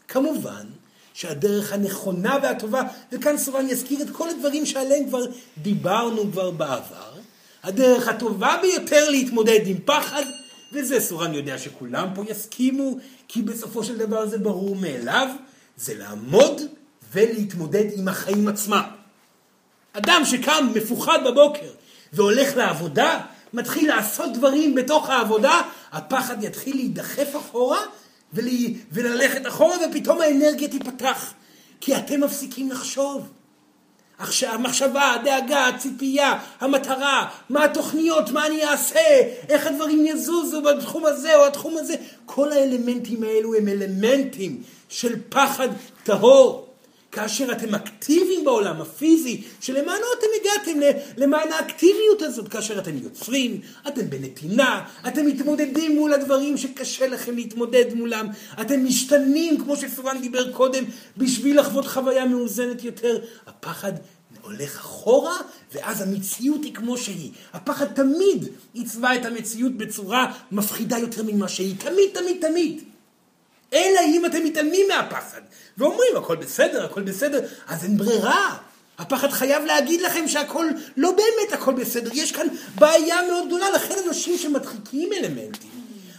כמובן 0.08 0.66
שהדרך 1.14 1.72
הנכונה 1.72 2.38
והטובה, 2.42 2.82
וכאן 3.12 3.38
סורן 3.38 3.68
יזכיר 3.68 4.02
את 4.02 4.10
כל 4.10 4.30
הדברים 4.30 4.66
שעליהם 4.66 5.08
כבר 5.08 5.24
דיברנו 5.58 6.32
כבר 6.32 6.50
בעבר, 6.50 7.12
הדרך 7.62 8.08
הטובה 8.08 8.56
ביותר 8.62 9.10
להתמודד 9.10 9.60
עם 9.66 9.76
פחד, 9.84 10.24
וזה 10.72 11.00
סורן 11.00 11.34
יודע 11.34 11.58
שכולם 11.58 12.08
פה 12.14 12.22
יסכימו, 12.28 12.98
כי 13.28 13.42
בסופו 13.42 13.84
של 13.84 13.98
דבר 13.98 14.26
זה 14.26 14.38
ברור 14.38 14.76
מאליו, 14.76 15.28
זה 15.76 15.94
לעמוד 15.94 16.62
ולהתמודד 17.12 17.84
עם 17.98 18.08
החיים 18.08 18.48
עצמם. 18.48 18.84
אדם 19.92 20.22
שקם 20.24 20.72
מפוחד 20.74 21.18
בבוקר 21.26 21.70
והולך 22.14 22.56
לעבודה, 22.56 23.20
מתחיל 23.52 23.88
לעשות 23.88 24.32
דברים 24.32 24.74
בתוך 24.74 25.10
העבודה, 25.10 25.60
הפחד 25.92 26.44
יתחיל 26.44 26.76
להידחף 26.76 27.36
אחורה 27.36 27.80
ול... 28.32 28.44
וללכת 28.92 29.46
אחורה 29.46 29.76
ופתאום 29.90 30.20
האנרגיה 30.20 30.68
תיפתח. 30.68 31.32
כי 31.80 31.96
אתם 31.96 32.20
מפסיקים 32.20 32.70
לחשוב. 32.70 33.28
עכשיו, 34.18 34.54
המחשבה, 34.54 35.12
הדאגה, 35.12 35.66
הציפייה, 35.66 36.38
המטרה, 36.60 37.28
מה 37.48 37.64
התוכניות, 37.64 38.30
מה 38.30 38.46
אני 38.46 38.64
אעשה, 38.64 39.00
איך 39.48 39.66
הדברים 39.66 40.06
יזוזו 40.06 40.62
בתחום 40.62 41.06
הזה 41.06 41.36
או 41.36 41.46
התחום 41.46 41.76
הזה, 41.76 41.94
כל 42.26 42.52
האלמנטים 42.52 43.22
האלו 43.22 43.54
הם 43.54 43.68
אלמנטים 43.68 44.62
של 44.88 45.16
פחד 45.28 45.68
טהור. 46.04 46.63
כאשר 47.14 47.52
אתם 47.52 47.74
אקטיביים 47.74 48.44
בעולם 48.44 48.80
הפיזי, 48.80 49.42
שלמענו 49.60 50.04
אתם 50.18 50.26
הגעתם 50.40 50.96
למען 51.16 51.52
האקטיביות 51.52 52.22
הזאת, 52.22 52.48
כאשר 52.48 52.78
אתם 52.78 52.98
יוצרים, 52.98 53.60
אתם 53.88 54.10
בנתינה, 54.10 54.84
אתם 55.08 55.26
מתמודדים 55.26 55.94
מול 55.94 56.12
הדברים 56.12 56.56
שקשה 56.56 57.06
לכם 57.06 57.36
להתמודד 57.36 57.94
מולם, 57.94 58.26
אתם 58.60 58.84
משתנים, 58.84 59.58
כמו 59.58 59.76
שסורן 59.76 60.20
דיבר 60.20 60.52
קודם, 60.52 60.84
בשביל 61.16 61.60
לחוות 61.60 61.86
חוויה 61.86 62.26
מאוזנת 62.26 62.84
יותר. 62.84 63.18
הפחד 63.46 63.92
הולך 64.42 64.78
אחורה, 64.78 65.36
ואז 65.74 66.00
המציאות 66.00 66.64
היא 66.64 66.74
כמו 66.74 66.98
שהיא. 66.98 67.30
הפחד 67.52 67.86
תמיד 67.86 68.48
עיצבה 68.74 69.14
את 69.14 69.24
המציאות 69.24 69.76
בצורה 69.76 70.32
מפחידה 70.52 70.98
יותר 70.98 71.22
ממה 71.22 71.48
שהיא. 71.48 71.74
תמיד, 71.78 72.10
תמיד, 72.12 72.36
תמיד. 72.40 72.93
אלא 73.72 74.00
אם 74.06 74.26
אתם 74.26 74.44
מתעלמים 74.44 74.88
מהפחד. 74.88 75.40
ואומרים, 75.78 76.16
הכל 76.16 76.36
בסדר, 76.36 76.84
הכל 76.84 77.02
בסדר, 77.02 77.40
אז 77.66 77.84
אין 77.84 77.96
ברירה. 77.96 78.56
הפחד 78.98 79.30
חייב 79.30 79.64
להגיד 79.64 80.00
לכם 80.00 80.28
שהכל, 80.28 80.66
לא 80.96 81.10
באמת 81.10 81.52
הכל 81.52 81.72
בסדר, 81.74 82.10
יש 82.12 82.32
כאן 82.32 82.46
בעיה 82.74 83.16
מאוד 83.28 83.46
גדולה, 83.46 83.70
לכן 83.70 83.94
אנשים 84.08 84.38
שמדחיקים 84.38 85.12
אלמנטים. 85.12 85.70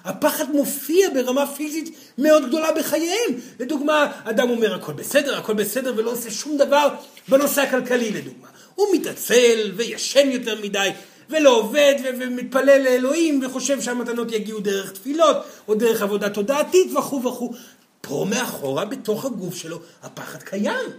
הפחד 0.05 0.51
מופיע 0.51 1.09
ברמה 1.13 1.47
פיזית 1.47 1.95
מאוד 2.17 2.47
גדולה 2.47 2.71
בחייהם. 2.71 3.31
לדוגמה, 3.59 4.11
אדם 4.23 4.49
אומר 4.49 4.75
הכל 4.75 4.93
בסדר, 4.93 5.37
הכל 5.37 5.53
בסדר, 5.53 5.93
ולא 5.97 6.11
עושה 6.11 6.31
שום 6.31 6.57
דבר 6.57 6.87
בנושא 7.27 7.61
הכלכלי 7.61 8.11
לדוגמה. 8.11 8.47
הוא 8.75 8.87
מתעצל 8.93 9.71
וישן 9.75 10.31
יותר 10.31 10.61
מדי, 10.61 10.89
ולא 11.29 11.57
עובד 11.57 11.95
ומתפלל 12.19 12.81
לאלוהים 12.83 13.41
וחושב 13.43 13.81
שהמתנות 13.81 14.31
יגיעו 14.31 14.59
דרך 14.59 14.91
תפילות 14.91 15.37
או 15.67 15.75
דרך 15.75 16.01
עבודה 16.01 16.29
תודעתית 16.29 16.93
וכו' 16.97 17.23
וכו'. 17.23 17.53
פה 18.01 18.25
מאחורה, 18.29 18.85
בתוך 18.85 19.25
הגוף 19.25 19.55
שלו, 19.55 19.79
הפחד 20.03 20.43
קיים. 20.43 20.89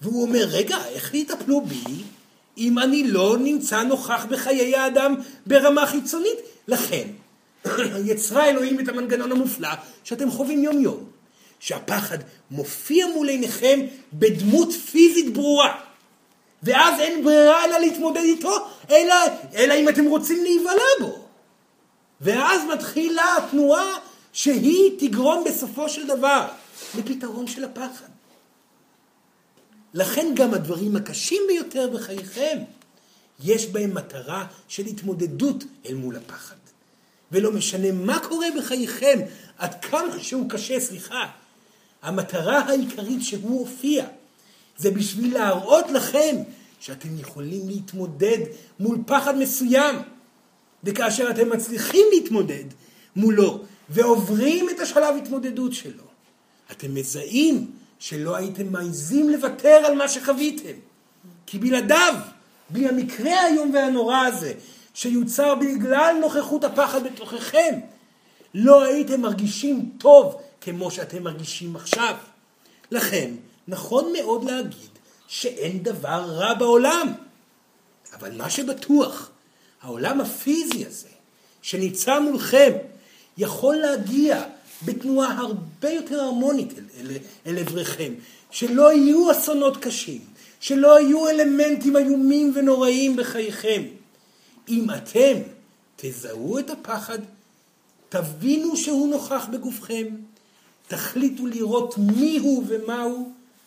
והוא 0.00 0.22
אומר, 0.22 0.44
רגע, 0.50 0.76
איך 0.86 1.14
יטפלו 1.14 1.60
בי 1.60 2.02
אם 2.58 2.78
אני 2.78 3.08
לא 3.08 3.36
נמצא 3.40 3.82
נוכח 3.82 4.26
בחיי 4.30 4.76
האדם 4.76 5.14
ברמה 5.46 5.86
חיצונית? 5.86 6.38
לכן, 6.68 7.08
יצרה 8.10 8.48
אלוהים 8.48 8.80
את 8.80 8.88
המנגנון 8.88 9.32
המופלא 9.32 9.68
שאתם 10.04 10.30
חווים 10.30 10.64
יום 10.64 10.80
יום, 10.80 11.04
שהפחד 11.60 12.18
מופיע 12.50 13.06
מול 13.06 13.28
עיניכם 13.28 13.80
בדמות 14.12 14.72
פיזית 14.72 15.32
ברורה. 15.32 15.80
ואז 16.62 17.00
אין 17.00 17.24
ברירה 17.24 17.64
אלא 17.64 17.78
להתמודד 17.78 18.20
איתו, 18.20 18.54
אלא, 18.90 19.14
אלא 19.54 19.74
אם 19.74 19.88
אתם 19.88 20.04
רוצים 20.04 20.42
להיבלע 20.42 20.82
בו. 21.00 21.24
ואז 22.20 22.62
מתחילה 22.74 23.36
התנועה 23.36 23.98
שהיא 24.32 24.90
תגרום 24.98 25.44
בסופו 25.44 25.88
של 25.88 26.06
דבר 26.06 26.48
לפתרון 26.98 27.46
של 27.46 27.64
הפחד. 27.64 28.06
לכן 29.94 30.26
גם 30.34 30.54
הדברים 30.54 30.96
הקשים 30.96 31.42
ביותר 31.48 31.90
בחייכם, 31.94 32.58
יש 33.44 33.66
בהם 33.66 33.94
מטרה 33.94 34.46
של 34.68 34.86
התמודדות 34.86 35.64
אל 35.86 35.94
מול 35.94 36.16
הפחד. 36.16 36.56
ולא 37.32 37.52
משנה 37.52 37.92
מה 37.92 38.18
קורה 38.28 38.46
בחייכם, 38.58 39.18
עד 39.58 39.84
כמה 39.84 40.20
שהוא 40.20 40.50
קשה, 40.50 40.80
סליחה, 40.80 41.26
המטרה 42.02 42.58
העיקרית 42.58 43.22
שהוא 43.22 43.58
הופיע, 43.58 44.06
זה 44.76 44.90
בשביל 44.90 45.34
להראות 45.34 45.90
לכם 45.90 46.36
שאתם 46.80 47.18
יכולים 47.18 47.68
להתמודד 47.68 48.38
מול 48.80 48.98
פחד 49.06 49.38
מסוים. 49.38 49.96
וכאשר 50.84 51.30
אתם 51.30 51.50
מצליחים 51.50 52.06
להתמודד 52.12 52.64
מולו 53.16 53.64
ועוברים 53.88 54.70
את 54.70 54.80
השלב 54.80 55.14
התמודדות 55.22 55.72
שלו, 55.72 56.04
אתם 56.70 56.94
מזהים 56.94 57.70
שלא 57.98 58.36
הייתם 58.36 58.72
מעיזים 58.72 59.28
לוותר 59.28 59.82
על 59.86 59.94
מה 59.94 60.08
שחוויתם. 60.08 60.72
כי 61.46 61.58
בלעדיו, 61.58 62.14
בלי 62.70 62.88
המקרה 62.88 63.40
האיום 63.40 63.74
והנורא 63.74 64.26
הזה, 64.26 64.52
שיוצר 64.94 65.54
בגלל 65.54 66.16
נוכחות 66.20 66.64
הפחד 66.64 67.04
בתוככם, 67.04 67.78
לא 68.54 68.82
הייתם 68.82 69.20
מרגישים 69.20 69.90
טוב 69.98 70.42
כמו 70.60 70.90
שאתם 70.90 71.22
מרגישים 71.22 71.76
עכשיו. 71.76 72.14
לכן, 72.90 73.30
נכון 73.68 74.12
מאוד 74.12 74.44
להגיד 74.44 74.90
שאין 75.28 75.82
דבר 75.82 76.24
רע 76.28 76.54
בעולם. 76.54 77.12
אבל 78.12 78.36
מה 78.36 78.50
שבטוח, 78.50 79.30
העולם 79.82 80.20
הפיזי 80.20 80.86
הזה, 80.86 81.08
שניצב 81.62 82.20
מולכם, 82.30 82.72
יכול 83.38 83.76
להגיע 83.76 84.44
בתנועה 84.84 85.38
הרבה 85.38 85.90
יותר 85.90 86.20
הרמונית 86.20 86.78
אל, 86.78 86.84
אל, 87.00 87.16
אל 87.46 87.58
עברכם, 87.58 88.12
שלא 88.50 88.92
יהיו 88.92 89.30
אסונות 89.30 89.76
קשים, 89.76 90.20
שלא 90.60 91.00
יהיו 91.00 91.28
אלמנטים 91.28 91.96
איומים 91.96 92.52
ונוראים 92.54 93.16
בחייכם. 93.16 93.82
אם 94.68 94.86
אתם 94.90 95.36
תזהו 95.96 96.58
את 96.58 96.70
הפחד, 96.70 97.18
תבינו 98.08 98.76
שהוא 98.76 99.08
נוכח 99.08 99.46
בגופכם, 99.52 100.06
תחליטו 100.88 101.46
לראות 101.46 101.94
מי 101.98 102.38
הוא 102.38 102.64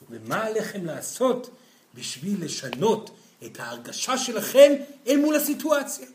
ומה 0.10 0.44
עליכם 0.44 0.86
לעשות 0.86 1.50
בשביל 1.96 2.46
לשנות 2.46 3.12
את 3.46 3.60
ההרגשה 3.60 4.18
שלכם 4.18 4.74
אל 5.08 5.18
מול 5.18 5.36
הסיטואציה. 5.36 6.08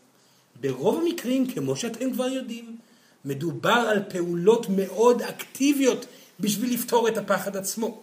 ברוב 0.60 1.02
המקרים, 1.02 1.52
כמו 1.52 1.76
שאתם 1.76 2.12
כבר 2.12 2.28
יודעים, 2.28 2.76
מדובר 3.24 3.70
על 3.70 4.02
פעולות 4.08 4.66
מאוד 4.68 5.22
אקטיביות 5.22 6.06
בשביל 6.40 6.74
לפתור 6.74 7.08
את 7.08 7.16
הפחד 7.16 7.56
עצמו. 7.56 8.00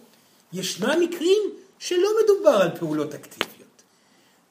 ישנם 0.52 1.00
מקרים 1.00 1.42
שלא 1.78 2.08
מדובר 2.24 2.62
על 2.62 2.78
פעולות 2.78 3.14
אקטיביות. 3.14 3.82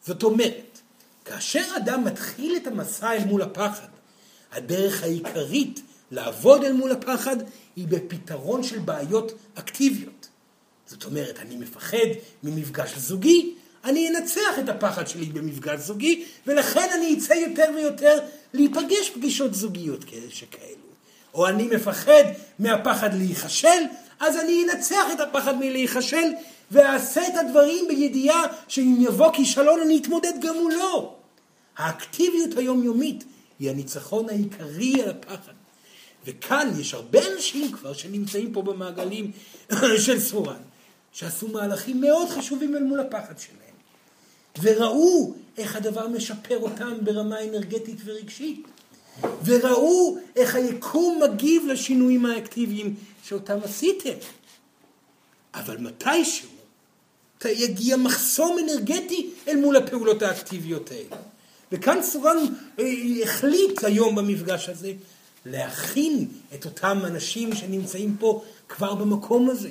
זאת 0.06 0.24
אומרת, 0.24 0.80
כאשר 1.26 1.64
אדם 1.78 2.04
מתחיל 2.04 2.58
את 2.58 2.68
המסע 2.68 3.14
אל 3.14 3.26
מול 3.26 3.42
הפחד, 3.42 3.88
הדרך 4.52 5.04
העיקרית 5.04 5.82
לעבוד 6.12 6.64
אל 6.64 6.74
מול 6.74 6.92
הפחד 6.92 7.36
היא 7.76 7.88
בפתרון 7.88 8.64
של 8.64 8.80
בעיות 8.80 9.32
אקטיביות. 9.56 10.17
זאת 10.88 11.06
אומרת, 11.06 11.40
אני 11.40 11.56
מפחד 11.56 12.08
ממפגש 12.44 12.98
זוגי, 12.98 13.54
אני 13.86 14.10
אנצח 14.10 14.60
את 14.60 14.70
הפחד 14.70 15.08
שלי 15.08 15.26
במפגש 15.26 15.80
זוגי, 15.80 16.26
ולכן 16.48 16.90
אני 16.94 17.18
אצא 17.18 17.34
יותר 17.34 17.66
ויותר 17.76 18.20
להיפגש 18.54 19.10
פגישות 19.10 19.54
זוגיות 19.54 20.06
שכאלו. 20.30 20.88
או 21.34 21.48
אני 21.48 21.68
מפחד 21.68 22.24
מהפחד 22.60 23.14
להיכשל, 23.14 23.84
אז 24.20 24.38
אני 24.38 24.64
אנצח 24.64 25.06
את 25.14 25.20
הפחד 25.20 25.58
מלהיכשל, 25.58 26.32
ואעשה 26.72 27.28
את 27.28 27.34
הדברים 27.36 27.88
בידיעה 27.88 28.44
שאם 28.68 28.98
יבוא 29.00 29.34
כישלון 29.34 29.80
אני 29.80 29.98
אתמודד 29.98 30.34
גם 30.42 30.56
מולו. 30.56 31.16
האקטיביות 31.78 32.58
היומיומית 32.58 33.24
היא 33.60 33.70
הניצחון 33.70 34.30
העיקרי 34.30 35.02
על 35.04 35.10
הפחד. 35.10 35.52
וכאן 36.26 36.72
יש 36.80 36.94
הרבה 36.94 37.20
אנשים 37.34 37.72
כבר 37.72 37.94
שנמצאים 37.94 38.54
פה 38.54 38.62
במעגלים 38.62 39.32
של 40.06 40.20
סורן, 40.20 40.62
שעשו 41.18 41.48
מהלכים 41.48 42.02
מאוד 42.02 42.30
חשובים 42.30 42.76
אל 42.76 42.84
מול 42.84 43.00
הפחד 43.00 43.40
שלהם. 43.40 43.76
וראו 44.62 45.34
איך 45.58 45.76
הדבר 45.76 46.08
משפר 46.08 46.58
אותם 46.60 46.94
ברמה 47.02 47.44
אנרגטית 47.44 47.98
ורגשית. 48.06 48.68
וראו 49.46 50.18
איך 50.36 50.56
היקום 50.56 51.22
מגיב 51.24 51.64
לשינויים 51.68 52.26
האקטיביים 52.26 52.96
שאותם 53.24 53.58
עשיתם. 53.64 54.14
אבל 55.54 55.78
מתישהו 55.78 56.50
יגיע 57.46 57.98
מחסום 57.98 58.58
אנרגטי 58.60 59.30
אל 59.48 59.56
מול 59.56 59.76
הפעולות 59.76 60.22
האקטיביות 60.22 60.92
האלה. 60.92 61.22
וכאן 61.72 62.02
סורן 62.02 62.38
אה, 62.80 62.86
החליט 63.24 63.84
היום 63.84 64.16
במפגש 64.16 64.70
הזה 64.70 64.94
להכין 65.46 66.28
את 66.56 66.66
אותם 66.66 67.00
אנשים 67.06 67.56
שנמצאים 67.56 68.16
פה 68.20 68.44
כבר 68.70 68.96
במקום 68.96 69.50
הזה, 69.50 69.70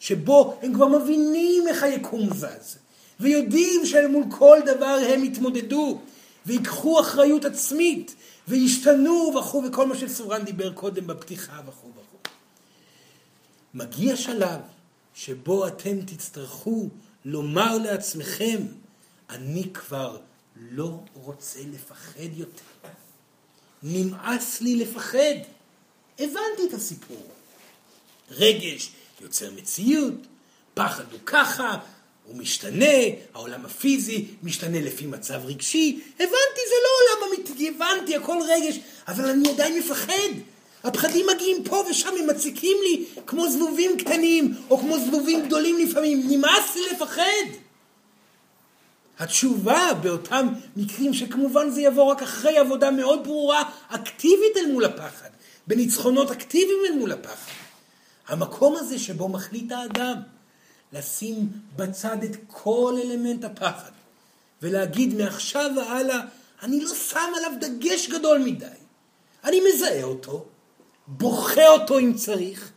שבו 0.00 0.58
הם 0.62 0.74
כבר 0.74 0.86
מבינים 0.86 1.68
איך 1.68 1.82
היקום 1.82 2.34
זז, 2.34 2.78
ויודעים 3.20 3.86
שאל 3.86 4.06
מול 4.06 4.24
כל 4.30 4.58
דבר 4.66 4.98
הם 5.08 5.24
יתמודדו, 5.24 6.00
ויקחו 6.46 7.00
אחריות 7.00 7.44
עצמית, 7.44 8.14
וישתנו 8.48 9.32
וכו', 9.38 9.62
וכל 9.68 9.86
מה 9.86 9.96
שסורן 9.96 10.44
דיבר 10.44 10.72
קודם 10.72 11.06
בפתיחה 11.06 11.60
וכו' 11.66 11.88
וכו'. 11.90 12.32
מגיע 13.74 14.16
שלב 14.16 14.60
שבו 15.14 15.66
אתם 15.66 16.00
תצטרכו 16.00 16.88
לומר 17.24 17.78
לעצמכם, 17.78 18.58
אני 19.30 19.64
כבר 19.74 20.18
לא 20.56 21.00
רוצה 21.14 21.60
לפחד 21.72 22.36
יותר. 22.36 22.62
נמאס 23.82 24.60
לי 24.60 24.76
לפחד. 24.76 25.34
הבנתי 26.18 26.66
את 26.68 26.74
הסיפור. 26.74 27.26
רגש 28.30 28.90
יוצר 29.20 29.50
מציאות, 29.56 30.14
פחד 30.74 31.04
הוא 31.12 31.20
ככה, 31.26 31.78
הוא 32.26 32.36
משתנה, 32.36 32.96
העולם 33.34 33.64
הפיזי 33.64 34.24
משתנה 34.42 34.80
לפי 34.80 35.06
מצב 35.06 35.40
רגשי. 35.44 36.00
הבנתי, 36.14 36.60
זה 36.68 36.74
לא 36.84 37.22
עולם 37.22 37.32
אמיתי, 37.32 37.68
הבנתי, 37.68 38.16
הכל 38.16 38.36
רגש, 38.48 38.78
אבל 39.08 39.30
אני 39.30 39.50
עדיין 39.50 39.78
מפחד. 39.78 40.12
הפחדים 40.84 41.26
מגיעים 41.34 41.64
פה 41.64 41.84
ושם, 41.90 42.08
הם 42.20 42.26
מציקים 42.30 42.76
לי 42.82 43.04
כמו 43.26 43.50
זבובים 43.50 43.98
קטנים, 43.98 44.54
או 44.70 44.78
כמו 44.78 44.98
זבובים 44.98 45.46
גדולים 45.46 45.78
לפעמים. 45.78 46.22
נמאס 46.28 46.74
לי 46.74 46.82
לפחד. 46.92 47.22
התשובה 49.18 49.90
באותם 50.02 50.48
מקרים 50.76 51.14
שכמובן 51.14 51.70
זה 51.70 51.80
יבוא 51.80 52.04
רק 52.04 52.22
אחרי 52.22 52.58
עבודה 52.58 52.90
מאוד 52.90 53.24
ברורה, 53.24 53.62
אקטיבית 53.88 54.56
אל 54.56 54.72
מול 54.72 54.84
הפחד, 54.84 55.28
בניצחונות 55.66 56.30
אקטיביים 56.30 56.78
אל 56.86 56.98
מול 56.98 57.12
הפחד. 57.12 57.57
המקום 58.28 58.76
הזה 58.76 58.98
שבו 58.98 59.28
מחליט 59.28 59.72
האדם 59.72 60.16
לשים 60.92 61.48
בצד 61.76 62.22
את 62.24 62.36
כל 62.46 62.94
אלמנט 63.04 63.44
הפחד 63.44 63.90
ולהגיד 64.62 65.14
מעכשיו 65.14 65.70
והלאה, 65.76 66.20
אני 66.62 66.80
לא 66.80 66.94
שם 66.94 67.32
עליו 67.36 67.52
דגש 67.60 68.08
גדול 68.08 68.38
מדי. 68.38 68.66
אני 69.44 69.60
מזהה 69.68 70.02
אותו, 70.02 70.44
בוכה 71.06 71.68
אותו 71.68 71.98
אם 71.98 72.14
צריך, 72.14 72.70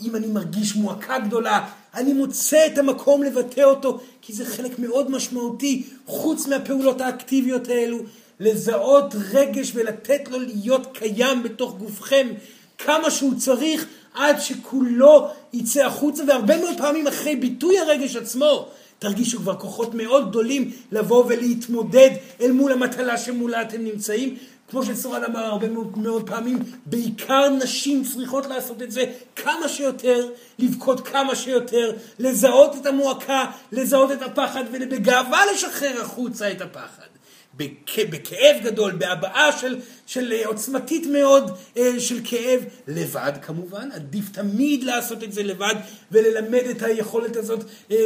אם 0.00 0.16
אני 0.16 0.26
מרגיש 0.26 0.76
מועקה 0.76 1.18
גדולה, 1.18 1.68
אני 1.94 2.12
מוצא 2.12 2.66
את 2.66 2.78
המקום 2.78 3.22
לבטא 3.22 3.60
אותו, 3.60 4.00
כי 4.22 4.32
זה 4.32 4.46
חלק 4.46 4.78
מאוד 4.78 5.10
משמעותי, 5.10 5.86
חוץ 6.06 6.46
מהפעולות 6.46 7.00
האקטיביות 7.00 7.68
האלו, 7.68 7.98
לזהות 8.40 9.14
רגש 9.32 9.70
ולתת 9.74 10.28
לו 10.28 10.38
להיות 10.38 10.86
קיים 10.92 11.42
בתוך 11.42 11.74
גופכם 11.78 12.28
כמה 12.78 13.10
שהוא 13.10 13.34
צריך, 13.38 13.86
עד 14.16 14.40
שכולו 14.40 15.28
יצא 15.52 15.86
החוצה, 15.86 16.22
והרבה 16.28 16.60
מאוד 16.60 16.78
פעמים 16.78 17.06
אחרי 17.06 17.36
ביטוי 17.36 17.78
הרגש 17.78 18.16
עצמו, 18.16 18.68
תרגישו 18.98 19.38
כבר 19.38 19.56
כוחות 19.56 19.94
מאוד 19.94 20.28
גדולים 20.28 20.70
לבוא 20.92 21.24
ולהתמודד 21.28 22.10
אל 22.40 22.52
מול 22.52 22.72
המטלה 22.72 23.18
שמולה 23.18 23.62
אתם 23.62 23.84
נמצאים, 23.84 24.36
כמו 24.70 24.84
שסורן 24.84 25.24
אמר 25.24 25.44
הרבה 25.44 25.68
מאוד, 25.68 25.98
מאוד 25.98 26.26
פעמים, 26.26 26.58
בעיקר 26.86 27.48
נשים 27.48 28.04
צריכות 28.04 28.46
לעשות 28.46 28.82
את 28.82 28.90
זה 28.90 29.04
כמה 29.36 29.68
שיותר, 29.68 30.28
לבכות 30.58 31.08
כמה 31.08 31.34
שיותר, 31.36 31.92
לזהות 32.18 32.76
את 32.80 32.86
המועקה, 32.86 33.44
לזהות 33.72 34.12
את 34.12 34.22
הפחד 34.22 34.64
ובגאווה 34.72 35.40
לשחרר 35.52 36.00
החוצה 36.00 36.50
את 36.50 36.60
הפחד. 36.60 37.05
בכאב 37.56 38.56
גדול, 38.64 38.92
בהבעה 38.92 39.58
של, 39.58 39.76
של 40.06 40.32
עוצמתית 40.44 41.06
מאוד 41.06 41.50
אה, 41.76 42.00
של 42.00 42.20
כאב, 42.24 42.60
לבד 42.86 43.32
כמובן, 43.42 43.88
עדיף 43.92 44.30
תמיד 44.32 44.84
לעשות 44.84 45.22
את 45.22 45.32
זה 45.32 45.42
לבד 45.42 45.74
וללמד 46.12 46.62
את 46.70 46.82
היכולת 46.82 47.36
הזאת 47.36 47.64
אה, 47.90 48.04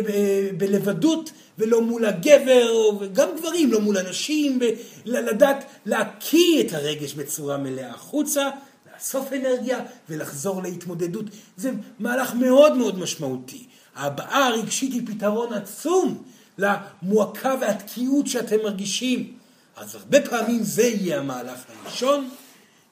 בלבדות 0.57 1.31
ולא 1.59 1.83
מול 1.83 2.05
הגבר, 2.05 2.73
וגם 3.01 3.29
גברים, 3.39 3.73
לא 3.73 3.81
מול 3.81 3.99
אנשים, 3.99 4.59
לדעת 5.05 5.65
להקיא 5.87 6.61
את 6.61 6.73
הרגש 6.73 7.15
בצורה 7.15 7.57
מלאה 7.57 7.91
החוצה, 7.91 8.51
לאסוף 8.95 9.33
אנרגיה 9.33 9.79
ולחזור 10.09 10.63
להתמודדות. 10.63 11.25
זה 11.57 11.71
מהלך 11.99 12.35
מאוד 12.35 12.77
מאוד 12.77 12.99
משמעותי. 12.99 13.65
ההבעה 13.95 14.47
הרגשית 14.47 14.93
היא 14.93 15.03
פתרון 15.07 15.53
עצום 15.53 16.23
למועקה 16.59 17.55
והתקיעות 17.61 18.27
שאתם 18.27 18.57
מרגישים. 18.65 19.40
אז 19.81 19.95
הרבה 19.95 20.21
פעמים 20.31 20.63
זה 20.63 20.83
יהיה 20.83 21.19
המהלך 21.19 21.61
הראשון, 21.69 22.31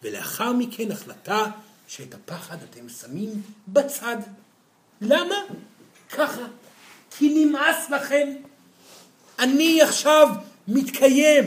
ולאחר 0.03 0.53
מכן 0.53 0.93
החלטה 0.93 1.45
שאת 1.89 2.15
הפחד 2.15 2.57
אתם 2.71 2.89
שמים 2.89 3.43
בצד. 3.69 4.17
למה? 5.01 5.35
ככה. 6.11 6.43
כי 7.11 7.45
נמאס 7.45 7.91
לכם. 7.91 8.29
אני 9.39 9.83
עכשיו 9.83 10.29
מתקיים, 10.69 11.45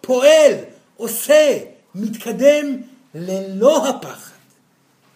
פועל, 0.00 0.52
עושה, 0.96 1.58
מתקדם 1.94 2.76
ללא 3.14 3.88
הפחד. 3.88 4.32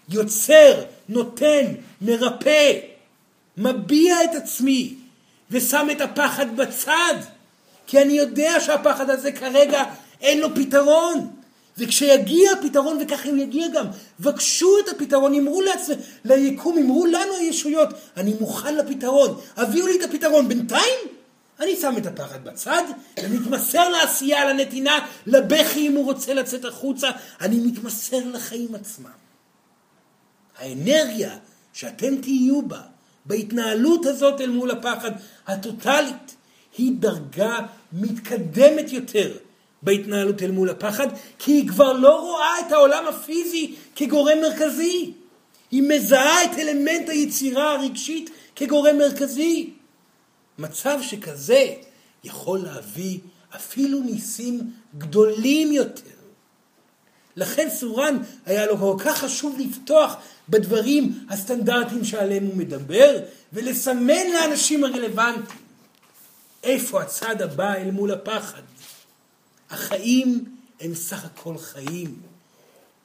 יוצר, 0.08 0.84
נותן, 1.08 1.64
מרפא, 2.00 2.80
מביע 3.56 4.24
את 4.24 4.30
עצמי 4.34 4.94
ושם 5.50 5.88
את 5.92 6.00
הפחד 6.00 6.56
בצד. 6.56 7.35
כי 7.86 8.02
אני 8.02 8.12
יודע 8.12 8.60
שהפחד 8.60 9.10
הזה 9.10 9.32
כרגע 9.32 9.84
אין 10.20 10.40
לו 10.40 10.54
פתרון. 10.54 11.30
וכשיגיע 11.78 12.52
הפתרון, 12.52 12.98
וככה 13.00 13.28
הוא 13.28 13.36
יגיע 13.36 13.68
גם, 13.68 13.86
בקשו 14.20 14.78
את 14.84 14.88
הפתרון, 14.88 15.34
אמרו 15.34 15.62
לעצמם, 15.62 15.94
ליקום, 16.24 16.78
אמרו 16.78 17.06
לנו 17.06 17.34
הישויות, 17.38 17.88
אני 18.16 18.34
מוכן 18.40 18.74
לפתרון, 18.74 19.40
הביאו 19.56 19.86
לי 19.86 19.98
את 19.98 20.10
הפתרון. 20.10 20.48
בינתיים, 20.48 20.98
אני 21.60 21.76
שם 21.76 21.94
את 21.98 22.06
הפחד 22.06 22.44
בצד, 22.44 22.82
ומתמסר 23.22 23.88
לעשייה, 23.88 24.44
לנתינה, 24.44 25.06
לבכי 25.26 25.88
אם 25.88 25.96
הוא 25.96 26.04
רוצה 26.04 26.34
לצאת 26.34 26.64
החוצה, 26.64 27.10
אני 27.40 27.60
מתמסר 27.60 28.20
לחיים 28.32 28.74
עצמם. 28.74 29.10
האנרגיה 30.58 31.36
שאתם 31.72 32.16
תהיו 32.16 32.62
בה, 32.62 32.80
בהתנהלות 33.26 34.06
הזאת 34.06 34.40
אל 34.40 34.50
מול 34.50 34.70
הפחד 34.70 35.10
הטוטלית, 35.46 36.36
היא 36.78 36.92
דרגה 36.98 37.58
מתקדמת 37.92 38.92
יותר 38.92 39.32
בהתנהלות 39.82 40.42
אל 40.42 40.50
מול 40.50 40.70
הפחד, 40.70 41.06
כי 41.38 41.52
היא 41.52 41.68
כבר 41.68 41.92
לא 41.92 42.20
רואה 42.20 42.60
את 42.66 42.72
העולם 42.72 43.04
הפיזי 43.08 43.74
כגורם 43.96 44.38
מרכזי. 44.42 45.12
היא 45.70 45.82
מזהה 45.82 46.44
את 46.44 46.58
אלמנט 46.58 47.08
היצירה 47.08 47.72
הרגשית 47.72 48.30
כגורם 48.56 48.98
מרכזי. 48.98 49.70
מצב 50.58 50.98
שכזה 51.02 51.64
יכול 52.24 52.58
להביא 52.58 53.18
אפילו 53.56 54.00
ניסים 54.00 54.60
גדולים 54.98 55.72
יותר. 55.72 56.10
לכן 57.36 57.68
סורן 57.70 58.18
היה 58.46 58.66
לו 58.66 58.78
כל 58.78 58.94
כך 58.98 59.18
חשוב 59.18 59.56
לפתוח 59.58 60.16
בדברים 60.48 61.18
הסטנדרטיים 61.28 62.04
שעליהם 62.04 62.44
הוא 62.44 62.56
מדבר, 62.56 63.18
ולסמן 63.52 64.30
לאנשים 64.34 64.84
הרלוונטיים. 64.84 65.65
איפה 66.66 67.02
הצד 67.02 67.42
הבא 67.42 67.74
אל 67.74 67.90
מול 67.90 68.12
הפחד? 68.12 68.62
החיים 69.70 70.56
הם 70.80 70.94
סך 70.94 71.24
הכל 71.24 71.58
חיים. 71.58 72.20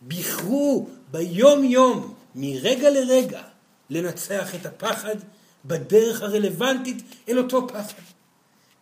בחרו 0.08 0.90
ביום 1.12 1.64
יום, 1.64 2.14
מרגע 2.36 2.90
לרגע, 2.90 3.42
לנצח 3.90 4.56
את 4.56 4.66
הפחד 4.66 5.16
בדרך 5.66 6.22
הרלוונטית 6.22 7.04
אל 7.30 7.38
אותו 7.38 7.68
פחד. 7.68 8.02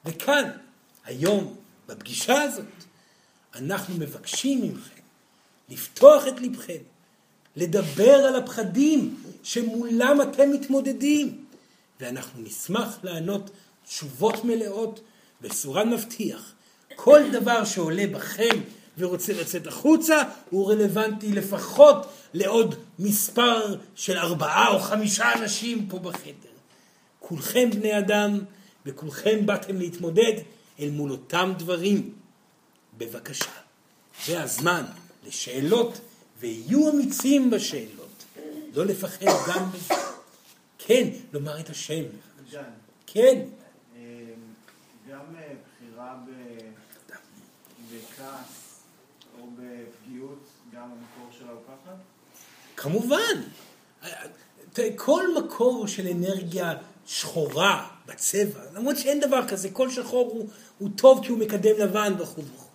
וכאן, 0.05 0.49
היום, 1.05 1.55
בפגישה 1.87 2.41
הזאת, 2.41 2.65
אנחנו 3.55 3.95
מבקשים 3.95 4.63
מכם 4.63 5.01
לפתוח 5.69 6.27
את 6.27 6.41
לבכם, 6.41 6.81
לדבר 7.55 8.15
על 8.15 8.35
הפחדים 8.35 9.23
שמולם 9.43 10.21
אתם 10.21 10.51
מתמודדים, 10.51 11.45
ואנחנו 11.99 12.41
נשמח 12.41 12.97
לענות 13.03 13.49
תשובות 13.89 14.45
מלאות, 14.45 14.99
וסורן 15.41 15.93
מבטיח, 15.93 16.53
כל 16.95 17.21
דבר 17.31 17.65
שעולה 17.65 18.07
בכם 18.07 18.59
ורוצה 18.97 19.33
לצאת 19.33 19.67
החוצה, 19.67 20.23
הוא 20.49 20.71
רלוונטי 20.71 21.31
לפחות 21.31 21.97
לעוד 22.33 22.75
מספר 22.99 23.75
של 23.95 24.17
ארבעה 24.17 24.73
או 24.73 24.79
חמישה 24.79 25.33
אנשים 25.33 25.87
פה 25.89 25.99
בחדר. 25.99 26.55
כולכם 27.19 27.69
בני 27.69 27.97
אדם, 27.97 28.39
וכולכם 28.85 29.45
באתם 29.45 29.77
להתמודד 29.77 30.33
אל 30.79 30.89
מול 30.89 31.11
אותם 31.11 31.53
דברים. 31.57 32.13
בבקשה, 32.97 33.51
זה 34.25 34.43
הזמן 34.43 34.83
לשאלות, 35.27 35.99
ויהיו 36.39 36.89
אמיצים 36.89 37.49
בשאלות. 37.49 38.25
לא 38.73 38.85
לפחד 38.85 39.25
גם 39.47 39.71
בזה. 39.71 39.93
כן, 40.77 41.07
לומר 41.33 41.59
את 41.59 41.69
השם. 41.69 42.03
כן. 43.07 43.41
בכעס 48.19 48.79
או 49.39 49.47
בפגיעות 49.57 50.39
גם 50.73 50.81
המקור 50.83 51.31
שלה 51.39 51.51
הוא 51.51 51.61
פחד? 51.65 51.95
כמובן. 52.75 53.41
כל 54.95 55.23
מקור 55.37 55.87
של 55.87 56.07
אנרגיה 56.07 56.73
שחורה 57.07 57.87
בצבע, 58.05 58.59
למרות 58.75 58.97
שאין 58.97 59.19
דבר 59.19 59.47
כזה, 59.47 59.69
כל 59.69 59.91
שחור 59.91 60.31
הוא, 60.31 60.49
הוא 60.77 60.89
טוב 60.95 61.25
כי 61.25 61.31
הוא 61.31 61.39
מקדם 61.39 61.77
לבן 61.77 62.13
וכו' 62.19 62.41
וכו'. 62.41 62.65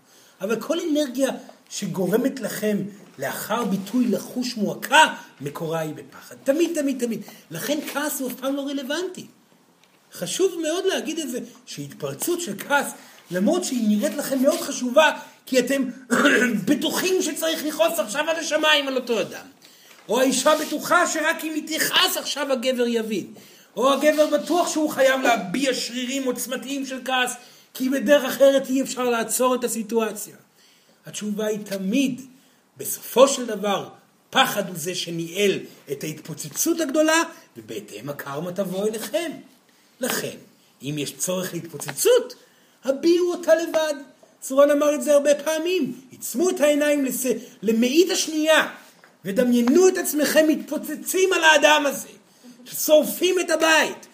אבל 0.41 0.61
כל 0.61 0.79
אנרגיה 0.91 1.31
שגורמת 1.71 2.41
לכם 2.41 2.79
לאחר 3.19 3.65
ביטוי 3.65 4.07
לחוש 4.07 4.57
מועקה, 4.57 5.15
מקורה 5.41 5.79
היא 5.81 5.95
בפחד. 5.95 6.37
תמיד, 6.45 6.81
תמיד, 6.81 7.05
תמיד. 7.05 7.23
לכן 7.51 7.79
כעס 7.93 8.21
הוא 8.21 8.31
אף 8.31 8.35
פעם 8.35 8.57
לא 8.57 8.67
רלוונטי. 8.67 9.27
חשוב 10.13 10.61
מאוד 10.63 10.85
להגיד 10.85 11.19
את 11.19 11.31
זה, 11.31 11.39
שהתפרצות 11.67 12.41
של 12.41 12.59
כעס 12.59 12.93
למרות 13.31 13.65
שהיא 13.65 13.89
נראית 13.89 14.15
לכם 14.15 14.43
מאוד 14.43 14.61
חשובה, 14.61 15.11
כי 15.47 15.59
אתם 15.59 15.83
בטוחים 16.69 17.23
שצריך 17.23 17.65
לכעוס 17.65 17.99
עכשיו 17.99 18.31
על 18.31 18.37
השמיים 18.37 18.89
על 18.89 18.97
אותו 18.97 19.21
אדם. 19.21 19.47
או 20.09 20.21
האישה 20.21 20.53
בטוחה 20.61 21.07
שרק 21.07 21.45
אם 21.45 21.55
היא 21.55 21.79
תכעס 21.79 22.17
עכשיו 22.17 22.53
הגבר 22.53 22.87
יבין. 22.87 23.27
או 23.77 23.93
הגבר 23.93 24.27
בטוח 24.27 24.69
שהוא 24.69 24.91
חייב 24.91 25.21
להביע 25.21 25.75
שרירים 25.75 26.25
עוצמתיים 26.25 26.87
של 26.87 27.01
כעס, 27.05 27.35
כי 27.75 27.89
בדרך 27.89 28.25
אחרת 28.25 28.69
אי 28.69 28.83
אפשר 28.83 29.05
לעצור 29.05 29.55
את 29.55 29.65
הסיטואציה. 29.65 30.37
התשובה 31.07 31.47
היא 31.47 31.59
תמיד, 31.65 32.21
בסופו 32.77 33.29
של 33.29 33.47
דבר, 33.47 33.89
פחד 34.31 34.69
הוא 34.69 34.77
זה 34.77 34.95
שניהל 34.95 35.59
את 35.93 36.05
ההתפוצצות 36.05 36.81
הגדולה, 36.81 37.23
ובהתאם 37.57 38.09
הקרמה 38.09 38.53
תבוא 38.53 38.87
אליכם. 38.87 39.33
לכן, 40.01 40.37
אם 40.83 40.95
יש 40.99 41.17
צורך 41.17 41.55
להתפוצצות, 41.55 42.35
הביעו 42.85 43.33
אותה 43.33 43.53
לבד. 43.55 43.95
צורן 44.47 44.71
אמר 44.71 44.95
את 44.95 45.03
זה 45.03 45.13
הרבה 45.13 45.35
פעמים. 45.35 45.93
עיצמו 46.11 46.51
את 46.51 46.61
העיניים 46.61 47.05
לס... 47.05 47.27
למאית 47.63 48.11
השנייה, 48.11 48.69
ודמיינו 49.25 49.89
את 49.89 49.99
עצמכם 49.99 50.45
מתפוצצים 50.49 51.33
על 51.33 51.45
האדם 51.45 51.87
הזה. 51.87 52.09
שורפים 52.65 53.41
את 53.41 53.51
הבית, 53.51 54.07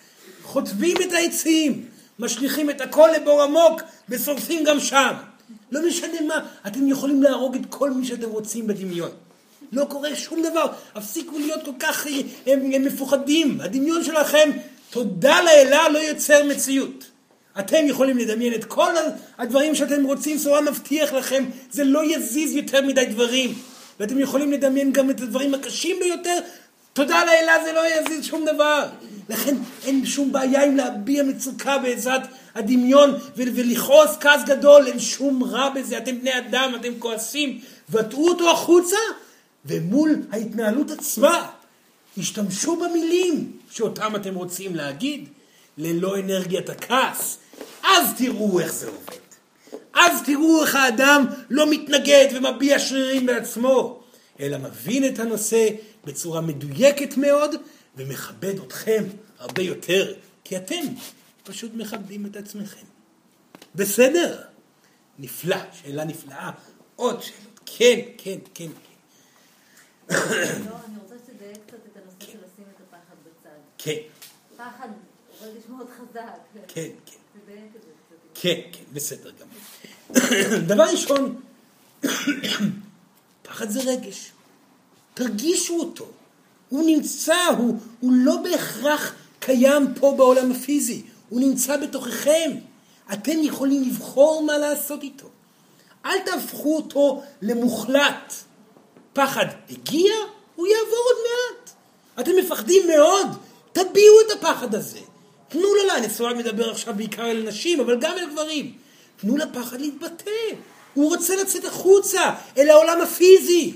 חוטבים 0.43 0.97
את 1.03 1.13
העצים, 1.13 1.85
משליכים 2.19 2.71
את 2.71 2.81
הכל 2.81 3.09
לבור 3.17 3.43
עמוק 3.43 3.81
ושורפים 4.09 4.65
גם 4.65 4.81
שם. 4.81 5.15
לא 5.73 5.89
משנה 5.89 6.21
מה, 6.21 6.47
אתם 6.67 6.89
יכולים 6.89 7.23
להרוג 7.23 7.55
את 7.55 7.67
כל 7.69 7.91
מי 7.91 8.07
שאתם 8.07 8.29
רוצים 8.29 8.67
בדמיון. 8.67 9.11
לא 9.73 9.85
קורה 9.85 10.17
שום 10.17 10.43
דבר, 10.43 10.67
הפסיקו 10.95 11.39
להיות 11.39 11.65
כל 11.65 11.75
כך 11.79 12.07
הם, 12.47 12.73
הם 12.75 12.85
מפוחדים. 12.85 13.61
הדמיון 13.61 14.05
שלכם, 14.05 14.51
תודה 14.91 15.43
לאלה, 15.43 15.89
לא 15.89 15.99
יוצר 15.99 16.45
מציאות. 16.45 17.10
אתם 17.59 17.87
יכולים 17.87 18.19
לדמיין 18.19 18.55
את 18.55 18.65
כל 18.65 18.93
הדברים 19.39 19.75
שאתם 19.75 20.05
רוצים, 20.05 20.39
סורן 20.39 20.65
מבטיח 20.69 21.13
לכם, 21.13 21.45
זה 21.71 21.85
לא 21.85 22.15
יזיז 22.15 22.55
יותר 22.55 22.83
מדי 22.83 23.07
דברים. 23.07 23.55
ואתם 24.01 24.19
יכולים 24.19 24.53
לדמיין 24.53 24.93
גם 24.93 25.11
את 25.11 25.21
הדברים 25.21 25.55
הקשים 25.55 25.97
ביותר, 26.01 26.39
תודה 26.93 27.25
לאלה 27.25 27.65
זה 27.65 27.73
לא 27.73 27.81
יזיז 27.87 28.25
שום 28.25 28.45
דבר. 28.45 28.87
לכן 29.29 29.57
אין 29.85 30.07
שום 30.07 30.33
בעיה 30.33 30.65
עם 30.65 30.77
להביע 30.77 31.23
מצוקה 31.23 31.79
בעזרת 31.79 32.23
הדמיון 32.55 33.15
ולכעוס 33.37 34.11
כעס 34.21 34.45
גדול, 34.45 34.87
אין 34.87 35.01
שום 35.01 35.45
רע 35.45 35.69
בזה, 35.69 35.99
אתם 35.99 36.21
בני 36.21 36.39
אדם, 36.39 36.73
אתם 36.81 36.93
כועסים, 36.99 37.61
וטעו 37.91 38.29
אותו 38.29 38.51
החוצה, 38.51 38.97
ומול 39.67 40.23
ההתנהלות 40.33 40.91
עצמה, 40.91 41.47
השתמשו 42.19 42.77
במילים 42.77 43.53
שאותם 43.71 44.17
אתם 44.17 44.35
רוצים 44.35 44.77
להגיד, 44.77 45.29
ללא 45.81 46.19
אנרגיית 46.19 46.69
הכעס. 46.69 47.39
אז 47.83 48.09
תראו 48.19 48.61
איך 48.61 48.73
זה 48.73 48.87
עובד. 48.87 49.21
אז 49.95 50.23
תראו 50.25 50.63
איך 50.63 50.75
האדם 50.75 51.25
לא 51.51 51.71
מתנגד 51.71 52.29
ומביע 52.35 52.79
שרירים 52.79 53.27
בעצמו, 53.27 54.03
אלא 54.41 54.59
מבין 54.59 55.07
את 55.07 55.19
הנושא 55.19 55.69
בצורה 56.05 56.41
מדויקת 56.41 57.17
מאוד 57.17 57.55
ומכבד 57.97 58.59
אתכם 58.59 59.05
הרבה 59.39 59.63
יותר, 59.63 60.15
כי 60.45 60.57
אתם 60.57 60.81
פשוט 61.45 61.71
מכבדים 61.75 62.27
את 62.27 62.37
עצמכם. 62.37 62.87
בסדר? 63.75 64.41
נפלא, 65.19 65.57
שאלה 65.73 66.05
נפלאה. 66.05 66.51
עוד 66.97 67.23
שאלות. 67.23 67.61
כן, 67.67 68.01
כן, 68.19 68.39
כן, 68.55 68.67
לא, 70.11 70.17
אני 70.17 70.99
רוצה 71.03 71.15
שתדייק 71.27 71.59
קצת 71.67 71.77
את 71.93 71.97
הנושא 71.97 72.33
של 72.33 72.39
לשים 72.39 72.65
את 72.77 72.81
הפחד 72.89 73.15
בצד. 73.25 73.57
כן. 73.79 73.97
פחד 74.57 74.89
חזק. 75.99 76.21
כן, 76.69 76.89
כן. 77.07 77.17
כן, 78.35 78.61
כן, 78.73 78.85
בסדר 78.93 79.31
גמור. 79.31 80.19
דבר 80.75 80.85
ראשון, 80.85 81.41
פחד 83.43 83.71
זה 83.71 83.81
רגש. 83.81 84.33
תרגישו 85.15 85.81
אותו. 85.81 86.07
הוא 86.69 86.87
נמצא, 86.87 87.47
הוא, 87.59 87.77
הוא 88.01 88.13
לא 88.15 88.37
בהכרח 88.37 89.15
קיים 89.41 89.95
פה 90.01 90.15
בעולם 90.17 90.51
הפיזי, 90.51 91.03
הוא 91.29 91.41
נמצא 91.41 91.77
בתוככם. 91.77 92.51
אתם 93.13 93.43
יכולים 93.43 93.83
לבחור 93.83 94.43
מה 94.43 94.59
לעשות 94.59 95.03
איתו. 95.03 95.29
אל 96.05 96.19
תהפכו 96.19 96.77
אותו 96.77 97.23
למוחלט. 97.43 98.35
פחד 99.13 99.47
הגיע, 99.71 100.13
הוא 100.57 100.67
יעבור 100.67 101.05
עוד 101.09 101.17
מעט. 101.27 101.71
אתם 102.21 102.37
מפחדים 102.37 102.87
מאוד, 102.87 103.27
תביעו 103.73 104.15
את 104.27 104.37
הפחד 104.39 104.75
הזה. 104.75 105.01
תנו 105.51 105.75
לו, 105.75 105.95
אני 105.97 106.11
סובל 106.11 106.35
מדבר 106.35 106.71
עכשיו 106.71 106.95
בעיקר 106.95 107.23
על 107.23 107.43
נשים, 107.43 107.81
אבל 107.81 107.97
גם 108.01 108.13
על 108.19 108.31
גברים. 108.33 108.73
תנו 109.21 109.37
לפחד 109.37 109.81
להתבטא. 109.81 110.31
הוא 110.95 111.09
רוצה 111.09 111.37
לצאת 111.37 111.65
החוצה, 111.65 112.21
אל 112.59 112.71
העולם 112.71 113.01
הפיזי. 113.01 113.73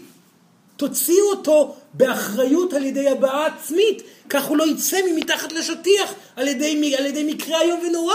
תוציאו 0.77 1.31
אותו 1.31 1.77
באחריות 1.95 2.73
על 2.73 2.85
ידי 2.85 3.09
הבעה 3.09 3.47
עצמית, 3.47 4.03
כך 4.29 4.45
הוא 4.45 4.57
לא 4.57 4.65
יצא 4.67 4.99
ממתחת 5.11 5.53
לשטיח 5.53 6.15
על 6.37 6.49
ידי, 6.49 6.97
על 6.97 7.07
ידי 7.07 7.25
מקרה 7.25 7.61
איום 7.61 7.81
ונורא. 7.89 8.15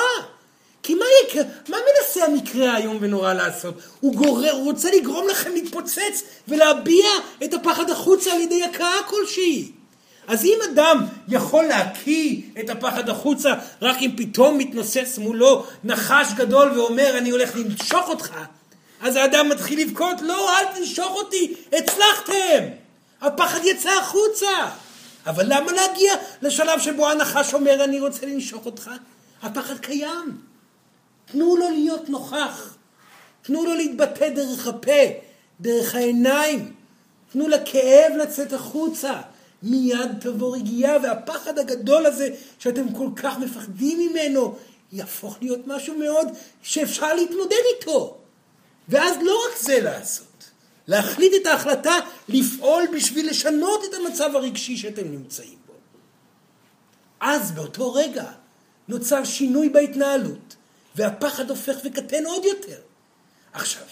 כי 0.83 0.95
מה, 0.95 1.05
יקרה, 1.23 1.43
מה 1.69 1.77
מנסה 1.77 2.25
המקרה 2.25 2.71
האיום 2.71 2.97
ונורא 3.01 3.33
לעשות? 3.33 3.75
הוא, 3.99 4.15
גורר, 4.15 4.51
הוא 4.51 4.63
רוצה 4.63 4.91
לגרום 4.91 5.27
לכם 5.27 5.53
להתפוצץ 5.53 6.23
ולהביע 6.47 7.07
את 7.43 7.53
הפחד 7.53 7.89
החוצה 7.89 8.33
על 8.33 8.41
ידי 8.41 8.63
הכאה 8.63 9.03
כלשהי. 9.07 9.71
אז 10.29 10.45
אם 10.45 10.57
אדם 10.73 11.05
יכול 11.27 11.65
להקיא 11.65 12.41
את 12.59 12.69
הפחד 12.69 13.09
החוצה 13.09 13.53
רק 13.81 13.97
אם 14.01 14.11
פתאום 14.17 14.57
מתנוסס 14.57 15.17
מולו 15.17 15.65
נחש 15.83 16.33
גדול 16.35 16.79
ואומר 16.79 17.17
אני 17.17 17.29
הולך 17.29 17.55
לנשוך 17.55 18.09
אותך, 18.09 18.35
אז 19.01 19.15
האדם 19.15 19.49
מתחיל 19.49 19.81
לבכות, 19.81 20.21
לא, 20.21 20.59
אל 20.59 20.65
תנשוך 20.75 21.11
אותי, 21.15 21.53
הצלחתם! 21.73 22.63
הפחד 23.21 23.59
יצא 23.63 23.89
החוצה. 23.89 24.47
אבל 25.25 25.45
למה 25.47 25.71
להגיע 25.71 26.13
לשלב 26.41 26.79
שבו 26.79 27.09
הנחש 27.09 27.53
אומר, 27.53 27.83
אני 27.83 27.99
רוצה 27.99 28.25
לנשוך 28.25 28.65
אותך? 28.65 28.91
הפחד 29.41 29.79
קיים. 29.79 30.37
תנו 31.31 31.57
לו 31.57 31.69
להיות 31.69 32.09
נוכח. 32.09 32.75
תנו 33.41 33.65
לו 33.65 33.75
להתבטא 33.75 34.29
דרך 34.29 34.67
הפה, 34.67 35.01
דרך 35.59 35.95
העיניים. 35.95 36.73
תנו 37.33 37.47
לכאב 37.47 38.11
לצאת 38.17 38.53
החוצה. 38.53 39.13
מיד 39.63 40.11
תבוא 40.21 40.55
רגיעה, 40.55 40.97
והפחד 41.03 41.59
הגדול 41.59 42.05
הזה 42.05 42.29
שאתם 42.59 42.93
כל 42.93 43.09
כך 43.15 43.37
מפחדים 43.37 43.99
ממנו, 43.99 44.55
יהפוך 44.91 45.37
להיות 45.41 45.59
משהו 45.67 45.97
מאוד 45.97 46.27
שאפשר 46.61 47.13
להתמודד 47.13 47.61
איתו. 47.75 48.17
ואז 48.89 49.15
לא 49.23 49.39
רק 49.47 49.61
זה 49.61 49.79
לעשות, 49.81 50.49
להחליט 50.87 51.33
את 51.41 51.45
ההחלטה 51.45 51.93
לפעול 52.29 52.83
בשביל 52.93 53.29
לשנות 53.29 53.83
את 53.89 53.93
המצב 53.93 54.35
הרגשי 54.35 54.77
שאתם 54.77 55.11
נמצאים 55.11 55.57
בו. 55.67 55.73
אז 57.19 57.51
באותו 57.51 57.93
רגע 57.93 58.25
נוצר 58.87 59.23
שינוי 59.23 59.69
בהתנהלות, 59.69 60.55
והפחד 60.95 61.49
הופך 61.49 61.77
וקטן 61.83 62.25
עוד 62.25 62.45
יותר. 62.45 62.79
עכשיו, 63.53 63.83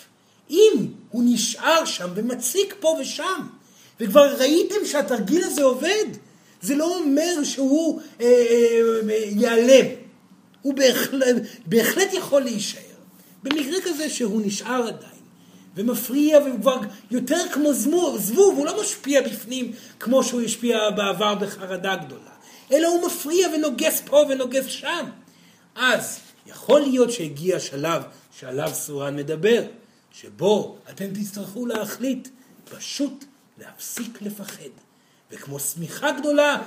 אם 0.50 0.88
הוא 1.10 1.24
נשאר 1.26 1.86
שם 1.86 2.10
ומציק 2.16 2.76
פה 2.80 2.98
ושם, 3.02 3.48
וכבר 4.00 4.36
ראיתם 4.40 4.86
שהתרגיל 4.86 5.44
הזה 5.44 5.64
עובד, 5.64 6.06
זה 6.62 6.76
לא 6.76 6.98
אומר 6.98 7.44
שהוא 7.44 8.02
אה, 8.22 8.26
אה, 8.26 9.16
ייעלם. 9.26 9.86
הוא 10.62 10.74
בהחלט, 10.74 11.36
בהחלט 11.66 12.14
יכול 12.14 12.42
להישאר. 12.42 12.82
במקרה 13.44 13.82
כזה 13.84 14.10
שהוא 14.10 14.42
נשאר 14.46 14.88
עדיין, 14.88 15.22
ומפריע 15.76 16.40
וכבר 16.46 16.80
יותר 17.12 17.42
כמו 17.54 17.74
זבוב, 17.74 18.18
זבוב, 18.18 18.58
הוא 18.58 18.66
לא 18.66 18.82
משפיע 18.82 19.22
בפנים 19.22 19.72
כמו 20.00 20.24
שהוא 20.24 20.42
השפיע 20.42 20.90
בעבר 20.90 21.36
בחרדה 21.36 21.96
גדולה, 21.96 22.32
אלא 22.72 22.88
הוא 22.88 23.08
מפריע 23.08 23.48
ונוגס 23.54 24.02
פה 24.06 24.24
ונוגס 24.30 24.66
שם. 24.66 25.06
אז 25.76 26.20
יכול 26.48 26.82
להיות 26.82 27.12
שהגיע 27.12 27.56
השלב 27.56 28.02
שעליו 28.40 28.72
סורן 28.74 29.16
מדבר, 29.16 29.64
שבו 30.12 30.78
אתם 30.90 31.06
תצטרכו 31.14 31.66
להחליט 31.66 32.28
פשוט 32.70 33.26
להפסיק 33.58 34.22
לפחד. 34.22 34.70
וכמו 35.32 35.60
שמיכה 35.60 36.12
גדולה. 36.12 36.58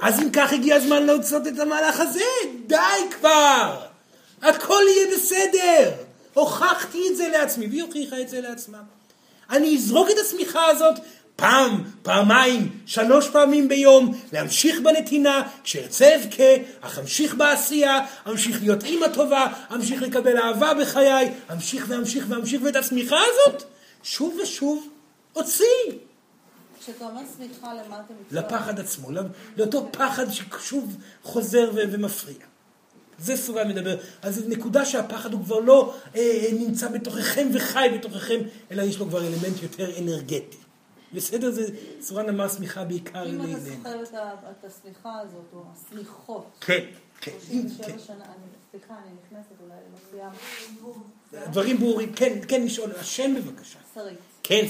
אז 0.00 0.20
אם 0.20 0.30
כך 0.32 0.52
הגיע 0.52 0.76
הזמן 0.76 1.06
לעשות 1.06 1.46
את 1.46 1.58
המהלך 1.58 2.00
הזה, 2.00 2.24
די 2.66 2.76
כבר! 3.10 3.86
הכל 4.42 4.82
יהיה 4.88 5.16
בסדר! 5.16 5.90
הוכחתי 6.34 6.98
את 7.10 7.16
זה 7.16 7.28
לעצמי, 7.28 7.66
והיא 7.66 7.82
הוכיחה 7.82 8.20
את 8.20 8.28
זה 8.28 8.40
לעצמה. 8.40 8.78
אני 9.50 9.76
אזרוק 9.76 10.10
את 10.10 10.18
השמיכה 10.18 10.66
הזאת 10.66 10.98
פעם, 11.36 11.84
פעמיים, 12.02 12.68
שלוש 12.86 13.28
פעמים 13.28 13.68
ביום, 13.68 14.20
להמשיך 14.32 14.80
בנתינה, 14.80 15.42
כשארצה 15.64 16.16
אבכה, 16.16 16.52
אך 16.80 16.98
אמשיך 16.98 17.34
בעשייה, 17.34 17.98
אמשיך 18.28 18.60
להיות 18.60 18.84
אימא 18.84 19.08
טובה, 19.08 19.46
אמשיך 19.74 20.02
לקבל 20.02 20.36
אהבה 20.38 20.74
בחיי, 20.74 21.32
אמשיך 21.52 21.84
ואמשיך 21.88 22.24
ואמשיך, 22.28 22.62
ואת 22.64 22.76
השמיכה 22.76 23.18
הזאת, 23.18 23.62
שוב 24.02 24.38
ושוב, 24.42 24.88
הוציא. 25.32 25.66
כשאתה 26.80 27.04
אומר 27.06 27.22
סמיכה, 27.36 27.74
למה 27.74 28.00
אתה 28.00 28.14
מתכוון? 28.20 28.44
לפחד 28.44 28.80
עצמו, 28.80 29.08
לאותו 29.56 29.88
פחד 29.92 30.26
ששוב 30.30 30.96
חוזר 31.22 31.70
ומפריע. 31.74 32.46
זה 33.18 33.36
סורן 33.36 33.68
מדבר. 33.68 33.96
אז 34.22 34.34
זו 34.34 34.42
נקודה 34.48 34.84
שהפחד 34.84 35.32
הוא 35.32 35.44
כבר 35.44 35.58
לא 35.58 35.94
אה, 36.14 36.20
אה, 36.20 36.52
נמצא 36.52 36.88
בתוככם 36.88 37.48
וחי 37.54 37.88
בתוככם, 37.98 38.40
אלא 38.70 38.82
יש 38.82 38.98
לו 38.98 39.06
כבר 39.06 39.26
אלמנט 39.26 39.62
יותר 39.62 39.98
אנרגטי. 39.98 40.56
בסדר? 41.14 41.50
זה 41.50 41.62
סורן 42.00 42.28
אמר 42.28 42.48
שמיכה 42.48 42.84
בעיקר 42.84 43.26
אם 43.30 43.38
ל- 43.40 43.50
אתה 43.50 43.60
זוכר 43.60 44.04
את 44.50 44.64
השמיכה 44.64 45.18
הזאת, 45.20 45.44
או 45.52 45.62
השמיכות, 45.72 46.46
כן, 46.60 46.84
כן, 47.20 47.32
37 47.50 47.86
כן. 47.86 47.98
שנה, 47.98 48.24
אני, 48.24 48.32
סליחה, 48.70 48.94
אני 48.94 49.12
נכנסת 49.24 49.60
אולי 49.62 49.74
למסוים. 49.90 50.32
דברים 51.50 51.76
ברורים. 51.78 52.12
כן, 52.12 52.38
כן, 52.48 52.62
לשאול. 52.64 52.92
השם 52.96 53.34
בבקשה. 53.34 53.78
שרית. 53.94 54.18
כן. 54.42 54.66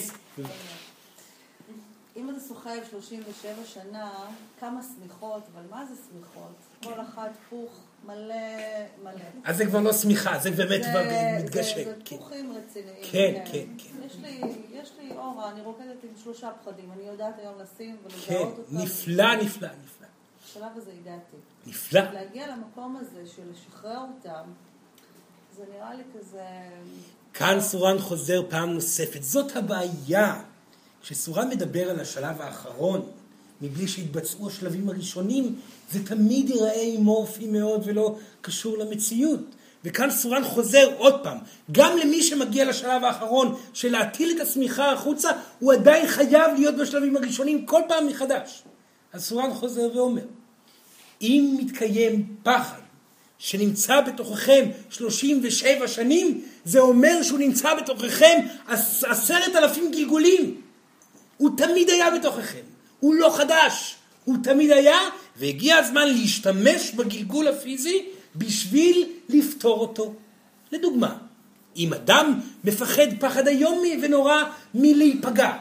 אם 2.17 2.31
אתה 2.31 2.41
סוחב 2.41 2.71
37 2.91 3.53
שנה, 3.67 4.11
כמה 4.61 4.81
שמיכות, 4.83 5.43
אבל 5.55 5.63
מה 5.71 5.87
זה 5.87 5.95
שמיכות? 6.11 6.53
כל 6.85 7.01
אחת 7.01 7.31
פוך 7.51 7.71
מלא 8.05 8.35
מלא. 9.03 9.13
אז 9.45 9.57
זה 9.57 9.67
כבר 9.67 9.81
לא 9.81 9.93
שמיכה, 9.93 10.39
זה 10.39 10.51
באמת 10.51 10.81
כבר 10.91 11.03
מתגשם. 11.39 11.85
זה 11.85 11.95
כן. 12.05 12.17
פוכים 12.17 12.53
רציניים. 12.53 12.97
כן, 13.03 13.43
כן, 13.53 13.67
כן. 13.79 14.07
יש 14.07 14.17
לי, 14.23 14.41
יש 14.73 14.91
לי 15.01 15.11
אורה, 15.17 15.51
אני 15.51 15.61
רוקדת 15.61 15.97
עם 16.03 16.11
שלושה 16.25 16.51
פחדים, 16.63 16.93
אני 16.93 17.03
יודעת 17.03 17.39
היום 17.39 17.55
לשים 17.59 17.97
כן, 17.97 18.33
ולזהות 18.33 18.59
אותם. 18.59 18.79
נפלא, 18.79 19.35
נפלא, 19.35 19.69
נפלא. 19.85 20.09
בשלב 20.45 20.73
הזה 20.77 20.91
הגעתי. 21.01 21.37
נפלא. 21.67 22.01
להגיע 22.01 22.47
למקום 22.47 22.97
הזה 22.97 23.31
של 23.37 23.43
לשחרר 23.53 23.99
אותם, 23.99 24.45
זה 25.57 25.65
נראה 25.75 25.95
לי 25.95 26.03
כזה... 26.19 26.43
כאן 27.35 27.61
סורן 27.61 27.99
חוזר 27.99 28.43
פעם 28.51 28.71
נוספת. 28.71 29.23
זאת 29.23 29.57
הבעיה. 29.57 30.43
כשסורן 31.03 31.49
מדבר 31.49 31.91
על 31.91 32.01
השלב 32.01 32.41
האחרון, 32.41 33.11
מבלי 33.63 33.89
שהתבצעו 33.89 34.49
השלבים 34.49 34.89
הראשונים, 34.89 35.55
זה 35.93 36.07
תמיד 36.07 36.51
ייראה 36.51 36.95
אמורפי 36.97 37.47
מאוד 37.47 37.83
ולא 37.85 38.17
קשור 38.41 38.79
למציאות. 38.79 39.41
וכאן 39.85 40.11
סורן 40.11 40.45
חוזר 40.45 40.91
עוד 40.97 41.15
פעם, 41.23 41.39
גם 41.73 41.97
למי 41.97 42.23
שמגיע 42.23 42.65
לשלב 42.65 43.05
האחרון 43.05 43.55
של 43.73 43.93
להטיל 43.93 44.37
את 44.37 44.41
השמיכה 44.41 44.93
החוצה, 44.93 45.31
הוא 45.59 45.73
עדיין 45.73 46.07
חייב 46.07 46.55
להיות 46.57 46.75
בשלבים 46.75 47.17
הראשונים 47.17 47.67
כל 47.67 47.81
פעם 47.89 48.07
מחדש. 48.07 48.63
אז 49.13 49.25
סורן 49.25 49.55
חוזר 49.55 49.89
ואומר, 49.95 50.25
אם 51.23 51.57
מתקיים 51.61 52.37
פחד 52.43 52.81
שנמצא 53.39 54.01
בתוככם 54.01 54.71
37 54.91 55.89
שנים, 55.89 56.45
זה 56.65 56.81
אומר 56.81 57.23
שהוא 57.23 57.39
נמצא 57.39 57.75
בתוככם 57.75 58.39
עשרת 59.03 59.57
אלפים 59.57 59.91
גלגולים. 59.93 60.61
הוא 61.37 61.51
תמיד 61.57 61.91
היה 61.91 62.11
בתוככם, 62.11 62.70
הוא 63.01 63.15
לא 63.15 63.33
חדש, 63.37 63.97
הוא 64.25 64.37
תמיד 64.43 64.71
היה, 64.71 64.99
והגיע 65.37 65.77
הזמן 65.77 66.09
להשתמש 66.09 66.91
בגלגול 66.91 67.49
הפיזי 67.49 68.05
בשביל 68.37 69.09
לפתור 69.29 69.81
אותו. 69.81 70.15
לדוגמה, 70.73 71.17
אם 71.77 71.95
אדם 71.95 72.41
מפחד 72.65 73.07
פחד 73.21 73.49
איום 73.49 73.83
ונורא 74.03 74.43
מלהיפגע, 74.75 75.53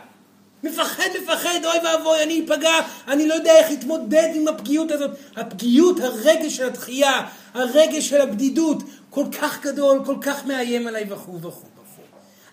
מפחד, 0.64 1.04
מפחד, 1.24 1.60
אוי 1.66 1.80
ואבוי, 1.86 2.24
אני 2.24 2.46
אפגע, 2.46 2.74
אני 3.08 3.28
לא 3.28 3.34
יודע 3.34 3.58
איך 3.58 3.70
להתמודד 3.70 4.30
עם 4.36 4.48
הפגיעות 4.48 4.92
הזאת. 4.92 5.12
הפגיעות, 5.36 6.00
הרגש 6.00 6.58
של 6.58 6.68
התחייה, 6.68 7.28
הרגש 7.54 8.10
של 8.10 8.22
הבדידות, 8.22 8.84
כל 9.10 9.26
כך 9.32 9.62
גדול, 9.62 10.02
כל 10.06 10.16
כך 10.22 10.46
מאיים 10.46 10.88
עליי 10.88 11.06
וכו' 11.10 11.42
וכו'. 11.42 11.79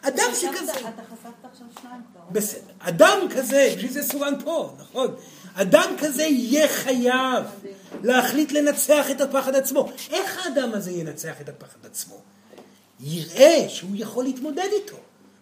אדם 0.09 0.31
שכזה... 0.35 0.73
אתה 0.73 1.03
חשפת 1.03 1.45
עכשיו 1.53 1.67
שניים 1.81 2.01
כבר. 2.13 2.23
בסדר. 2.33 2.73
אדם 2.79 3.19
כזה, 3.37 3.73
בשביל 3.77 3.93
זה 3.93 4.03
סורן 4.03 4.35
פה, 4.45 4.73
נכון? 4.81 5.15
אדם 5.55 5.95
כזה 5.99 6.23
יהיה 6.23 6.69
חייב 6.69 7.45
להחליט 8.03 8.53
לנצח 8.53 9.11
את 9.11 9.21
הפחד 9.21 9.55
עצמו. 9.55 9.89
איך 10.11 10.47
האדם 10.47 10.71
הזה 10.75 10.91
ינצח 10.91 11.41
את 11.41 11.49
הפחד 11.49 11.87
עצמו? 11.87 12.21
יראה 13.01 13.67
שהוא 13.69 13.91
יכול 13.95 14.25
להתמודד 14.25 14.69
איתו. 14.73 14.97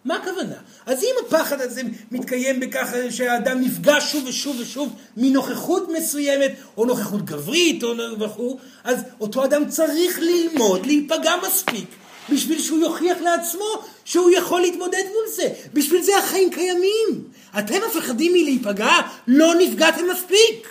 מה 0.05 0.17
הכוונה? 0.17 0.57
אז 0.87 1.03
אם 1.03 1.15
הפחד 1.27 1.61
הזה 1.61 1.83
מתקיים 2.11 2.61
בכך 2.61 2.93
שהאדם 3.11 3.61
נפגע 3.61 3.97
שוב 4.01 4.25
ושוב 4.27 4.57
ושוב 4.61 4.95
מנוכחות 5.17 5.89
מסוימת, 5.97 6.53
או 6.77 6.85
נוכחות 6.85 7.25
גברית, 7.25 7.83
או 7.83 8.21
וכו', 8.21 8.59
אז 8.85 9.03
אותו 9.21 9.45
אדם 9.45 9.69
צריך 9.69 10.19
ללמוד 10.19 10.87
להיפגע 10.87 11.33
מספיק 11.47 11.89
בשביל 12.31 12.63
שהוא 12.63 12.79
יוכיח 12.79 13.21
לעצמו 13.21 13.83
שהוא 14.05 14.31
יכול 14.31 14.61
להתמודד 14.61 15.03
מול 15.13 15.25
זה. 15.37 15.49
בשביל 15.73 16.03
זה 16.03 16.19
החיים 16.19 16.51
קיימים. 16.51 17.25
אתם 17.59 17.79
מפחדים 17.89 18.33
מלהיפגע, 18.33 18.93
לא 19.29 19.55
נפגעתם 19.55 20.11
מספיק. 20.11 20.69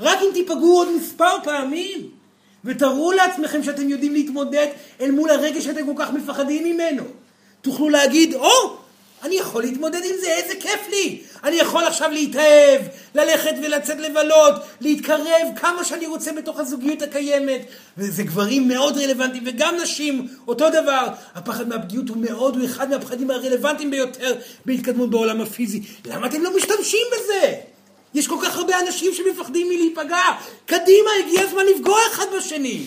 רק 0.00 0.18
אם 0.22 0.28
תיפגעו 0.34 0.76
עוד 0.76 0.96
מספר 0.96 1.36
פעמים, 1.44 2.10
ותראו 2.64 3.12
לעצמכם 3.12 3.62
שאתם 3.62 3.88
יודעים 3.88 4.12
להתמודד 4.12 4.66
אל 5.00 5.10
מול 5.10 5.30
הרגע 5.30 5.60
שאתם 5.60 5.86
כל 5.86 6.04
כך 6.04 6.10
מפחדים 6.12 6.64
ממנו. 6.64 7.04
תוכלו 7.60 7.88
להגיד, 7.88 8.34
או, 8.34 8.48
oh, 8.48 8.81
אני 9.22 9.34
יכול 9.34 9.62
להתמודד 9.62 10.00
עם 10.04 10.16
זה, 10.20 10.26
איזה 10.26 10.54
כיף 10.60 10.88
לי. 10.90 11.20
אני 11.44 11.56
יכול 11.56 11.84
עכשיו 11.84 12.10
להתאהב, 12.10 12.82
ללכת 13.14 13.54
ולצאת 13.62 13.98
לבלות, 13.98 14.54
להתקרב 14.80 15.48
כמה 15.56 15.84
שאני 15.84 16.06
רוצה 16.06 16.32
בתוך 16.32 16.58
הזוגיות 16.58 17.02
הקיימת. 17.02 17.60
וזה 17.98 18.22
גברים 18.22 18.68
מאוד 18.68 18.98
רלוונטיים, 18.98 19.44
וגם 19.46 19.74
נשים, 19.82 20.28
אותו 20.48 20.70
דבר. 20.70 21.06
הפחד 21.34 21.68
מהפגיעות 21.68 22.08
הוא 22.08 22.16
מאוד, 22.16 22.56
הוא 22.56 22.64
אחד 22.64 22.90
מהפחדים 22.90 23.30
הרלוונטיים 23.30 23.90
ביותר 23.90 24.34
בהתקדמות 24.66 25.10
בעולם 25.10 25.40
הפיזי. 25.40 25.82
למה 26.04 26.26
אתם 26.26 26.42
לא 26.42 26.56
משתמשים 26.56 27.06
בזה? 27.12 27.71
יש 28.14 28.28
כל 28.28 28.36
כך 28.42 28.56
הרבה 28.56 28.80
אנשים 28.80 29.14
שמפחדים 29.14 29.68
מלהיפגע. 29.68 30.24
קדימה, 30.66 31.10
הגיע 31.24 31.42
הזמן 31.42 31.62
לפגוע 31.66 31.98
אחד 32.12 32.26
בשני. 32.36 32.84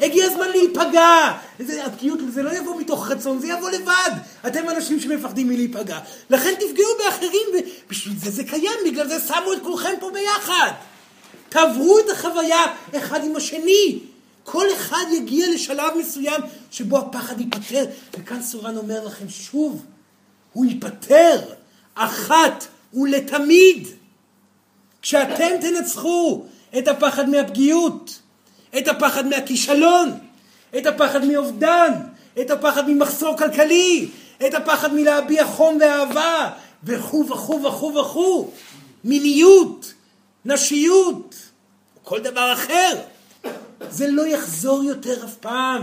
הגיע 0.00 0.26
הזמן 0.26 0.48
להיפגע. 0.48 1.32
זה, 1.58 1.84
הפגיעות, 1.84 2.18
זה 2.28 2.42
לא 2.42 2.50
יבוא 2.50 2.80
מתוך 2.80 3.10
רצון, 3.10 3.38
זה 3.38 3.46
יבוא 3.46 3.70
לבד. 3.70 4.10
אתם 4.46 4.68
אנשים 4.70 5.00
שמפחדים 5.00 5.48
מלהיפגע. 5.48 5.98
לכן 6.30 6.54
תפגעו 6.54 6.90
באחרים, 6.98 7.46
ובשביל 7.86 8.14
זה 8.18 8.30
זה 8.30 8.44
קיים, 8.44 8.78
בגלל 8.86 9.08
זה 9.08 9.20
שמו 9.20 9.52
את 9.52 9.62
כולכם 9.62 9.92
פה 10.00 10.10
ביחד. 10.10 10.70
תעברו 11.48 11.98
את 11.98 12.10
החוויה 12.10 12.66
אחד 12.96 13.24
עם 13.24 13.36
השני. 13.36 13.98
כל 14.44 14.66
אחד 14.76 15.04
יגיע 15.12 15.46
לשלב 15.54 15.92
מסוים 15.98 16.40
שבו 16.70 16.98
הפחד 16.98 17.40
ייפטר. 17.40 17.84
וכאן 18.18 18.42
סורן 18.42 18.76
אומר 18.76 19.04
לכם 19.04 19.28
שוב, 19.28 19.84
הוא 20.52 20.66
ייפטר 20.66 21.40
אחת 21.94 22.66
ולתמיד. 22.94 23.88
כשאתם 25.02 25.50
תנצחו 25.60 26.44
את 26.78 26.88
הפחד 26.88 27.28
מהפגיעות, 27.28 28.18
את 28.78 28.88
הפחד 28.88 29.26
מהכישלון, 29.26 30.10
את 30.78 30.86
הפחד 30.86 31.24
מאובדן, 31.24 31.92
את 32.40 32.50
הפחד 32.50 32.90
ממחסור 32.90 33.36
כלכלי, 33.36 34.08
את 34.46 34.54
הפחד 34.54 34.92
מלהביע 34.94 35.46
חום 35.46 35.78
ואהבה, 35.80 36.50
וכו' 36.84 37.26
וכו' 37.28 37.62
וכו' 37.62 37.94
וכו', 37.94 38.50
מיניות, 39.04 39.94
נשיות, 40.44 41.34
כל 42.02 42.20
דבר 42.20 42.52
אחר. 42.52 43.00
זה 43.90 44.10
לא 44.10 44.26
יחזור 44.26 44.84
יותר 44.84 45.24
אף 45.24 45.34
פעם. 45.34 45.82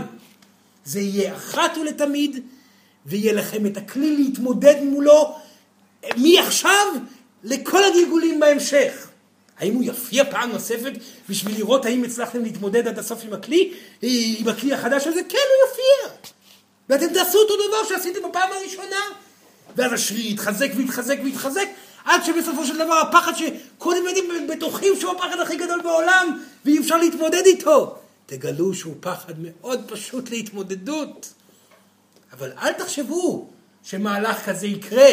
זה 0.84 1.00
יהיה 1.00 1.36
אחת 1.36 1.78
ולתמיד, 1.80 2.40
ויהיה 3.06 3.32
לכם 3.32 3.66
את 3.66 3.76
הכלי 3.76 4.16
להתמודד 4.16 4.82
מולו 4.82 5.36
מעכשיו 6.16 6.86
לכל 7.44 7.84
הגלגולים 7.84 8.40
בהמשך. 8.40 9.07
האם 9.58 9.74
הוא 9.74 9.84
יופיע 9.84 10.24
פעם 10.30 10.52
נוספת 10.52 10.92
בשביל 11.28 11.58
לראות 11.58 11.84
האם 11.84 12.04
הצלחתם 12.04 12.42
להתמודד 12.42 12.88
עד 12.88 12.98
הסוף 12.98 13.24
עם 13.24 13.32
הכלי, 13.32 13.74
עם 14.02 14.48
הכלי 14.48 14.74
החדש 14.74 15.06
הזה? 15.06 15.20
כן, 15.28 15.38
הוא 15.38 15.68
יופיע. 15.68 16.18
ואתם 16.88 17.14
תעשו 17.14 17.38
אותו 17.38 17.54
דבר 17.68 17.88
שעשיתם 17.88 18.28
בפעם 18.30 18.50
הראשונה. 18.52 19.00
ואז 19.76 19.92
השריר 19.92 20.32
יתחזק 20.32 20.68
ויתחזק 20.76 21.16
ויתחזק, 21.24 21.66
עד 22.04 22.24
שבסופו 22.24 22.64
של 22.64 22.74
דבר 22.78 22.94
הפחד 22.94 23.32
שכל 23.34 23.94
ילדים 23.98 24.48
בטוחים 24.48 24.92
שהוא 25.00 25.12
הפחד 25.12 25.40
הכי 25.40 25.56
גדול 25.56 25.80
בעולם, 25.82 26.42
ואי 26.64 26.78
אפשר 26.78 26.96
להתמודד 26.96 27.42
איתו. 27.46 27.96
תגלו 28.26 28.74
שהוא 28.74 28.94
פחד 29.00 29.34
מאוד 29.38 29.84
פשוט 29.88 30.30
להתמודדות. 30.30 31.32
אבל 32.32 32.52
אל 32.62 32.72
תחשבו 32.72 33.48
שמהלך 33.84 34.46
כזה 34.46 34.66
יקרה 34.66 35.08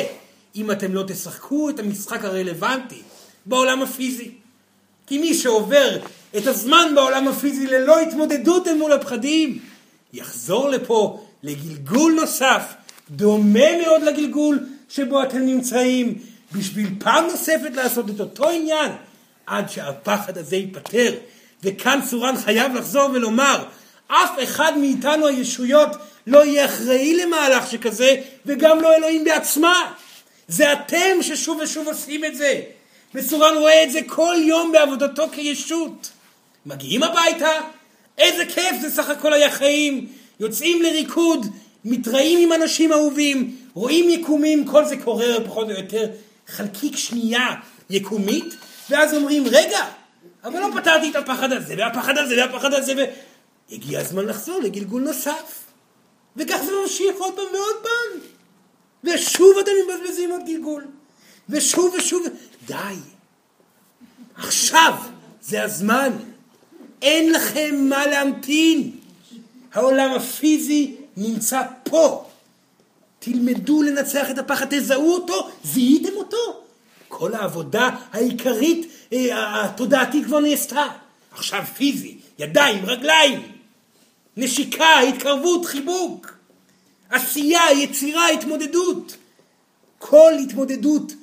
אם 0.56 0.72
אתם 0.72 0.94
לא 0.94 1.04
תשחקו 1.08 1.70
את 1.70 1.80
המשחק 1.80 2.24
הרלוונטי. 2.24 3.02
בעולם 3.46 3.82
הפיזי. 3.82 4.32
כי 5.08 5.18
מי 5.18 5.34
שעובר 5.34 5.98
את 6.38 6.48
הזמן 6.48 6.92
בעולם 6.96 7.28
הפיזי 7.28 7.68
ללא 7.68 8.00
התמודדות 8.00 8.68
אל 8.68 8.78
מול 8.78 8.92
הפחדים, 8.94 9.60
יחזור 10.14 10.70
לפה 10.70 11.26
לגלגול 11.44 12.14
נוסף, 12.14 12.74
דומה 13.10 13.78
מאוד 13.84 14.02
לגלגול 14.02 14.60
שבו 14.90 15.24
אתם 15.24 15.40
נמצאים, 15.40 16.20
בשביל 16.52 16.88
פעם 17.00 17.26
נוספת 17.26 17.76
לעשות 17.76 18.10
את 18.10 18.20
אותו 18.20 18.50
עניין, 18.50 18.92
עד 19.48 19.70
שהפחד 19.70 20.38
הזה 20.38 20.56
ייפתר. 20.56 21.16
וכאן 21.64 22.00
סורן 22.06 22.38
חייב 22.38 22.74
לחזור 22.74 23.10
ולומר, 23.14 23.64
אף 24.08 24.44
אחד 24.44 24.78
מאיתנו 24.78 25.28
הישויות 25.28 25.90
לא 26.28 26.46
יהיה 26.46 26.66
אחראי 26.66 27.16
למהלך 27.16 27.72
שכזה, 27.72 28.16
וגם 28.46 28.82
לא 28.82 28.96
אלוהים 28.96 29.24
בעצמה. 29.24 29.94
זה 30.48 30.74
אתם 30.74 31.22
ששוב 31.22 31.60
ושוב 31.64 31.88
עושים 31.88 32.26
את 32.26 32.36
זה. 32.36 32.62
וסורן 33.16 33.58
רואה 33.58 33.84
את 33.84 33.92
זה 33.92 34.00
כל 34.08 34.36
יום 34.40 34.72
בעבודתו 34.72 35.30
כישות. 35.32 36.12
מגיעים 36.66 37.04
הביתה, 37.04 37.52
איזה 38.18 38.46
כיף 38.46 38.82
זה 38.82 38.90
סך 38.90 39.10
הכל 39.10 39.34
היה 39.34 39.52
חיים. 39.52 40.08
יוצאים 40.40 40.82
לריקוד, 40.82 41.46
מתראים 41.86 42.40
עם 42.40 42.62
אנשים 42.62 42.92
אהובים, 42.92 43.56
רואים 43.74 44.10
יקומים, 44.10 44.66
כל 44.66 44.86
זה 44.86 44.98
קורה 44.98 45.26
פחות 45.46 45.70
או 45.70 45.72
יותר 45.72 46.10
חלקיק 46.48 46.98
שנייה 46.98 47.48
יקומית, 47.90 48.56
ואז 48.90 49.14
אומרים, 49.14 49.44
רגע, 49.48 49.80
אבל 50.44 50.60
לא 50.60 50.68
פתרתי 50.76 51.10
את 51.10 51.16
הפחד 51.16 51.52
הזה, 51.52 51.76
והפחד 51.78 52.18
הזה, 52.18 52.36
והפחד 52.38 52.74
הזה, 52.74 52.94
והגיע 53.70 54.00
הזמן 54.00 54.26
לחזור 54.26 54.60
לגלגול 54.60 55.02
נוסף. 55.02 55.64
וכך 56.36 56.58
זה 56.66 56.72
ממשיך 56.82 57.16
עוד 57.18 57.36
פעם 57.36 57.46
ועוד 57.54 57.76
פעם. 57.84 58.20
ושוב 59.04 59.58
אתם 59.58 59.72
מבזבזים 59.86 60.32
עוד 60.32 60.42
גלגול. 60.46 60.86
ושוב 61.50 61.96
ושוב, 61.98 62.26
די. 62.68 62.96
עכשיו 64.36 64.94
זה 65.42 65.64
הזמן. 65.64 66.12
אין 67.02 67.32
לכם 67.32 67.76
מה 67.90 68.06
להמתין. 68.08 68.92
העולם 69.74 70.12
הפיזי 70.12 70.96
נמצא 71.18 71.62
פה. 71.84 72.26
תלמדו 73.20 73.84
לנצח 73.84 74.30
את 74.32 74.38
הפחד, 74.38 74.66
תזהו 74.70 75.14
אותו, 75.14 75.50
זיהיתם 75.64 76.14
אותו. 76.18 76.62
כל 77.08 77.34
העבודה 77.34 77.90
העיקרית, 78.12 78.88
אה, 79.14 79.64
התודעתית 79.66 80.26
כבר 80.26 80.40
נעשתה. 80.40 80.88
עכשיו 81.32 81.64
פיזי, 81.76 82.18
ידיים, 82.40 82.86
רגליים, 82.86 83.42
נשיקה, 84.38 85.00
התקרבות, 85.00 85.66
חיבוק, 85.66 86.34
עשייה, 87.10 87.62
יצירה, 87.72 88.30
התמודדות. 88.30 89.16
כל 89.98 90.34
התמודדות 90.44 91.14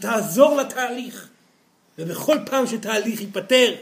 תעזור 0.00 0.56
לתהליך. 0.56 1.28
ובכל 1.98 2.36
פעם 2.46 2.66
שתהליך 2.66 3.20
ייפתר, 3.20 3.74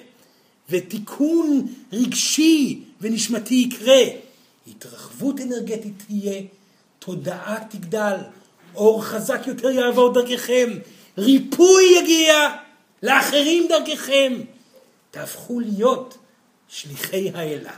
ותיקון 0.70 1.66
רגשי 1.92 2.80
ונשמתי 3.00 3.54
יקרה. 3.54 4.02
התרחבות 4.68 5.40
אנרגטית 5.40 6.02
תהיה, 6.06 6.42
תודעה 6.98 7.64
תגדל, 7.70 8.16
אור 8.74 9.04
חזק 9.04 9.40
יותר 9.46 9.70
יעבור 9.70 10.12
דרככם, 10.12 10.70
ריפוי 11.18 11.84
יגיע 12.02 12.56
לאחרים 13.02 13.68
דרככם. 13.68 14.32
תהפכו 15.10 15.60
להיות 15.60 16.18
שליחי 16.68 17.30
האלה. 17.34 17.72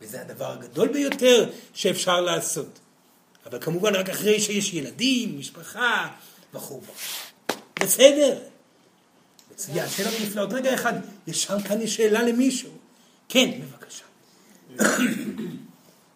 וזה 0.00 0.20
הדבר 0.20 0.52
הגדול 0.52 0.88
ביותר 0.88 1.50
שאפשר 1.74 2.20
לעשות. 2.20 2.78
אבל 3.46 3.58
כמובן 3.60 3.94
רק 3.94 4.10
אחרי 4.10 4.40
שיש 4.40 4.74
ילדים, 4.74 5.38
משפחה 5.38 6.08
וכו'. 6.54 6.80
בסדר. 7.80 8.38
מצוין, 9.52 9.88
שאלות 9.88 10.14
נפלאות. 10.22 10.52
רגע 10.52 10.74
אחד, 10.74 10.92
יש 11.26 11.42
שם 11.42 11.56
כאן 11.68 11.80
יש 11.80 11.96
שאלה 11.96 12.22
למישהו. 12.22 12.70
כן, 13.28 13.60
בבקשה. 13.60 14.04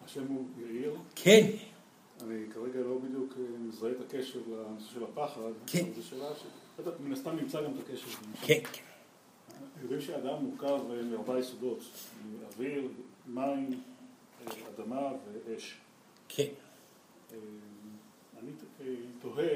השם 0.05 0.27
הוא 0.29 0.45
יאיר. 0.59 0.97
כן, 1.15 1.47
אני 2.23 2.45
כרגע 2.55 2.81
לא 2.81 2.99
בדיוק 2.99 3.35
אה, 3.39 3.59
מזהה 3.59 3.91
את 3.91 3.97
הקשר 4.01 4.39
לנושא 4.49 4.95
של 4.95 5.05
הפחד. 5.05 5.41
כן. 5.67 5.85
זו 5.97 6.03
שאלה 6.03 6.29
ש... 6.35 6.43
מן 7.01 7.13
הסתם 7.13 7.37
נמצא 7.37 7.63
גם 7.63 7.71
את 7.75 7.89
הקשר. 7.89 8.07
כן, 8.43 8.61
כן. 8.73 8.83
יודעים 9.83 10.01
שאדם 10.01 10.45
מורכב 10.45 10.91
אה, 10.91 11.03
מארבעה 11.03 11.39
יסודות, 11.39 11.85
אוויר, 12.53 12.89
מים, 13.27 13.81
אה, 14.47 14.53
אדמה 14.75 15.09
ואש. 15.47 15.75
כן. 16.29 16.49
אני 18.43 18.51
תוהה 19.23 19.49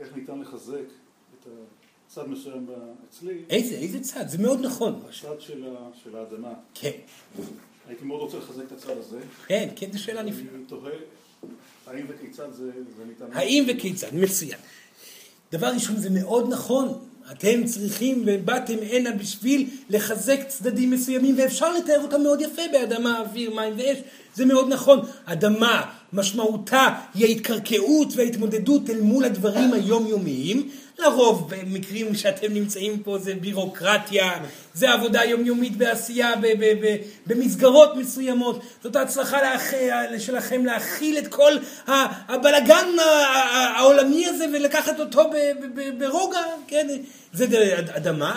איך 0.00 0.08
ניתן 0.16 0.40
לחזק 0.40 0.74
את 1.40 1.46
הצד 2.08 2.28
מסוים 2.28 2.66
אצלי, 3.10 3.38
איזה, 3.50 3.74
איזה 3.74 4.00
צד? 4.00 4.28
זה 4.28 4.38
מאוד 4.38 4.60
נכון. 4.60 5.00
הצד 5.08 5.40
של 5.40 5.64
ה- 5.66 5.88
של 6.04 6.16
האדמה. 6.16 6.52
כן, 6.74 6.90
הייתי 7.88 8.04
מאוד 8.04 8.20
רוצה 8.20 8.38
לחזק 8.38 8.62
את 8.66 8.72
הצד 8.72 8.98
הזה. 8.98 9.18
כן, 9.46 9.68
כן, 9.76 9.92
זו 9.92 10.02
שאלה 10.02 10.22
נפלאה. 10.22 10.54
אני 10.54 10.64
תוהה 10.66 10.92
האם 11.86 12.04
וכיצד 12.08 12.52
זה 12.52 12.70
זה 12.98 13.04
ניתן. 13.08 13.24
האם 13.32 13.64
וכיצד? 13.68 14.08
מצוין. 14.12 14.58
דבר 15.52 15.66
ראשון, 15.66 15.96
זה 15.96 16.10
מאוד 16.10 16.48
נכון. 16.52 16.98
אתם 17.32 17.64
צריכים 17.64 18.22
ובאתם 18.26 18.74
הנה 18.90 19.12
בשביל 19.12 19.70
לחזק 19.90 20.40
צדדים 20.48 20.90
מסוימים, 20.90 21.34
ואפשר 21.38 21.72
לתאר 21.72 22.02
אותם 22.02 22.22
מאוד 22.22 22.40
יפה 22.40 22.62
באדמה, 22.72 23.20
אוויר, 23.20 23.54
מים 23.54 23.74
ואש. 23.76 23.98
זה 24.34 24.44
מאוד 24.44 24.68
נכון. 24.68 24.98
אדמה, 25.24 25.95
משמעותה 26.12 26.88
היא 27.14 27.26
ההתקרקעות 27.26 28.08
וההתמודדות 28.16 28.90
אל 28.90 29.00
מול 29.00 29.24
הדברים 29.24 29.72
היומיומיים. 29.72 30.68
לרוב 30.98 31.50
במקרים 31.50 32.14
שאתם 32.14 32.52
נמצאים 32.52 33.02
פה 33.02 33.18
זה 33.18 33.34
בירוקרטיה, 33.34 34.32
זה 34.74 34.92
עבודה 34.92 35.24
יומיומית 35.24 35.76
בעשייה 35.76 36.32
במסגרות 37.26 37.96
מסוימות. 37.96 38.60
זאת 38.82 38.96
ההצלחה 38.96 39.42
לאח... 39.42 39.62
שלכם 40.18 40.64
להכיל 40.64 41.18
את 41.18 41.28
כל 41.28 41.52
הבלגן 42.28 42.86
העולמי 43.76 44.26
הזה 44.26 44.44
ולקחת 44.52 45.00
אותו 45.00 45.22
ברוגע, 45.98 46.42
כן? 46.66 46.86
זה 47.32 47.46
אדמה. 47.96 48.36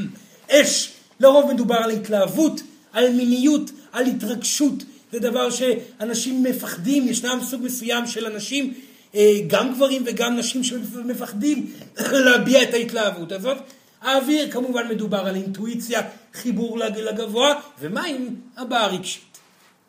אש, 0.50 0.92
לרוב 1.20 1.52
מדובר 1.52 1.76
על 1.76 1.90
התלהבות, 1.90 2.60
על 2.92 3.10
מיניות, 3.12 3.70
על 3.92 4.06
התרגשות. 4.06 4.74
זה 5.12 5.18
דבר 5.18 5.50
שאנשים 5.50 6.42
מפחדים, 6.42 7.08
ישנם 7.08 7.38
סוג 7.50 7.62
מסוים 7.62 8.06
של 8.06 8.26
אנשים, 8.26 8.74
אה, 9.14 9.34
גם 9.46 9.74
גברים 9.74 10.02
וגם 10.06 10.36
נשים 10.36 10.64
שמפחדים 10.64 11.72
להביע 12.26 12.62
את 12.62 12.74
ההתלהבות 12.74 13.32
הזאת. 13.32 13.56
האוויר 14.00 14.50
כמובן 14.50 14.88
מדובר 14.88 15.18
על 15.18 15.34
אינטואיציה, 15.36 16.00
חיבור 16.34 16.78
לג- 16.78 16.98
לגבוה, 16.98 17.54
ומים 17.80 18.36
הבעה 18.56 18.86
רגשית. 18.86 19.22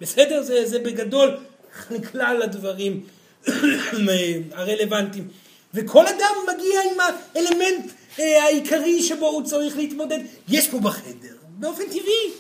בסדר? 0.01 0.43
זה, 0.43 0.65
זה 0.69 0.79
בגדול 0.79 1.37
כלל 2.11 2.41
הדברים 2.41 3.01
הרלוונטיים. 4.51 5.27
וכל 5.73 6.07
אדם 6.07 6.35
מגיע 6.55 6.81
עם 6.91 6.99
האלמנט 7.35 7.91
אה, 8.19 8.43
העיקרי 8.43 9.03
שבו 9.03 9.27
הוא 9.27 9.43
צריך 9.43 9.77
להתמודד. 9.77 10.19
יש 10.49 10.67
פה 10.67 10.79
בחדר, 10.79 11.35
באופן 11.49 11.83
טבעי, 11.83 12.31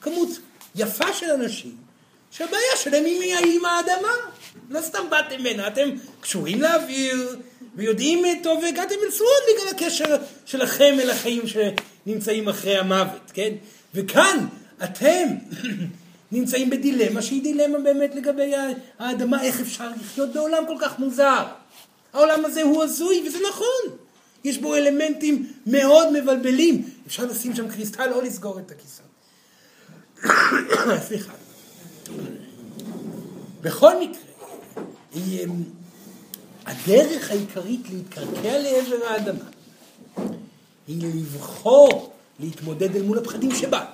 כמות 0.00 0.28
יפה 0.76 1.12
של 1.12 1.30
אנשים 1.30 1.76
שהבעיה 2.30 2.76
שלהם 2.76 3.04
היא 3.04 3.34
עם 3.34 3.64
האדמה. 3.64 4.12
לא 4.70 4.80
סתם 4.80 5.10
באתם 5.10 5.46
הנה, 5.46 5.68
אתם 5.68 5.88
קשורים 6.20 6.62
לאוויר 6.62 7.36
ויודעים 7.76 8.24
טוב 8.42 8.62
והגעתם 8.62 8.94
לצרון 9.08 9.30
בגלל 9.48 9.68
הקשר 9.68 10.16
שלכם 10.46 10.96
אל 11.00 11.10
החיים 11.10 11.42
שנמצאים 11.46 12.48
אחרי 12.48 12.78
המוות, 12.78 13.30
כן? 13.34 13.52
וכאן 13.94 14.46
אתם 14.84 15.26
נמצאים 16.32 16.70
בדילמה 16.70 17.22
שהיא 17.22 17.42
דילמה 17.42 17.78
באמת 17.78 18.14
לגבי 18.14 18.52
האדמה, 18.98 19.42
איך 19.42 19.60
אפשר 19.60 19.88
לחיות 20.00 20.32
בעולם 20.32 20.66
כל 20.66 20.76
כך 20.80 20.98
מוזר. 20.98 21.44
העולם 22.12 22.44
הזה 22.44 22.62
הוא 22.62 22.82
הזוי 22.82 23.22
וזה 23.26 23.38
נכון. 23.48 23.96
יש 24.44 24.58
בו 24.58 24.74
אלמנטים 24.74 25.52
מאוד 25.66 26.12
מבלבלים. 26.12 26.84
אפשר 27.06 27.24
לשים 27.24 27.56
שם 27.56 27.68
קריסטל 27.68 28.12
או 28.12 28.20
לסגור 28.20 28.58
את 28.58 28.70
הכיסאות. 28.70 29.10
סליחה. 31.08 31.32
בכל 33.62 34.00
מקרה, 34.00 34.22
אמ, 35.14 35.62
הדרך 36.66 37.30
העיקרית 37.30 37.80
להתקרקע 37.92 38.58
לעבר 38.58 39.06
האדמה 39.08 39.44
היא 40.88 41.02
לבחור 41.02 42.12
להתמודד 42.40 42.96
אל 42.96 43.02
מול 43.02 43.18
הפחדים 43.18 43.54
שבה. 43.54 43.84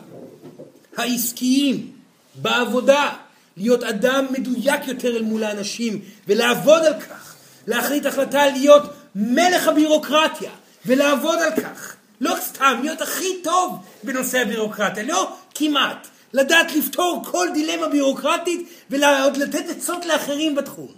העסקיים, 0.97 1.93
בעבודה, 2.35 3.12
להיות 3.57 3.83
אדם 3.83 4.27
מדויק 4.31 4.89
יותר 4.89 5.17
אל 5.17 5.23
מול 5.23 5.45
האנשים 5.45 6.01
ולעבוד 6.29 6.83
על 6.83 7.01
כך, 7.01 7.35
להחליט 7.67 8.07
החלטה 8.07 8.47
להיות 8.47 8.83
מלך 9.14 9.69
הבירוקרטיה 9.69 10.51
ולעבוד 10.87 11.39
על 11.39 11.62
כך. 11.62 11.97
לא 12.21 12.35
סתם 12.41 12.81
להיות 12.83 13.01
הכי 13.01 13.43
טוב 13.43 13.79
בנושא 14.03 14.39
הבירוקרטיה, 14.39 15.03
לא 15.03 15.37
כמעט. 15.55 16.09
לדעת 16.37 16.72
לפתור 16.74 17.22
כל 17.30 17.49
דילמה 17.55 17.89
בירוקרטית 17.89 18.68
ועוד 18.91 19.37
לתת 19.37 19.64
עצות 19.70 20.07
לאחרים 20.07 20.55
בתחום. 20.55 20.89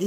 אה, 0.00 0.06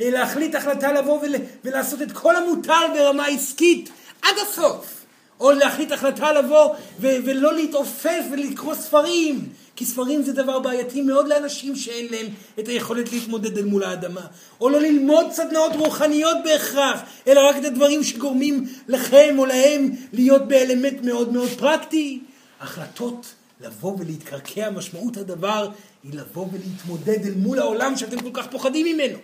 אה, 0.00 0.10
להחליט 0.10 0.54
החלטה 0.54 0.92
לבוא 0.92 1.18
ול- 1.22 1.34
ולעשות 1.64 2.02
את 2.02 2.12
כל 2.12 2.36
המוטל 2.36 2.86
ברמה 2.94 3.26
עסקית 3.26 3.90
עד 4.22 4.34
הסוף. 4.42 4.96
או 5.40 5.52
להחליט 5.52 5.92
החלטה 5.92 6.32
לבוא 6.32 6.74
ו- 7.00 7.16
ולא 7.24 7.54
להתעופף 7.54 8.24
ולקרוא 8.32 8.74
ספרים. 8.74 9.48
כי 9.76 9.84
ספרים 9.86 10.22
זה 10.22 10.32
דבר 10.32 10.58
בעייתי 10.58 11.02
מאוד 11.02 11.28
לאנשים 11.28 11.76
שאין 11.76 12.06
להם 12.10 12.26
את 12.58 12.68
היכולת 12.68 13.12
להתמודד 13.12 13.58
אל 13.58 13.64
מול 13.64 13.82
האדמה. 13.84 14.20
או 14.60 14.68
לא 14.68 14.80
ללמוד 14.80 15.26
סדנאות 15.32 15.72
רוחניות 15.76 16.36
בהכרח, 16.44 17.00
אלא 17.26 17.48
רק 17.48 17.56
את 17.56 17.64
הדברים 17.64 18.04
שגורמים 18.04 18.64
לכם 18.88 19.34
או 19.38 19.46
להם 19.46 19.90
להיות 20.12 20.48
באלמנט 20.48 21.02
מאוד 21.02 21.32
מאוד 21.32 21.48
פרקטי. 21.58 22.20
החלטות 22.60 23.26
לבוא 23.60 23.96
ולהתקרקע, 23.98 24.70
משמעות 24.70 25.16
הדבר 25.16 25.70
היא 26.02 26.12
לבוא 26.14 26.48
ולהתמודד 26.52 27.26
אל 27.26 27.34
מול 27.34 27.58
העולם 27.58 27.96
שאתם 27.96 28.20
כל 28.20 28.30
כך 28.32 28.50
פוחדים 28.50 28.86
ממנו. 28.86 29.18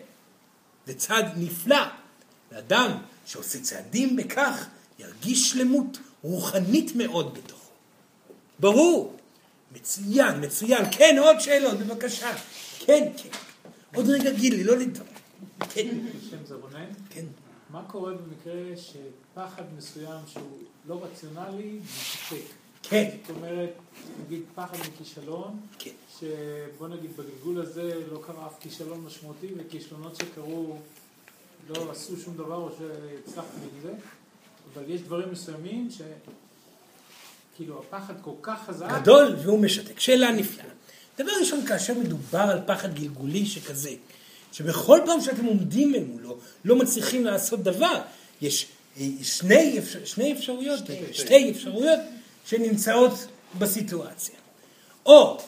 זה 0.86 0.94
צעד 0.94 1.26
נפלא. 1.36 1.86
לאדם 2.52 2.90
שעושה 3.26 3.60
צעדים 3.60 4.16
בכך, 4.16 4.66
ירגיש 4.98 5.50
שלמות 5.50 5.98
רוחנית 6.22 6.96
מאוד 6.96 7.34
בתוכו. 7.34 7.70
ברור. 8.60 9.16
מצוין, 9.72 10.44
מצוין. 10.44 10.84
כן, 10.90 11.16
עוד 11.18 11.40
שאלות, 11.40 11.78
בבקשה. 11.78 12.32
כן, 12.78 13.12
כן. 13.16 13.28
עוד 13.94 14.10
רגע 14.10 14.30
גילי, 14.30 14.64
לא 14.64 14.76
לטעות. 14.76 15.08
כן, 15.70 15.88
שם 16.30 16.46
זה 16.46 16.54
רונן. 16.54 16.92
כן. 17.10 17.24
מה 17.70 17.82
קורה 17.86 18.12
במקרה 18.12 18.76
שפחד 18.76 19.62
מסוים 19.76 20.20
שהוא 20.26 20.58
לא 20.88 21.04
רציונלי 21.04 21.78
משתק? 21.82 22.65
כן, 22.88 23.10
זאת 23.26 23.36
אומרת, 23.36 23.70
נגיד 24.26 24.42
פחד 24.54 24.76
מכישלון, 24.88 25.60
כן. 25.78 25.90
שבוא 26.18 26.88
נגיד 26.88 27.10
בגלגול 27.16 27.60
הזה 27.60 27.92
לא 28.12 28.20
קרה 28.26 28.46
אף 28.46 28.54
כישלון 28.60 29.04
משמעותי, 29.06 29.46
וכישלונות 29.56 30.16
שקרו 30.16 30.76
לא 31.68 31.90
עשו 31.90 32.16
שום 32.16 32.36
דבר 32.36 32.56
או 32.56 32.70
שהצלחתי 32.78 33.56
בזה, 33.78 33.92
אבל 34.74 34.82
יש 34.88 35.00
דברים 35.00 35.32
מסוימים 35.32 35.88
ש... 35.90 36.00
כאילו 37.56 37.78
הפחד 37.78 38.14
כל 38.22 38.30
כך 38.42 38.58
חזק, 38.66 38.86
גדול 39.00 39.36
והוא 39.42 39.58
משתק. 39.58 40.00
שאלה 40.00 40.32
נפלאה. 40.32 40.66
דבר 41.18 41.32
ראשון, 41.40 41.66
כאשר 41.66 41.94
מדובר 41.94 42.38
על 42.38 42.60
פחד 42.66 42.94
גלגולי 42.94 43.46
שכזה, 43.46 43.90
שבכל 44.52 44.98
פעם 45.06 45.20
שאתם 45.20 45.44
עומדים 45.44 45.94
אל 45.94 46.04
מולו, 46.04 46.38
לא 46.64 46.76
מצליחים 46.76 47.24
לעשות 47.24 47.62
דבר, 47.62 48.00
יש 48.42 48.66
אה, 49.00 49.06
שני, 49.22 49.78
אפשר, 49.78 50.04
שני 50.04 50.32
אפשרויות, 50.32 50.78
שתי. 50.78 50.92
שתי 51.12 51.50
אפשרויות 51.50 52.00
שנמצאות 52.46 53.26
בסיטואציה. 53.58 54.34
או 55.06 55.38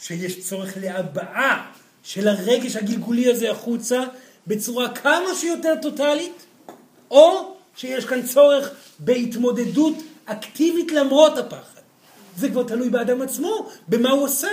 שיש 0.00 0.48
צורך 0.48 0.76
להבעה 0.80 1.72
של 2.02 2.28
הרגש 2.28 2.76
הגלגולי 2.76 3.30
הזה 3.30 3.50
החוצה 3.50 4.04
בצורה 4.46 4.94
כמה 4.94 5.34
שיותר 5.40 5.74
טוטאלית, 5.82 6.46
או 7.10 7.56
שיש 7.76 8.04
כאן 8.04 8.26
צורך 8.26 8.70
בהתמודדות 8.98 9.94
אקטיבית 10.24 10.92
למרות 10.92 11.38
הפחד. 11.38 11.80
זה 12.36 12.48
כבר 12.48 12.62
תלוי 12.62 12.88
באדם 12.90 13.22
עצמו, 13.22 13.70
במה 13.88 14.10
הוא 14.10 14.26
עשה. 14.26 14.48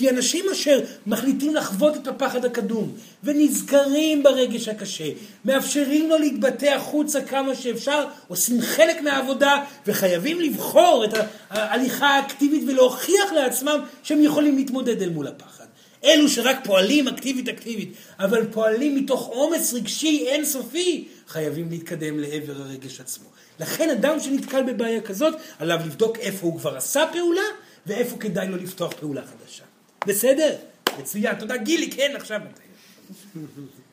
כי 0.00 0.10
אנשים 0.10 0.44
אשר 0.52 0.80
מחליטים 1.06 1.54
לחוות 1.54 1.96
את 1.96 2.06
הפחד 2.06 2.44
הקדום 2.44 2.92
ונזכרים 3.24 4.22
ברגש 4.22 4.68
הקשה, 4.68 5.04
מאפשרים 5.44 6.10
לו 6.10 6.18
להתבטא 6.18 6.66
החוצה 6.66 7.22
כמה 7.22 7.54
שאפשר, 7.54 8.04
עושים 8.28 8.60
חלק 8.60 9.00
מהעבודה 9.00 9.64
וחייבים 9.86 10.40
לבחור 10.40 11.04
את 11.04 11.10
ההליכה 11.50 12.06
האקטיבית 12.06 12.62
ולהוכיח 12.68 13.32
לעצמם 13.32 13.80
שהם 14.02 14.22
יכולים 14.22 14.56
להתמודד 14.56 15.02
אל 15.02 15.10
מול 15.10 15.26
הפחד. 15.26 15.64
אלו 16.04 16.28
שרק 16.28 16.56
פועלים 16.64 17.08
אקטיבית 17.08 17.48
אקטיבית, 17.48 17.92
אבל 18.18 18.46
פועלים 18.52 18.96
מתוך 18.96 19.28
אומץ 19.28 19.72
רגשי 19.74 20.24
אינסופי, 20.28 21.08
חייבים 21.28 21.70
להתקדם 21.70 22.18
לעבר 22.18 22.62
הרגש 22.62 23.00
עצמו. 23.00 23.28
לכן 23.60 23.90
אדם 23.90 24.20
שנתקל 24.20 24.62
בבעיה 24.62 25.00
כזאת, 25.00 25.34
עליו 25.58 25.80
לבדוק 25.86 26.18
איפה 26.18 26.46
הוא 26.46 26.58
כבר 26.58 26.76
עשה 26.76 27.02
פעולה, 27.12 27.42
ואיפה 27.86 28.16
כדאי 28.16 28.48
לו 28.48 28.56
לפתוח 28.56 28.92
פעולה 28.92 29.22
חדשה. 29.22 29.69
בסדר? 30.06 30.56
מצוין. 30.98 31.38
תודה 31.38 31.56
גילי, 31.56 31.90
כן, 31.90 32.12
עכשיו 32.16 32.40
מתי. 32.50 32.62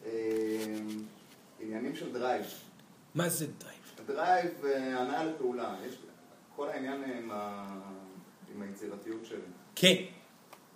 אה, 0.05 0.11
עניינים 1.59 1.95
של 1.95 2.13
drive. 2.13 2.45
מה 3.15 3.29
זה 3.29 3.47
drive? 3.47 3.77
drive, 4.07 4.65
אה, 4.65 4.99
הנעה 4.99 5.25
לפעולה. 5.25 5.75
יש 5.87 5.95
כל 6.55 6.69
העניין 6.69 7.03
עם, 7.03 7.31
ה... 7.31 7.67
עם 8.55 8.61
היצירתיות 8.61 9.25
שלי. 9.25 9.39
כן. 9.75 9.95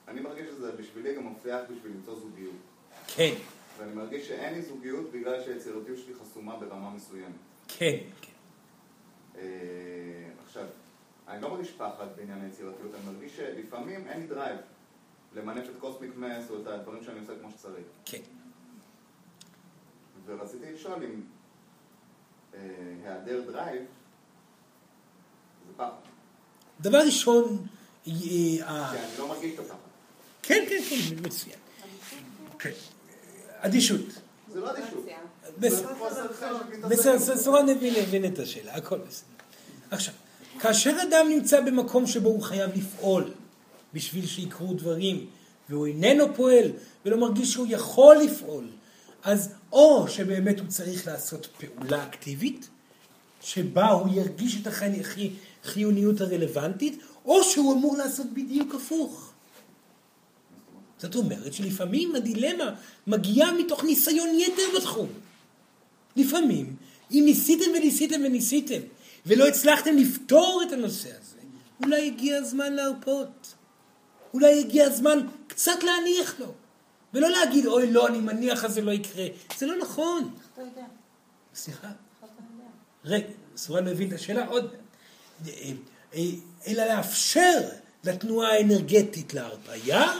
אני 0.07 0.21
מרגיש 0.21 0.47
שזה 0.47 0.71
בשבילי 0.71 1.15
גם 1.15 1.31
מפתח 1.31 1.59
בשביל 1.75 1.91
למצוא 1.91 2.15
זוגיות. 2.19 2.55
כן. 3.07 3.33
ואני 3.77 3.93
מרגיש 3.93 4.27
שאין 4.27 4.53
לי 4.53 4.61
זוגיות 4.61 5.11
בגלל 5.11 5.43
שהיצירתיות 5.43 5.97
שלי 5.97 6.13
חסומה 6.21 6.55
ברמה 6.55 6.89
מסוימת. 6.89 7.35
כן, 7.67 7.97
כן. 8.21 8.31
אה, 9.37 9.41
עכשיו, 10.45 10.65
אני 11.27 11.41
לא 11.41 11.49
מרגיש 11.49 11.71
פחד 11.71 12.07
בעניין 12.15 12.41
היצירתיות, 12.41 12.91
אני 12.95 13.13
מרגיש 13.13 13.37
שלפעמים 13.37 14.07
אין 14.07 14.21
לי 14.21 14.27
drive. 14.27 14.57
למנף 15.35 15.65
את 15.69 15.79
Cosmic 15.79 16.11
Mass 16.15 16.49
או 16.49 16.61
את 16.61 16.67
הדברים 16.67 17.03
שאני 17.03 17.19
עושה 17.19 17.33
כמו 17.41 17.51
שצריך. 17.51 17.85
כן. 18.05 18.21
ורציתי 20.25 20.73
לשאול 20.73 21.03
אם 21.03 21.21
אה, 22.53 22.59
היעדר 23.03 23.51
drive 23.51 23.81
זה 25.67 25.73
פחד. 25.77 25.91
דבר 26.81 26.97
ראשון, 26.97 27.43
אה, 27.43 27.61
כי 28.03 28.61
אני 28.63 29.17
לא 29.19 29.27
מרגיש 29.27 29.53
את 29.53 29.59
הפחד. 29.59 29.75
כן, 30.43 30.63
כן, 30.69 30.81
כן, 30.89 31.27
מצוין. 31.27 31.59
כן. 32.59 32.71
אדישות. 33.59 34.01
זה 34.53 34.59
לא 34.59 34.71
אדישות. 34.71 35.05
בסדר. 35.59 35.93
בסדר, 36.89 37.57
הבין 38.01 38.33
את 38.33 38.39
השאלה, 38.39 38.75
הכל 38.75 38.97
בסדר. 38.97 39.27
עכשיו, 39.91 40.13
כאשר 40.59 40.97
אדם 41.09 41.29
נמצא 41.29 41.61
במקום 41.61 42.07
שבו 42.07 42.29
הוא 42.29 42.41
חייב 42.41 42.71
לפעול 42.75 43.33
בשביל 43.93 44.25
שיקרו 44.25 44.73
דברים, 44.73 45.25
והוא 45.69 45.87
איננו 45.87 46.35
פועל 46.35 46.71
ולא 47.05 47.17
מרגיש 47.17 47.51
שהוא 47.51 47.67
יכול 47.69 48.17
לפעול, 48.17 48.67
אז 49.23 49.53
או 49.71 50.07
שבאמת 50.07 50.59
הוא 50.59 50.67
צריך 50.67 51.07
לעשות 51.07 51.47
פעולה 51.57 52.03
אקטיבית, 52.03 52.69
שבה 53.41 53.87
הוא 53.87 54.13
ירגיש 54.13 54.57
את 54.61 54.67
החיוניות 55.63 56.21
הרלוונטית, 56.21 56.99
או 57.25 57.43
שהוא 57.43 57.73
אמור 57.73 57.97
לעשות 57.97 58.27
בדיוק 58.33 58.75
הפוך. 58.75 59.31
זאת 60.97 61.15
אומרת 61.15 61.53
שלפעמים 61.53 62.15
הדילמה 62.15 62.75
מגיעה 63.07 63.51
מתוך 63.51 63.83
ניסיון 63.83 64.29
יתר 64.39 64.77
בתחום. 64.77 65.07
לפעמים, 66.15 66.75
אם 67.11 67.23
ניסיתם 67.25 67.71
וניסיתם 67.77 68.21
וניסיתם, 68.25 68.81
ולא 69.25 69.47
הצלחתם 69.47 69.97
לפתור 69.97 70.61
את 70.67 70.71
הנושא 70.71 71.09
הזה, 71.09 71.37
אולי 71.83 72.07
הגיע 72.07 72.37
הזמן 72.37 72.73
להרפות. 72.73 73.53
אולי 74.33 74.59
הגיע 74.59 74.85
הזמן 74.85 75.27
קצת 75.47 75.83
להניח 75.83 76.39
לו. 76.39 76.53
ולא 77.13 77.29
להגיד, 77.29 77.65
אוי 77.65 77.91
לא, 77.91 78.07
אני 78.07 78.19
מניח 78.19 78.65
אז 78.65 78.73
זה 78.73 78.81
לא 78.81 78.91
יקרה. 78.91 79.25
זה 79.57 79.65
לא 79.65 79.77
נכון. 79.77 80.33
איך 80.37 80.47
אתה 80.53 80.61
יודע? 80.61 80.87
סליחה? 81.55 81.87
רגע, 83.05 83.27
סורן 83.57 83.85
מבין 83.85 84.07
את 84.07 84.13
השאלה 84.13 84.47
עוד. 84.47 84.73
אלא 86.67 86.85
לאפשר 86.85 87.59
לתנועה 88.03 88.53
האנרגטית 88.53 89.33
להרפאיה, 89.33 90.13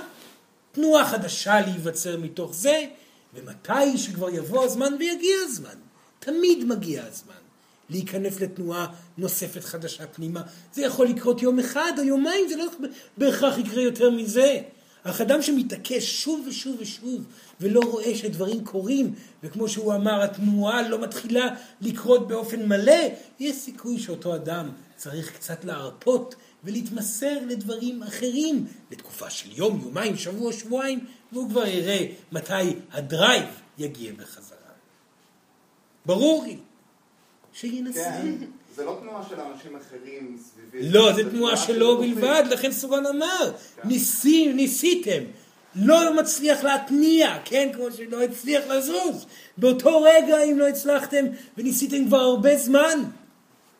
תנועה 0.72 1.10
חדשה 1.10 1.62
להיווצר 1.62 2.18
מתוך 2.18 2.54
זה, 2.54 2.86
ומתי 3.34 3.98
שכבר 3.98 4.30
יבוא 4.30 4.66
הזמן 4.66 4.94
ויגיע 5.00 5.36
הזמן. 5.44 5.76
תמיד 6.20 6.66
מגיע 6.66 7.04
הזמן. 7.06 7.41
להיכנס 7.92 8.40
לתנועה 8.40 8.88
נוספת 9.18 9.64
חדשה 9.64 10.08
פנימה. 10.08 10.42
זה 10.74 10.82
יכול 10.82 11.08
לקרות 11.08 11.42
יום 11.42 11.60
אחד 11.60 11.92
או 11.98 12.04
יומיים, 12.04 12.50
זה 12.50 12.56
לא 12.56 12.66
בהכרח 13.18 13.58
יקרה 13.58 13.82
יותר 13.82 14.10
מזה. 14.10 14.62
אך 15.04 15.22
אדם 15.22 15.42
שמתעקש 15.42 16.24
שוב 16.24 16.46
ושוב 16.48 16.78
ושוב 16.80 17.26
ולא 17.62 17.80
רואה 17.80 18.16
שדברים 18.16 18.66
קורים, 18.66 19.14
וכמו 19.44 19.70
שהוא 19.70 19.96
אמר, 19.96 20.22
התנועה 20.22 20.90
לא 20.90 21.02
מתחילה 21.02 21.56
לקרות 21.82 22.28
באופן 22.28 22.66
מלא, 22.66 23.02
יש 23.40 23.56
סיכוי 23.56 24.00
שאותו 24.00 24.36
אדם 24.36 24.70
צריך 24.96 25.32
קצת 25.32 25.66
להרפות 25.66 26.36
ולהתמסר 26.64 27.38
לדברים 27.48 28.04
אחרים, 28.04 28.66
לתקופה 28.92 29.30
של 29.30 29.50
יום, 29.52 29.82
יומיים, 29.84 30.18
שבוע, 30.18 30.54
שבועיים, 30.54 31.06
והוא 31.32 31.50
כבר 31.50 31.68
יראה 31.68 32.06
מתי 32.32 32.76
הדרייב 32.92 33.46
יגיע 33.78 34.14
בחזרה. 34.14 34.58
ברור 36.06 36.44
לי. 36.48 36.58
שינסה. 37.54 38.04
כן, 38.04 38.46
זה 38.76 38.86
לא 38.86 38.98
תנועה 39.02 39.24
של 39.30 39.40
אנשים 39.40 39.76
אחרים 39.76 40.38
סביבי. 40.40 40.90
לא, 40.90 41.14
זו 41.14 41.30
תנועה 41.30 41.58
של 41.58 41.74
שלו. 41.74 41.98
בלבד, 41.98 42.44
לכן 42.50 42.72
סורן 42.72 43.06
אמר, 43.06 43.52
כן. 43.76 43.88
ניסים, 43.88 44.56
ניסיתם. 44.56 45.24
לא 45.76 46.16
מצליח 46.16 46.64
להתניע, 46.64 47.38
כן, 47.46 47.70
כמו 47.74 47.86
שלא 47.92 48.24
הצליח 48.24 48.64
לזוז. 48.68 49.26
באותו 49.58 50.02
רגע, 50.02 50.44
אם 50.44 50.60
לא 50.60 50.68
הצלחתם, 50.68 51.26
וניסיתם 51.58 52.06
כבר 52.08 52.18
הרבה 52.18 52.58
זמן, 52.58 53.00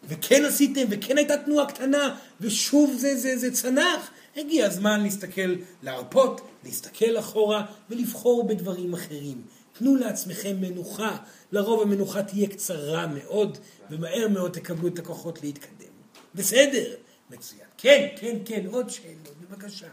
וכן 0.04 0.46
עשיתם, 0.46 0.82
וכן 0.90 1.18
הייתה 1.18 1.38
תנועה 1.38 1.66
קטנה, 1.66 2.16
ושוב 2.42 2.96
זה, 2.98 3.16
זה, 3.16 3.38
זה 3.38 3.52
צנח, 3.52 4.12
הגיע 4.38 4.66
הזמן 4.66 5.04
להסתכל, 5.04 5.56
להרפות, 5.84 6.42
להסתכל 6.64 7.20
אחורה, 7.20 7.66
ולבחור 7.90 8.48
בדברים 8.48 8.94
אחרים. 8.94 9.42
תנו 9.82 9.96
לעצמכם 9.96 10.56
מנוחה, 10.62 11.18
לרוב 11.52 11.82
המנוחה 11.82 12.24
תהיה 12.24 12.50
קצרה 12.50 13.08
מאוד, 13.08 13.58
ומהר 13.90 14.28
מאוד 14.28 14.52
תקבלו 14.52 14.88
את 14.88 15.00
הכוחות 15.00 15.42
להתקדם. 15.44 15.92
בסדר? 16.36 16.96
מצוין. 17.30 17.68
כן, 17.78 18.08
כן, 18.20 18.38
כן, 18.46 18.66
עוד 18.72 18.90
שאלות, 18.90 19.34
בבקשה. 19.42 19.88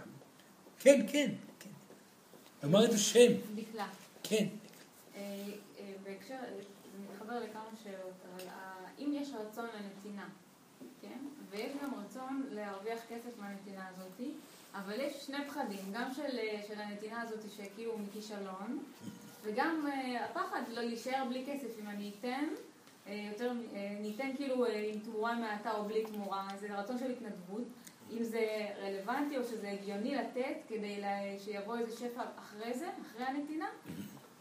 כן, 0.80 1.06
כן, 1.12 1.30
כן. 1.60 1.70
לומר 2.62 2.84
את 2.84 2.92
השם. 2.92 3.32
דקלה. 3.54 3.88
כן. 4.22 4.46
אה, 5.16 5.20
אה, 5.78 5.92
בהקשר, 6.04 6.34
זה 6.58 6.62
מתחבר 7.12 7.40
לכמה 7.40 7.64
שאלות, 7.84 8.12
אבל 8.34 8.48
ה- 8.48 8.88
אם 8.98 9.12
יש 9.22 9.28
רצון 9.28 9.64
לנתינה, 9.74 10.28
כן? 11.02 11.18
ויש 11.50 11.72
גם 11.82 11.90
רצון 12.04 12.46
להרוויח 12.50 12.98
כסף 13.08 13.38
מהנתינה 13.38 13.88
הזאת, 13.88 14.28
אבל 14.74 15.00
יש 15.00 15.12
שני 15.26 15.36
פחדים, 15.48 15.92
גם 15.92 16.10
של, 16.16 16.38
אה, 16.38 16.60
של 16.68 16.80
הנתינה 16.80 17.22
הזאת 17.22 17.40
שהגיעו 17.56 17.98
מכישלון, 17.98 18.78
וגם 19.48 19.86
אה, 19.86 20.24
הפחד 20.24 20.60
לא 20.68 20.82
להישאר 20.82 21.24
בלי 21.28 21.44
כסף, 21.46 21.78
אם 21.82 21.88
אני 21.88 22.12
אתן, 22.20 22.44
אה, 23.06 23.28
יותר, 23.32 23.52
אה, 23.74 23.96
ניתן 24.00 24.30
כאילו 24.36 24.66
עם 24.66 25.00
תמורה 25.00 25.34
מעטה 25.34 25.72
או 25.72 25.84
בלי 25.84 26.06
תמורה, 26.06 26.48
זה 26.60 26.78
רצון 26.78 26.98
של 26.98 27.10
התנדבות, 27.10 27.62
אם 28.10 28.24
זה 28.24 28.66
רלוונטי 28.82 29.38
או 29.38 29.44
שזה 29.44 29.70
הגיוני 29.70 30.14
לתת 30.14 30.56
כדי 30.68 31.02
שיבוא 31.38 31.76
איזה 31.76 31.96
שפע 31.96 32.22
אחרי 32.36 32.74
זה, 32.74 32.88
אחרי 33.02 33.24
הנתינה, 33.24 33.68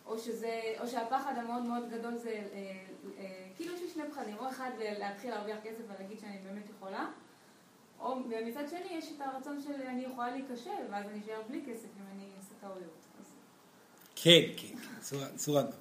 או, 0.05 0.17
שזה, 0.19 0.61
או 0.79 0.87
שהפחד 0.87 1.33
המאוד 1.37 1.63
מאוד 1.63 1.89
גדול 1.89 2.15
זה, 2.15 2.41
כאילו 3.55 3.75
יש 3.75 3.81
לי 3.81 3.89
שני 3.89 4.03
פחדים, 4.11 4.37
או 4.37 4.49
אחד 4.49 4.71
להתחיל 4.79 5.29
להרוויח 5.29 5.57
כסף 5.63 5.83
ולהגיד 5.87 6.19
שאני 6.19 6.37
באמת 6.37 6.69
יכולה, 6.69 7.07
או 7.99 8.19
מצד 8.45 8.69
שני 8.69 8.87
יש 8.91 9.11
את 9.11 9.21
הרצון 9.21 9.61
של 9.61 9.81
אני 9.81 10.01
יכולה 10.01 10.31
להיכשל, 10.31 10.85
ואז 10.89 11.05
אני 11.05 11.19
אשאר 11.19 11.41
בלי 11.49 11.61
כסף 11.67 11.87
אם 11.97 12.05
אני 12.15 12.29
אעשה 12.37 12.53
טעויות. 12.61 13.05
אז... 13.19 13.36
כן, 14.23 14.41
כן, 14.57 14.67
כן, 14.67 14.97
צורה 15.37 15.61
מבין. 15.61 15.73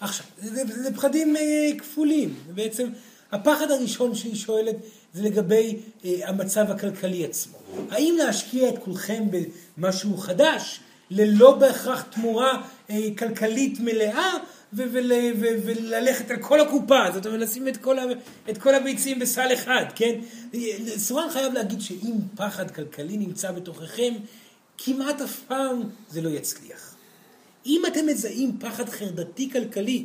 עכשיו, 0.00 0.26
זה, 0.38 0.62
זה, 0.66 0.94
פחדים 0.94 1.36
אה, 1.36 1.42
כפולים. 1.78 2.34
בעצם, 2.54 2.88
הפחד 3.32 3.70
הראשון 3.70 4.14
שהיא 4.14 4.34
שואלת 4.34 4.76
זה 5.14 5.22
לגבי 5.22 5.76
אה, 6.04 6.28
המצב 6.28 6.70
הכלכלי 6.70 7.24
עצמו. 7.24 7.58
האם 7.90 8.14
להשקיע 8.18 8.68
את 8.68 8.78
כולכם 8.78 9.24
במשהו 9.78 10.16
חדש, 10.16 10.80
ללא 11.10 11.54
בהכרח 11.54 12.02
תמורה 12.02 12.62
אה, 12.90 13.08
כלכלית 13.18 13.80
מלאה, 13.80 14.32
ו- 14.72 14.82
ול- 14.92 15.12
ו- 15.40 15.56
וללכת 15.64 16.30
על 16.30 16.36
כל 16.36 16.60
הקופה, 16.60 17.04
זאת 17.14 17.26
אומרת, 17.26 17.40
לשים 17.40 17.68
את 17.68 17.76
כל, 17.76 17.98
ה- 17.98 18.04
את 18.50 18.58
כל 18.58 18.74
הביצים 18.74 19.18
בסל 19.18 19.48
אחד, 19.54 19.84
כן? 19.94 20.20
אה, 20.54 20.60
סורן 20.98 21.30
חייב 21.30 21.52
להגיד 21.52 21.80
שאם 21.80 22.12
פחד 22.36 22.70
כלכלי 22.70 23.16
נמצא 23.16 23.52
בתוככם, 23.52 24.14
כמעט 24.78 25.20
אף 25.20 25.40
פעם 25.48 25.82
זה 26.10 26.20
לא 26.20 26.28
יצליח. 26.28 26.93
אם 27.66 27.82
אתם 27.86 28.06
מזהים 28.06 28.56
פחד 28.60 28.88
חרדתי 28.88 29.50
כלכלי, 29.50 30.04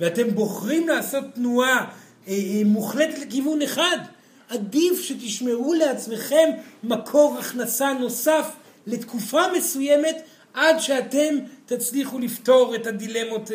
ואתם 0.00 0.30
בוחרים 0.34 0.88
לעשות 0.88 1.24
תנועה 1.34 1.76
אה, 1.78 2.32
אה, 2.32 2.62
מוחלטת 2.64 3.18
לכיוון 3.18 3.62
אחד, 3.62 3.98
עדיף 4.48 5.00
שתשמרו 5.00 5.74
לעצמכם 5.74 6.50
מקור 6.82 7.36
הכנסה 7.38 7.92
נוסף 7.92 8.50
לתקופה 8.86 9.42
מסוימת 9.56 10.16
עד 10.54 10.78
שאתם 10.78 11.34
תצליחו 11.66 12.18
לפתור 12.18 12.74
את 12.74 12.86
הדילמות 12.86 13.50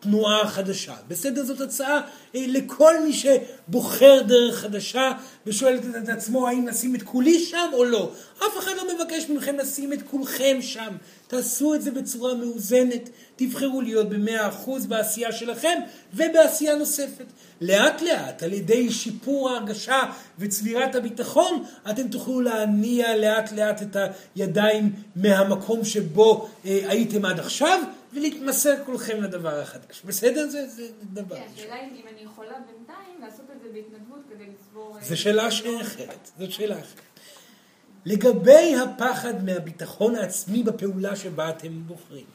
בתנועה 0.00 0.42
החדשה. 0.42 0.94
בסדר? 1.08 1.44
זאת 1.44 1.60
הצעה 1.60 2.00
אה, 2.34 2.44
לכל 2.48 3.04
מי 3.04 3.12
שבוחר 3.12 4.22
דרך 4.22 4.58
חדשה 4.58 5.12
ושואל 5.46 5.78
את 6.02 6.08
עצמו 6.08 6.48
האם 6.48 6.66
לשים 6.66 6.94
את 6.94 7.02
כולי 7.02 7.38
שם 7.40 7.70
או 7.72 7.84
לא. 7.84 8.12
אף 8.38 8.58
אחד 8.58 8.72
לא 8.76 8.94
מבקש 8.94 9.30
מכם 9.30 9.56
לשים 9.56 9.92
את 9.92 10.02
כולכם 10.10 10.58
שם. 10.60 10.96
תעשו 11.26 11.74
את 11.74 11.82
זה 11.82 11.90
בצורה 11.90 12.34
מאוזנת, 12.34 13.10
תבחרו 13.36 13.80
להיות 13.80 14.08
במאה 14.08 14.48
אחוז 14.48 14.86
בעשייה 14.86 15.32
שלכם 15.32 15.78
ובעשייה 16.14 16.76
נוספת. 16.76 17.24
לאט 17.60 18.02
לאט, 18.02 18.42
על 18.42 18.52
ידי 18.52 18.90
שיפור 18.90 19.50
ההרגשה 19.50 20.02
וצבירת 20.38 20.94
הביטחון, 20.94 21.64
אתם 21.90 22.08
תוכלו 22.08 22.40
להניע 22.40 23.16
לאט 23.16 23.52
לאט 23.52 23.82
את 23.82 23.96
הידיים 24.36 24.92
מהמקום 25.16 25.84
שבו 25.84 26.48
אה, 26.66 26.80
הייתם 26.88 27.24
עד 27.24 27.38
עכשיו, 27.38 27.80
ולהתמסר 28.12 28.84
כולכם 28.84 29.22
לדבר 29.22 29.60
החדש. 29.60 30.02
בסדר? 30.04 30.48
זה, 30.48 30.68
זה 30.68 30.88
דבר. 31.12 31.36
כן, 31.36 31.42
השאלה 31.54 31.74
היא 31.74 31.82
אם 31.82 32.08
אני 32.14 32.24
יכולה 32.24 32.54
בינתיים 32.66 33.20
לעשות 33.20 33.46
את 33.56 33.62
זה 33.62 33.68
בהתנדבות 33.72 34.20
כדי 34.30 34.44
לצבור... 34.46 34.96
אה, 34.96 35.04
זו 35.04 35.16
שאלה 35.16 35.48
אחרת. 35.48 36.30
זאת 36.38 36.52
שאלה 36.52 36.74
אחרת. 36.78 37.02
לגבי 38.04 38.74
הפחד 38.76 39.44
מהביטחון 39.44 40.14
העצמי 40.14 40.62
בפעולה 40.62 41.16
שבה 41.16 41.50
אתם 41.50 41.82
בוחרים, 41.86 42.26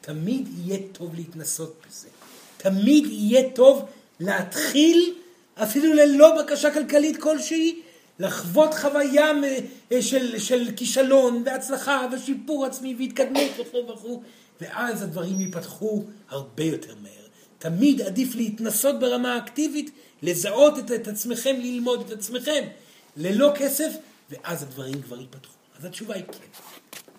תמיד 0.00 0.48
יהיה 0.58 0.78
טוב 0.92 1.14
להתנסות 1.14 1.86
בזה. 1.88 2.08
תמיד 2.56 3.06
יהיה 3.06 3.50
טוב 3.50 3.84
להתחיל, 4.20 5.14
אפילו 5.54 5.94
ללא 5.94 6.42
בקשה 6.42 6.74
כלכלית 6.74 7.22
כלשהי, 7.22 7.80
לחוות 8.18 8.74
חוויה 8.74 9.32
מ- 9.32 10.00
של, 10.00 10.38
של 10.38 10.68
כישלון 10.76 11.42
והצלחה 11.46 12.06
ושיפור 12.12 12.66
עצמי 12.66 12.94
והתקדמות 12.98 13.50
וכו' 13.58 13.88
וכו', 13.88 14.22
ואז 14.60 15.02
הדברים 15.02 15.40
ייפתחו 15.40 16.04
הרבה 16.28 16.64
יותר 16.64 16.94
מהר. 16.94 17.26
תמיד 17.58 18.00
עדיף 18.00 18.34
להתנסות 18.34 19.00
ברמה 19.00 19.38
אקטיבית, 19.38 19.90
לזהות 20.22 20.78
את, 20.78 20.90
את 20.90 21.08
עצמכם, 21.08 21.56
ללמוד 21.58 22.00
את 22.06 22.10
עצמכם, 22.18 22.68
ללא 23.16 23.52
כסף, 23.58 23.92
ואז 24.30 24.62
הדברים 24.62 25.02
כבר 25.02 25.20
ייפתחו. 25.20 25.54
אז 25.78 25.84
התשובה 25.84 26.14
היא 26.14 26.24
כן. 26.24 26.62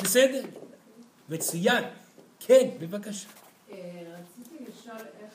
בסדר? 0.03 0.41
מצוין. 1.29 1.83
כן, 2.39 2.69
בבקשה. 2.79 3.29
אה, 3.71 3.75
רציתי 4.19 4.55
לשאול 4.63 5.01
איך, 5.19 5.33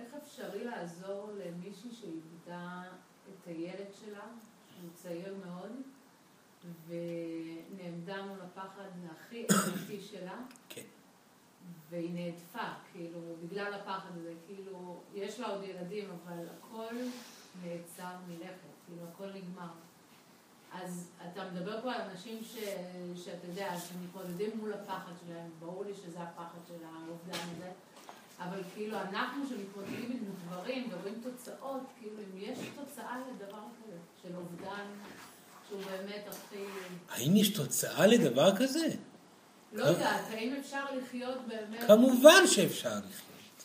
איך 0.00 0.14
אפשרי 0.22 0.64
לעזור 0.64 1.30
למישהי 1.32 1.90
שאיבדה 2.00 2.82
את 3.28 3.46
הילד 3.46 3.90
שלה, 4.00 4.24
שהוא 4.74 4.90
צעיר 5.02 5.34
מאוד, 5.46 5.72
ונעמדה 6.88 8.22
מול 8.26 8.38
הפחד 8.40 8.88
הכי 9.10 9.46
אמיתי 9.66 10.06
שלה. 10.10 10.38
והיא 11.90 12.10
נהדפה, 12.14 12.68
כאילו, 12.92 13.18
בגלל 13.44 13.74
הפחד 13.74 14.10
הזה, 14.16 14.32
כאילו, 14.46 15.00
יש 15.14 15.40
לה 15.40 15.48
עוד 15.48 15.62
ילדים, 15.64 16.04
אבל 16.10 16.44
הכל 16.58 16.94
נעצר 17.64 18.16
מלכת, 18.28 18.72
כאילו, 18.86 19.02
הכל 19.12 19.26
נגמר. 19.26 19.68
אז 20.72 21.10
אתה 21.32 21.44
מדבר 21.52 21.82
פה 21.82 21.92
על 21.92 22.00
אנשים 22.00 22.38
ש... 22.42 22.56
שאתה 23.24 23.46
יודע, 23.46 23.74
שמתמודדים 23.78 24.50
מול 24.58 24.72
הפחד 24.72 25.12
שלהם, 25.26 25.50
ברור 25.58 25.84
לי 25.84 25.94
שזה 25.94 26.22
הפחד 26.22 26.58
של 26.68 26.84
האובדן 26.84 27.48
הזה, 27.56 27.70
אבל 28.38 28.60
כאילו 28.74 28.96
אנחנו 28.98 29.46
שמתמודדים 29.48 30.10
עם 30.10 30.34
דברים 30.46 30.88
ורואים 30.92 31.20
תוצאות, 31.22 31.82
כאילו 31.98 32.16
אם 32.18 32.38
יש 32.38 32.58
תוצאה 32.74 33.18
לדבר 33.18 33.62
כזה, 33.82 33.96
של 34.22 34.36
אובדן, 34.36 34.84
שהוא 35.68 35.80
באמת 35.82 36.24
הכי... 36.28 36.64
האם 37.08 37.36
יש 37.36 37.48
תוצאה 37.48 38.06
לדבר 38.06 38.56
כזה? 38.56 38.88
לא 39.72 39.84
יודעת, 39.84 40.24
האם 40.30 40.54
אפשר 40.60 40.84
לחיות 40.98 41.38
באמת... 41.48 41.86
כמובן 41.86 42.46
שאפשר 42.46 42.88
לחיות. 42.88 43.64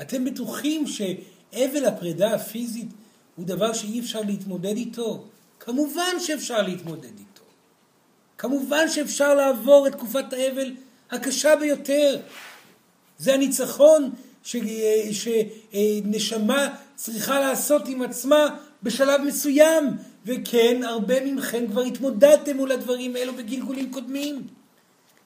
אתם 0.00 0.24
בטוחים 0.24 0.86
שאבל 0.86 1.84
הפרידה 1.84 2.34
הפיזית 2.34 2.88
הוא 3.36 3.46
דבר 3.46 3.72
שאי 3.72 4.00
אפשר 4.00 4.20
להתמודד 4.20 4.76
איתו? 4.76 5.24
כמובן 5.60 6.20
שאפשר 6.20 6.62
להתמודד 6.62 7.18
איתו. 7.18 7.42
כמובן 8.38 8.88
שאפשר 8.88 9.34
לעבור 9.34 9.86
את 9.86 9.92
תקופת 9.92 10.32
האבל 10.32 10.74
הקשה 11.10 11.56
ביותר. 11.56 12.20
זה 13.18 13.34
הניצחון 13.34 14.10
שנשמה 15.12 16.74
צריכה 16.94 17.40
לעשות 17.40 17.88
עם 17.88 18.02
עצמה 18.02 18.56
בשלב 18.82 19.20
מסוים. 19.20 19.84
וכן, 20.24 20.82
הרבה 20.84 21.24
מכם 21.24 21.66
כבר 21.66 21.82
התמודדתם 21.82 22.56
מול 22.56 22.72
הדברים 22.72 23.16
האלו 23.16 23.34
בגלגולים 23.34 23.92
קודמים. 23.92 24.57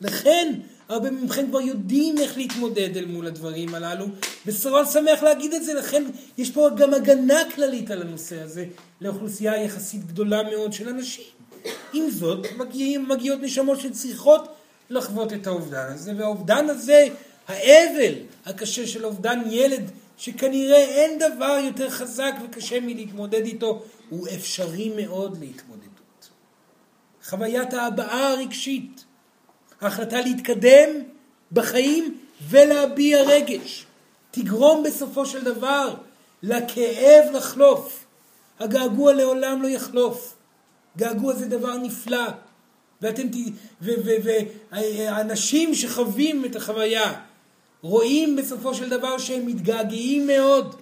לכן, 0.02 0.52
הרבה 0.88 1.10
מכם 1.10 1.46
כבר 1.48 1.60
יודעים 1.60 2.18
איך 2.18 2.36
להתמודד 2.36 2.96
אל 2.96 3.04
מול 3.04 3.26
הדברים 3.26 3.74
הללו, 3.74 4.06
ונורא 4.46 4.84
שמח 4.84 5.22
להגיד 5.22 5.54
את 5.54 5.64
זה, 5.64 5.74
לכן 5.74 6.04
יש 6.38 6.50
פה 6.50 6.68
גם 6.76 6.94
הגנה 6.94 7.38
כללית 7.54 7.90
על 7.90 8.02
הנושא 8.02 8.42
הזה 8.42 8.64
לאוכלוסייה 9.00 9.64
יחסית 9.64 10.06
גדולה 10.06 10.42
מאוד 10.42 10.72
של 10.72 10.88
אנשים. 10.88 11.24
עם 11.92 12.10
זאת, 12.10 12.46
מגיעים, 12.56 13.08
מגיעות 13.08 13.40
נשמות 13.40 13.80
שצריכות 13.80 14.54
לחוות 14.90 15.32
את 15.32 15.46
האובדן 15.46 15.86
הזה, 15.92 16.12
והאובדן 16.18 16.70
הזה, 16.70 17.08
האבל 17.48 18.12
הקשה 18.46 18.86
של 18.86 19.04
אובדן 19.04 19.40
ילד, 19.50 19.90
שכנראה 20.16 20.84
אין 20.84 21.18
דבר 21.18 21.58
יותר 21.64 21.90
חזק 21.90 22.32
וקשה 22.44 22.80
מלהתמודד 22.80 23.44
איתו, 23.44 23.82
הוא 24.10 24.28
אפשרי 24.34 24.92
מאוד 24.96 25.38
להתמודדות. 25.40 26.28
חוויית 27.24 27.74
ההבעה 27.74 28.32
הרגשית, 28.32 29.04
ההחלטה 29.82 30.20
להתקדם 30.20 30.90
בחיים 31.52 32.18
ולהביע 32.48 33.22
רגש, 33.22 33.86
תגרום 34.30 34.82
בסופו 34.82 35.26
של 35.26 35.44
דבר 35.44 35.94
לכאב 36.42 37.24
לחלוף. 37.32 38.04
הגעגוע 38.60 39.12
לעולם 39.12 39.62
לא 39.62 39.68
יחלוף. 39.68 40.34
געגוע 40.96 41.34
זה 41.34 41.46
דבר 41.48 41.76
נפלא. 41.76 42.28
ואתם, 43.02 43.26
ואנשים 43.82 45.74
שחווים 45.74 46.44
את 46.44 46.56
החוויה 46.56 47.12
רואים 47.82 48.36
בסופו 48.36 48.74
של 48.74 48.88
דבר 48.88 49.18
שהם 49.18 49.46
מתגעגעים 49.46 50.26
מאוד, 50.26 50.76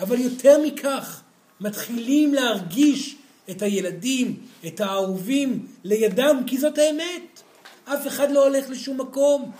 אבל 0.00 0.20
יותר 0.20 0.58
מכך, 0.62 1.20
מתחילים 1.60 2.34
להרגיש 2.34 3.16
את 3.50 3.62
הילדים, 3.62 4.36
את 4.66 4.80
האהובים 4.80 5.66
לידם, 5.84 6.42
כי 6.46 6.58
זאת 6.58 6.78
האמת. 6.78 7.33
אף 7.84 8.06
אחד 8.06 8.30
לא 8.30 8.44
הולך 8.44 8.70
לשום 8.70 9.00
מקום. 9.00 9.52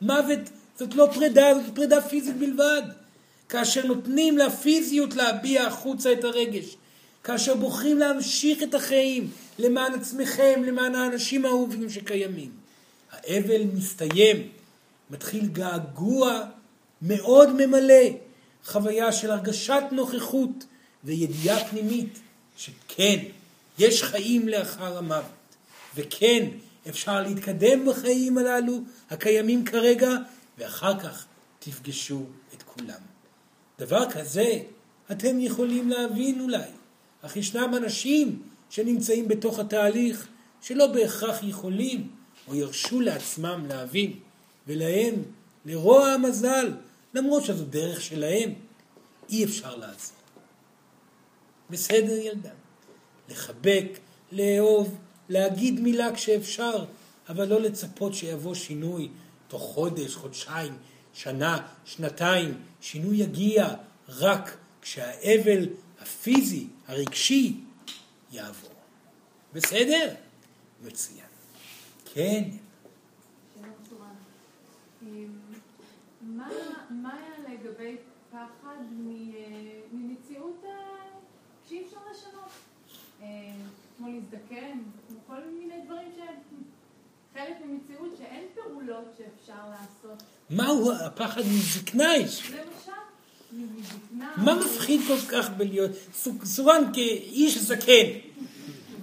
מוות 0.00 0.38
זאת 0.78 0.94
לא 0.94 1.08
פרידה, 1.14 1.54
זאת 1.54 1.74
פרידה 1.74 2.00
פיזית 2.02 2.36
בלבד. 2.36 2.82
כאשר 3.48 3.86
נותנים 3.86 4.38
לפיזיות 4.38 5.14
להביע 5.14 5.66
החוצה 5.66 6.12
את 6.12 6.24
הרגש, 6.24 6.76
כאשר 7.24 7.54
בוחרים 7.54 7.98
להמשיך 7.98 8.62
את 8.62 8.74
החיים 8.74 9.30
למען 9.58 9.94
עצמכם, 9.94 10.62
למען 10.66 10.94
האנשים 10.94 11.44
האהובים 11.44 11.90
שקיימים. 11.90 12.50
האבל 13.12 13.62
מסתיים, 13.74 14.48
מתחיל 15.10 15.46
געגוע 15.46 16.42
מאוד 17.02 17.66
ממלא, 17.66 18.04
חוויה 18.64 19.12
של 19.12 19.30
הרגשת 19.30 19.82
נוכחות 19.90 20.64
וידיעה 21.04 21.64
פנימית 21.64 22.18
שכן, 22.56 23.18
יש 23.78 24.02
חיים 24.02 24.48
לאחר 24.48 24.98
המוות, 24.98 25.24
וכן, 25.96 26.46
אפשר 26.88 27.22
להתקדם 27.22 27.86
בחיים 27.86 28.38
הללו 28.38 28.80
הקיימים 29.10 29.64
כרגע, 29.64 30.10
ואחר 30.58 31.00
כך 31.00 31.26
תפגשו 31.58 32.26
את 32.54 32.62
כולם. 32.62 33.00
דבר 33.78 34.10
כזה 34.10 34.58
אתם 35.12 35.40
יכולים 35.40 35.88
להבין 35.88 36.40
אולי, 36.40 36.70
אך 37.22 37.36
ישנם 37.36 37.74
אנשים 37.76 38.42
שנמצאים 38.70 39.28
בתוך 39.28 39.58
התהליך 39.58 40.28
שלא 40.60 40.86
בהכרח 40.86 41.42
יכולים 41.42 42.10
או 42.48 42.54
ירשו 42.54 43.00
לעצמם 43.00 43.66
להבין, 43.68 44.12
ולהם, 44.66 45.14
לרוע 45.64 46.08
המזל, 46.08 46.72
למרות 47.14 47.44
שזו 47.44 47.64
דרך 47.64 48.00
שלהם, 48.00 48.54
אי 49.28 49.44
אפשר 49.44 49.76
לעזור. 49.76 50.16
בסדר 51.70 52.16
ילדה? 52.16 52.50
לחבק, 53.28 53.98
לאהוב, 54.32 54.98
להגיד 55.28 55.80
מילה 55.80 56.14
כשאפשר, 56.14 56.84
אבל 57.28 57.48
לא 57.48 57.60
לצפות 57.60 58.14
שיבוא 58.14 58.54
שינוי 58.54 59.08
תוך 59.48 59.62
חודש, 59.62 60.14
חודשיים, 60.14 60.76
שנה, 61.12 61.68
שנתיים. 61.84 62.62
שינוי 62.80 63.16
יגיע 63.16 63.68
רק 64.08 64.56
כשהאבל 64.82 65.66
הפיזי, 66.00 66.66
הרגשי, 66.86 67.60
יעבור. 68.32 68.70
בסדר? 69.52 70.14
מצוין. 70.84 71.24
כן. 72.14 72.44
אמ, 75.02 75.08
מה 76.90 77.14
היה 77.14 77.54
לגבי 77.54 77.96
פחד 78.30 78.76
מ- 78.90 79.32
ממציאות 79.92 80.62
אה, 80.64 80.70
שאי 81.68 81.82
אפשר 81.86 81.96
לשנות? 82.12 82.50
כמו 83.98 84.06
להזדקן, 84.08 84.78
כמו 85.08 85.18
כל 85.26 85.40
מיני 85.58 85.74
דברים 85.86 86.08
שהם 86.16 86.34
חלק 87.34 87.56
ממציאות 87.66 88.14
שאין 88.18 88.44
פעולות 88.54 89.04
שאפשר 89.18 89.60
לעשות. 89.70 90.22
מהו 90.50 90.92
הפחד 90.92 91.40
מזקנה? 91.40 92.16
יש? 92.16 92.50
למשל. 92.50 92.92
מה 94.36 94.54
מפחיד 94.54 95.00
כל 95.08 95.16
כך 95.32 95.50
בלהיות 95.50 95.90
סו- 96.14 96.32
סורן 96.44 96.82
כאיש 96.92 97.58
זקן? 97.58 98.06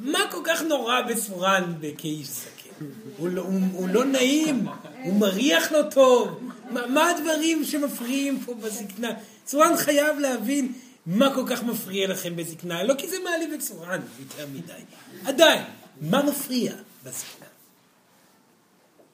מה 0.01 0.19
כל 0.31 0.41
כך 0.43 0.61
נורא 0.61 1.01
בסורן 1.01 1.63
כאיש 1.97 2.27
זקן? 2.27 2.85
הוא 3.17 3.27
לא, 3.29 3.41
הוא, 3.41 3.59
הוא 3.73 3.89
לא 3.89 4.05
נעים, 4.05 4.65
הוא 5.03 5.19
מריח 5.19 5.71
לא 5.71 5.81
טוב. 5.91 6.27
מה, 6.71 6.87
מה 6.87 7.09
הדברים 7.09 7.63
שמפריעים 7.63 8.39
פה 8.45 8.53
בזקנה? 8.53 9.09
סורן 9.47 9.77
חייב 9.77 10.19
להבין 10.19 10.73
מה 11.05 11.35
כל 11.35 11.43
כך 11.49 11.63
מפריע 11.63 12.07
לכם 12.07 12.35
בזקנה. 12.35 12.83
לא 12.83 12.93
כי 12.97 13.09
זה 13.09 13.15
מעליב 13.23 13.53
את 13.53 13.61
סורן 13.61 13.99
יותר 14.19 14.47
מדי. 14.53 14.83
עדיין, 15.25 15.63
מה 16.01 16.23
מפריע 16.29 16.73
בזקנה? 17.03 17.45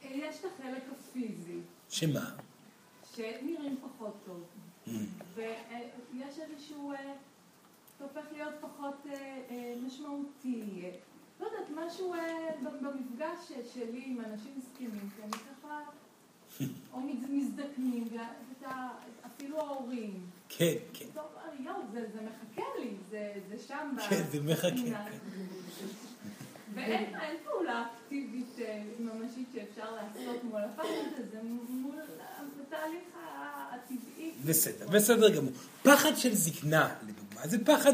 יש 0.04 0.36
את 0.40 0.46
החלק 0.46 0.84
הפיזי, 0.92 1.60
שמה? 1.90 2.30
שנראים 3.16 3.78
פחות 3.82 4.14
טוב. 4.26 4.44
ויש 5.36 6.40
איזשהו, 6.40 6.92
אה, 6.92 7.14
זה 8.00 8.06
הופך 8.06 8.26
להיות 8.32 8.54
פחות 8.62 8.96
אה, 9.10 9.14
אה, 9.50 9.74
משמעותי. 9.88 10.64
אה, 10.84 10.90
לא 11.40 11.46
יודעת, 11.46 11.86
משהו 11.88 12.14
אה, 12.14 12.20
במפגש 12.82 13.40
שלי 13.74 14.04
עם 14.06 14.20
אנשים 14.26 14.60
זקנים, 14.74 15.10
כי 15.16 15.24
אני 15.24 15.32
ככה, 15.32 15.80
או 16.94 17.02
מז- 17.02 17.30
מזדקנים, 17.30 18.08
אפילו 19.26 19.60
ההורים. 19.60 20.26
כן, 20.58 20.74
כן. 20.94 21.06
יואו, 21.60 21.76
זה, 21.94 22.00
מחכה 22.22 22.68
לי, 22.80 22.90
זה, 23.10 23.34
שם 23.68 23.96
כן, 24.10 24.24
זה 24.32 24.42
מחכה. 24.42 24.70
כן. 24.70 24.94
ואין 26.76 27.16
אין 27.22 27.36
פעולה 27.44 27.86
אקטיבית 27.86 28.56
אה, 28.60 28.82
ממשית 29.00 29.48
שאפשר 29.54 29.96
לעשות 29.96 30.44
מול 30.44 30.62
הפחד 30.62 30.88
הזה, 31.18 31.38
מול 31.70 31.96
התהליך 32.68 33.04
הטבעי. 33.72 34.32
בסדר, 34.46 34.88
בסדר 34.88 35.36
גמור. 35.36 35.52
פחד 35.84 36.18
של 36.18 36.36
זקנה, 36.36 36.96
לדוגמה, 37.08 37.48
זה 37.48 37.66
פחד 37.66 37.94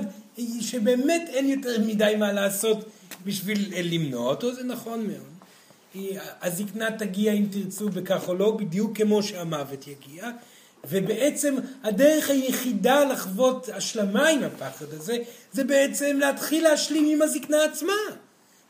שבאמת 0.61 1.21
אין 1.27 1.49
יותר 1.49 1.81
מדי 1.87 2.15
מה 2.19 2.31
לעשות 2.31 2.89
בשביל 3.25 3.73
אה, 3.73 3.81
למנוע 3.81 4.29
אותו, 4.29 4.53
זה 4.53 4.63
נכון 4.63 5.07
מאוד. 5.07 5.37
הזקנה 6.41 6.97
תגיע 6.97 7.33
אם 7.33 7.45
תרצו 7.51 7.89
בכך 7.89 8.27
או 8.27 8.33
לא, 8.33 8.57
בדיוק 8.57 8.97
כמו 8.97 9.23
שהמוות 9.23 9.87
יגיע, 9.87 10.31
ובעצם 10.89 11.55
הדרך 11.83 12.29
היחידה 12.29 13.03
לחוות 13.03 13.69
השלמה 13.73 14.27
עם 14.27 14.43
הפחד 14.43 14.85
הזה, 14.93 15.17
זה 15.53 15.63
בעצם 15.63 16.17
להתחיל 16.19 16.63
להשלים 16.63 17.05
עם 17.09 17.21
הזקנה 17.21 17.63
עצמה. 17.63 17.93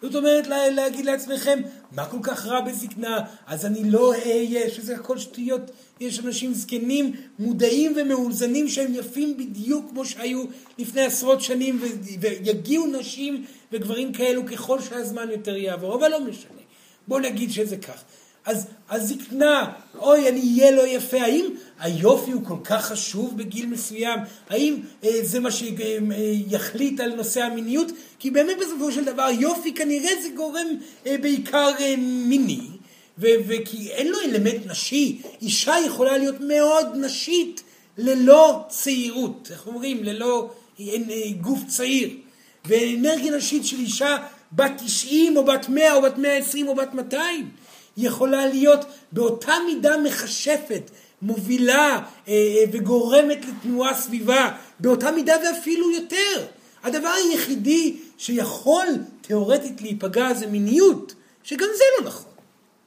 זאת 0.01 0.15
אומרת 0.15 0.47
לה, 0.47 0.69
להגיד 0.69 1.05
לעצמכם, 1.05 1.59
מה 1.91 2.05
כל 2.05 2.17
כך 2.23 2.45
רע 2.45 2.61
בזקנה, 2.61 3.19
אז 3.47 3.65
אני 3.65 3.91
לא 3.91 4.13
אהיה, 4.13 4.69
שזה 4.69 4.95
הכל 4.95 5.17
שטויות. 5.17 5.61
יש 5.99 6.19
אנשים 6.19 6.53
זקנים, 6.53 7.11
מודעים 7.39 7.93
ומאוזנים 7.95 8.67
שהם 8.67 8.95
יפים 8.95 9.37
בדיוק 9.37 9.89
כמו 9.89 10.05
שהיו 10.05 10.43
לפני 10.77 11.01
עשרות 11.01 11.41
שנים, 11.41 11.79
ו- 11.81 12.21
ויגיעו 12.21 12.87
נשים 12.87 13.45
וגברים 13.71 14.13
כאלו 14.13 14.45
ככל 14.45 14.81
שהזמן 14.81 15.29
יותר 15.31 15.55
יעבור, 15.55 15.95
אבל 15.95 16.11
לא 16.11 16.21
משנה. 16.21 16.61
בואו 17.07 17.19
נגיד 17.19 17.51
שזה 17.51 17.77
כך. 17.77 18.03
אז 18.45 18.67
הזקנה, 18.89 19.71
אוי, 19.95 20.29
אני 20.29 20.39
אהיה 20.39 20.71
לא 20.71 20.87
יפה, 20.87 21.21
האם 21.21 21.45
היופי 21.79 22.31
הוא 22.31 22.45
כל 22.45 22.57
כך 22.63 22.85
חשוב 22.85 23.37
בגיל 23.37 23.65
מסוים? 23.65 24.19
האם 24.49 24.75
אה, 25.03 25.19
זה 25.23 25.39
מה 25.39 25.49
שיחליט 25.51 26.99
על 26.99 27.15
נושא 27.15 27.43
המיניות? 27.43 27.91
כי 28.19 28.31
באמת 28.31 28.57
בסופו 28.57 28.91
של 28.91 29.05
דבר 29.05 29.29
יופי 29.39 29.73
כנראה 29.73 30.21
זה 30.21 30.29
גורם 30.35 30.67
אה, 31.07 31.15
בעיקר 31.17 31.71
אה, 31.79 31.95
מיני, 31.99 32.61
וכי 33.17 33.91
אין 33.91 34.07
לו 34.07 34.17
אלמנט 34.25 34.65
נשי. 34.65 35.21
אישה 35.41 35.75
יכולה 35.85 36.17
להיות 36.17 36.35
מאוד 36.39 36.87
נשית 36.95 37.63
ללא 37.97 38.65
צעירות, 38.69 39.47
איך 39.51 39.67
אומרים? 39.67 40.03
ללא 40.03 40.49
אין, 40.79 41.09
אה, 41.09 41.31
גוף 41.41 41.59
צעיר. 41.67 42.09
ואנרגיה 42.65 43.37
נשית 43.37 43.65
של 43.65 43.79
אישה 43.79 44.17
בת 44.51 44.71
90 44.85 45.37
או 45.37 45.45
בת 45.45 45.69
100 45.69 45.93
או 45.93 46.01
בת 46.01 46.17
120 46.17 46.67
או 46.67 46.75
בת 46.75 46.93
200 46.93 47.49
יכולה 47.97 48.45
להיות 48.45 48.85
באותה 49.11 49.53
מידה 49.65 49.97
מכשפת, 49.97 50.91
מובילה 51.21 51.99
אה, 52.27 52.33
אה, 52.33 52.63
וגורמת 52.71 53.45
לתנועה 53.45 53.93
סביבה, 53.93 54.51
באותה 54.79 55.11
מידה 55.11 55.35
ואפילו 55.43 55.91
יותר. 55.91 56.45
הדבר 56.83 57.07
היחידי 57.07 57.97
שיכול 58.17 58.87
תיאורטית 59.21 59.81
להיפגע 59.81 60.33
זה 60.33 60.47
מיניות, 60.47 61.13
שגם 61.43 61.67
זה 61.77 61.83
לא 61.99 62.07
נכון. 62.07 62.31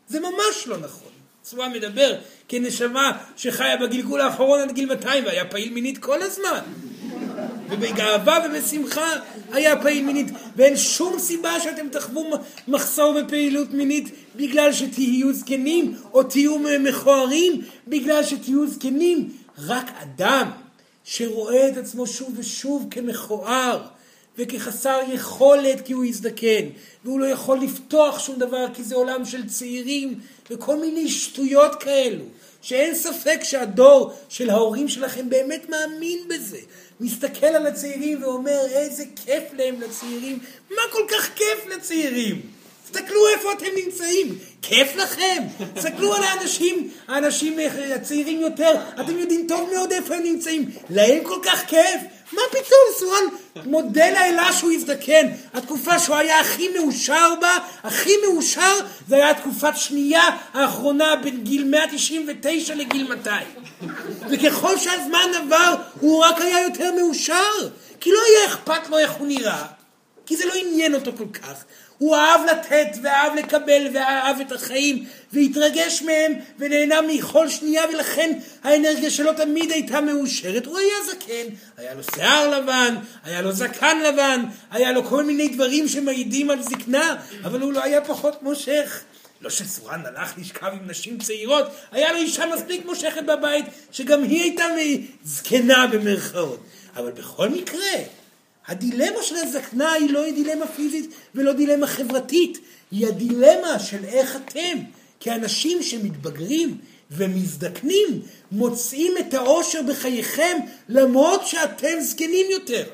זה 0.08 0.20
ממש 0.20 0.66
לא 0.66 0.76
נכון. 0.76 1.08
צבא 1.42 1.68
מדבר 1.68 2.18
כנשמה 2.48 3.18
שחיה 3.36 3.76
בגלגול 3.76 4.20
האחרון 4.20 4.60
עד 4.60 4.72
גיל 4.72 4.88
200 4.88 5.24
והיה 5.24 5.44
פעיל 5.44 5.72
מינית 5.72 5.98
כל 5.98 6.22
הזמן. 6.22 6.60
ובגאווה 7.70 8.38
ובשמחה 8.46 9.12
היה 9.52 9.82
פעיל 9.82 10.04
מינית, 10.04 10.28
ואין 10.56 10.76
שום 10.76 11.18
סיבה 11.18 11.60
שאתם 11.60 11.88
תחוו 11.88 12.30
מחסור 12.68 13.20
בפעילות 13.20 13.70
מינית 13.70 14.08
בגלל 14.36 14.72
שתהיו 14.72 15.32
זקנים, 15.32 15.94
או 16.12 16.22
תהיו 16.22 16.58
מכוערים 16.58 17.62
בגלל 17.88 18.24
שתהיו 18.24 18.66
זקנים. 18.66 19.28
רק 19.58 19.90
אדם 20.02 20.50
שרואה 21.04 21.68
את 21.68 21.76
עצמו 21.76 22.06
שוב 22.06 22.32
ושוב 22.36 22.86
כמכוער, 22.90 23.82
וכחסר 24.38 24.98
יכולת 25.12 25.86
כי 25.86 25.92
הוא 25.92 26.04
הזדקן, 26.04 26.64
והוא 27.04 27.20
לא 27.20 27.26
יכול 27.26 27.58
לפתוח 27.58 28.18
שום 28.18 28.38
דבר 28.38 28.66
כי 28.74 28.82
זה 28.82 28.94
עולם 28.94 29.24
של 29.24 29.46
צעירים, 29.46 30.20
וכל 30.50 30.76
מיני 30.76 31.08
שטויות 31.08 31.74
כאלו, 31.74 32.24
שאין 32.62 32.94
ספק 32.94 33.40
שהדור 33.42 34.12
של 34.28 34.50
ההורים 34.50 34.88
שלכם 34.88 35.30
באמת 35.30 35.68
מאמין 35.68 36.18
בזה. 36.28 36.58
מסתכל 37.00 37.46
על 37.46 37.66
הצעירים 37.66 38.22
ואומר 38.22 38.60
איזה 38.70 39.04
כיף 39.24 39.44
להם 39.52 39.80
לצעירים, 39.80 40.38
מה 40.70 40.82
כל 40.92 41.02
כך 41.08 41.30
כיף 41.34 41.66
לצעירים? 41.76 42.40
תסתכלו 42.84 43.28
איפה 43.28 43.52
אתם 43.52 43.66
נמצאים, 43.84 44.38
כיף 44.62 44.96
לכם? 44.96 45.42
תסתכלו 45.74 46.14
על 46.14 46.22
האנשים, 46.22 46.90
האנשים 47.08 47.58
הצעירים 47.94 48.40
יותר, 48.40 48.72
אתם 49.00 49.18
יודעים 49.18 49.46
טוב 49.48 49.70
מאוד 49.74 49.92
איפה 49.92 50.14
הם 50.14 50.22
נמצאים, 50.22 50.70
להם 50.90 51.24
כל 51.24 51.38
כך 51.42 51.66
כיף? 51.66 52.00
מה 52.32 52.42
פתאום, 52.50 52.80
סורן 52.98 53.24
מודה 53.64 54.10
לאלה 54.10 54.52
שהוא 54.52 54.72
הזדקן. 54.72 55.26
התקופה 55.54 55.98
שהוא 55.98 56.16
היה 56.16 56.40
הכי 56.40 56.68
מאושר 56.68 57.34
בה, 57.40 57.58
הכי 57.82 58.12
מאושר, 58.26 58.78
זה 59.08 59.16
היה 59.16 59.30
התקופת 59.30 59.72
שנייה 59.76 60.22
האחרונה 60.52 61.16
בין 61.16 61.44
גיל 61.44 61.64
199 61.64 62.74
לגיל 62.74 63.08
200. 63.08 63.46
וככל 64.30 64.78
שהזמן 64.78 65.30
עבר, 65.34 65.74
הוא 66.00 66.24
רק 66.24 66.40
היה 66.40 66.60
יותר 66.60 66.92
מאושר. 66.94 67.68
כי 68.00 68.10
לא 68.10 68.18
היה 68.28 68.48
אכפת 68.48 68.88
לו 68.90 68.98
איך 68.98 69.12
הוא 69.12 69.26
נראה, 69.26 69.64
כי 70.26 70.36
זה 70.36 70.46
לא 70.46 70.52
עניין 70.54 70.94
אותו 70.94 71.12
כל 71.18 71.26
כך. 71.32 71.64
הוא 72.00 72.16
אהב 72.16 72.40
לתת 72.50 72.98
ואהב 73.02 73.34
לקבל 73.34 73.86
ואהב 73.94 74.40
את 74.40 74.52
החיים 74.52 75.04
והתרגש 75.32 76.02
מהם 76.02 76.32
ונהנה 76.58 77.00
מכל 77.02 77.48
שנייה 77.48 77.82
ולכן 77.92 78.38
האנרגיה 78.64 79.10
שלו 79.10 79.32
תמיד 79.32 79.70
הייתה 79.70 80.00
מאושרת. 80.00 80.66
הוא 80.66 80.78
היה 80.78 80.94
זקן, 81.06 81.54
היה 81.76 81.94
לו 81.94 82.02
שיער 82.14 82.48
לבן, 82.48 82.94
היה 83.24 83.42
לו 83.42 83.52
זקן 83.52 83.98
לבן, 84.00 84.44
היה 84.70 84.92
לו 84.92 85.04
כל 85.04 85.24
מיני 85.24 85.48
דברים 85.48 85.88
שמעידים 85.88 86.50
על 86.50 86.62
זקנה, 86.62 87.16
אבל 87.44 87.60
הוא 87.60 87.72
לא 87.72 87.84
היה 87.84 88.00
פחות 88.00 88.42
מושך. 88.42 89.00
לא 89.40 89.50
שסורן 89.50 90.02
הלך 90.06 90.32
לשכב 90.38 90.66
עם 90.66 90.90
נשים 90.90 91.18
צעירות, 91.18 91.66
היה 91.92 92.12
לו 92.12 92.18
אישה 92.18 92.44
מספיק 92.54 92.86
מושכת 92.86 93.22
בבית 93.22 93.64
שגם 93.92 94.22
היא 94.22 94.42
הייתה 94.42 94.64
זקנה 95.24 95.86
במרכאות. 95.86 96.60
אבל 96.96 97.10
בכל 97.10 97.48
מקרה, 97.48 97.96
הדילמה 98.70 99.22
של 99.22 99.36
הזקנה 99.36 99.92
היא 99.92 100.10
לא 100.10 100.30
דילמה 100.30 100.66
פיזית 100.66 101.10
ולא 101.34 101.52
דילמה 101.52 101.86
חברתית, 101.86 102.58
היא 102.90 103.06
הדילמה 103.06 103.78
של 103.78 104.04
איך 104.04 104.36
אתם, 104.36 104.78
כאנשים 105.20 105.82
שמתבגרים 105.82 106.78
ומזדקנים, 107.10 108.20
מוצאים 108.52 109.12
את 109.20 109.34
האושר 109.34 109.82
בחייכם 109.82 110.58
למרות 110.88 111.46
שאתם 111.46 112.00
זקנים 112.00 112.46
יותר. 112.50 112.84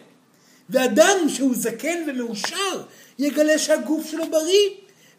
ואדם 0.70 1.16
שהוא 1.28 1.54
זקן 1.54 2.02
ומאושר 2.06 2.82
יגלה 3.18 3.58
שהגוף 3.58 4.10
שלו 4.10 4.30
בריא, 4.30 4.68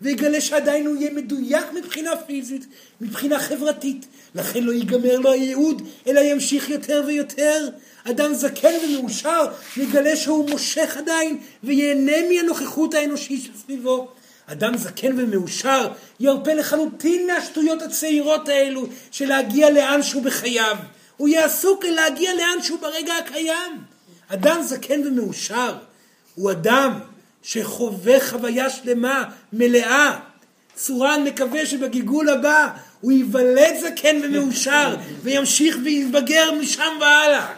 ויגלה 0.02 0.41
שעדיין 0.41 0.88
הוא 0.88 0.95
יהיה 0.95 1.11
מדויק 1.11 1.65
מבחינה 1.74 2.11
פיזית, 2.28 2.65
מבחינה 3.02 3.40
חברתית. 3.40 4.06
לכן 4.36 4.64
לא 4.64 4.72
ייגמר 4.72 5.19
לו 5.19 5.32
הייעוד, 5.32 5.82
אלא 6.07 6.19
ימשיך 6.19 6.69
יותר 6.69 7.03
ויותר. 7.07 7.69
אדם 8.03 8.34
זקן 8.34 8.74
ומאושר 8.84 9.45
יגלה 9.78 10.15
שהוא 10.15 10.49
מושך 10.49 10.98
עדיין 10.98 11.38
וייהנה 11.64 12.18
מהנוכחות 12.30 12.94
האנושית 12.94 13.41
שסביבו. 13.44 14.07
אדם 14.45 14.78
זקן 14.78 15.19
ומאושר 15.19 15.88
ירפה 16.19 16.53
לחלוטין 16.53 17.28
מהשטויות 17.28 17.82
הצעירות 17.82 18.49
האלו 18.49 18.88
של 19.11 19.26
להגיע 19.26 19.69
לאן 19.69 20.03
שהוא 20.03 20.24
בחייו. 20.24 20.78
הוא 21.18 21.28
יהיה 21.28 21.45
עסוק 21.45 21.86
להגיע 21.86 22.36
לאן 22.36 22.61
שהוא 22.61 22.80
ברגע 22.80 23.14
הקיים. 23.14 23.82
אדם 24.28 24.61
זקן 24.61 25.07
ומאושר 25.07 25.76
הוא 26.36 26.52
אדם 26.52 26.99
שחווה 27.44 28.30
חוויה 28.30 28.70
שלמה, 28.70 29.24
מלאה. 29.54 30.20
צורן 30.76 31.24
מקווה 31.24 31.66
שבגלגול 31.66 32.30
הבא 32.30 32.70
הוא 33.02 33.12
ייוולד 33.12 33.76
זקן 33.82 34.20
ומאושר 34.24 34.96
וימשיך 35.24 35.78
ויתבגר 35.84 36.52
משם 36.52 36.98
והלאה. 37.02 37.54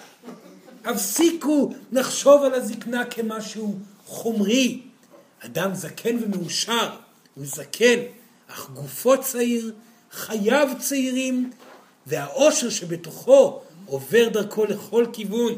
הפסיקו 0.85 1.73
לחשוב 1.91 2.43
על 2.43 2.53
הזקנה 2.53 3.05
כמשהו 3.05 3.75
חומרי. 4.05 4.81
אדם 5.45 5.75
זקן 5.75 6.17
ומאושר, 6.21 6.89
הוא 7.35 7.45
זקן, 7.45 7.99
אך 8.47 8.69
גופו 8.69 9.21
צעיר, 9.21 9.73
חייו 10.11 10.69
צעירים, 10.79 11.51
והאושר 12.07 12.69
שבתוכו 12.69 13.61
עובר 13.85 14.29
דרכו 14.29 14.65
לכל 14.65 15.05
כיוון. 15.13 15.53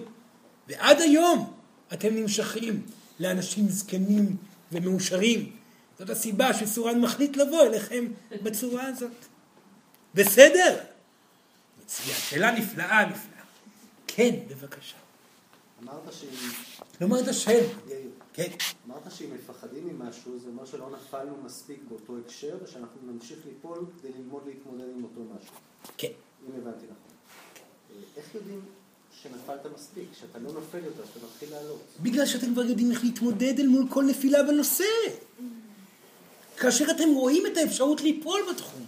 ועד 0.68 1.02
היום 1.02 1.54
אתם 1.94 2.16
נמשכים 2.16 2.82
לאנשים 3.22 3.70
זקנים 3.70 4.38
ומאושרים. 4.72 5.52
זאת 6.00 6.10
הסיבה 6.10 6.54
שסורן 6.54 7.02
מחליט 7.02 7.38
לבוא 7.38 7.64
אליכם 7.64 8.06
בצורה 8.44 8.88
הזאת. 8.88 9.12
בסדר? 10.14 10.84
מצוין, 11.84 12.18
שאלה 12.30 12.52
נפלאה, 12.52 13.06
נפלאה. 13.06 13.44
כן, 14.08 14.36
בבקשה. 14.48 14.98
אמרת 15.84 16.14
שאם... 16.14 16.28
לומר 17.02 17.20
את 17.20 17.28
השם. 17.28 17.60
כן. 18.34 18.52
אמרת 18.88 19.12
שאם 19.12 19.30
מפחדים 19.36 19.88
ממשהו, 19.88 20.40
זה 20.40 20.48
אומר 20.48 20.66
שלא 20.66 20.90
נפלנו 20.90 21.38
מספיק 21.44 21.80
באותו 21.90 22.18
הקשר, 22.26 22.58
ושאנחנו 22.64 23.12
נמשיך 23.12 23.40
ליפול 23.46 23.86
כדי 24.00 24.12
ללמוד 24.18 24.44
להתמודד 24.46 24.86
עם 24.98 25.04
אותו 25.04 25.22
משהו. 25.36 25.54
כן. 25.98 26.12
אם 26.48 26.62
הבנתי 26.62 26.86
נכון. 26.86 27.12
אה, 27.92 28.04
איך 28.18 28.36
יודעים 28.36 28.62
שנפלת 29.24 29.66
מספיק? 29.76 30.04
כשאתה 30.14 30.40
לא 30.40 30.54
נופל 30.54 30.78
יותר, 30.78 31.04
שאתה 31.14 31.26
מתחיל 31.26 31.50
לעלות. 31.52 31.82
בגלל 32.00 32.26
שאתם 32.26 32.54
כבר 32.54 32.66
יודעים 32.66 32.92
איך 32.92 33.04
להתמודד 33.04 33.60
אל 33.60 33.68
מול 33.68 33.86
כל 33.90 34.04
נפילה 34.04 34.44
בנושא. 34.44 34.84
כאשר 36.58 36.92
אתם 36.92 37.10
רואים 37.10 37.46
את 37.46 37.58
האפשרות 37.58 38.02
ליפול 38.02 38.42
בתחום, 38.52 38.86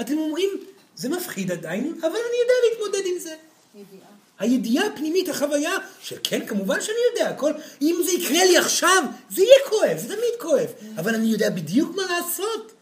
אתם 0.00 0.18
אומרים, 0.18 0.48
זה 0.96 1.08
מפחיד 1.08 1.50
עדיין, 1.52 1.94
אבל 2.00 2.08
אני 2.08 2.38
יודע 2.42 2.54
להתמודד 2.70 3.06
עם 3.06 3.18
זה. 3.18 3.34
ידיעה. 3.74 4.08
הידיעה 4.38 4.86
הפנימית, 4.86 5.28
החוויה, 5.28 5.72
של 6.00 6.16
כן, 6.24 6.46
כמובן 6.46 6.80
שאני 6.80 6.96
יודע, 7.10 7.30
הכל, 7.30 7.52
אם 7.82 7.96
זה 8.04 8.10
יקרה 8.10 8.44
לי 8.44 8.56
עכשיו, 8.58 9.04
זה 9.30 9.42
יהיה 9.42 9.58
כואב, 9.68 9.98
זה 9.98 10.06
תמיד 10.06 10.40
כואב, 10.40 10.68
אבל 10.96 11.14
אני 11.14 11.26
יודע 11.26 11.50
בדיוק 11.50 11.96
מה 11.96 12.02
לעשות, 12.02 12.72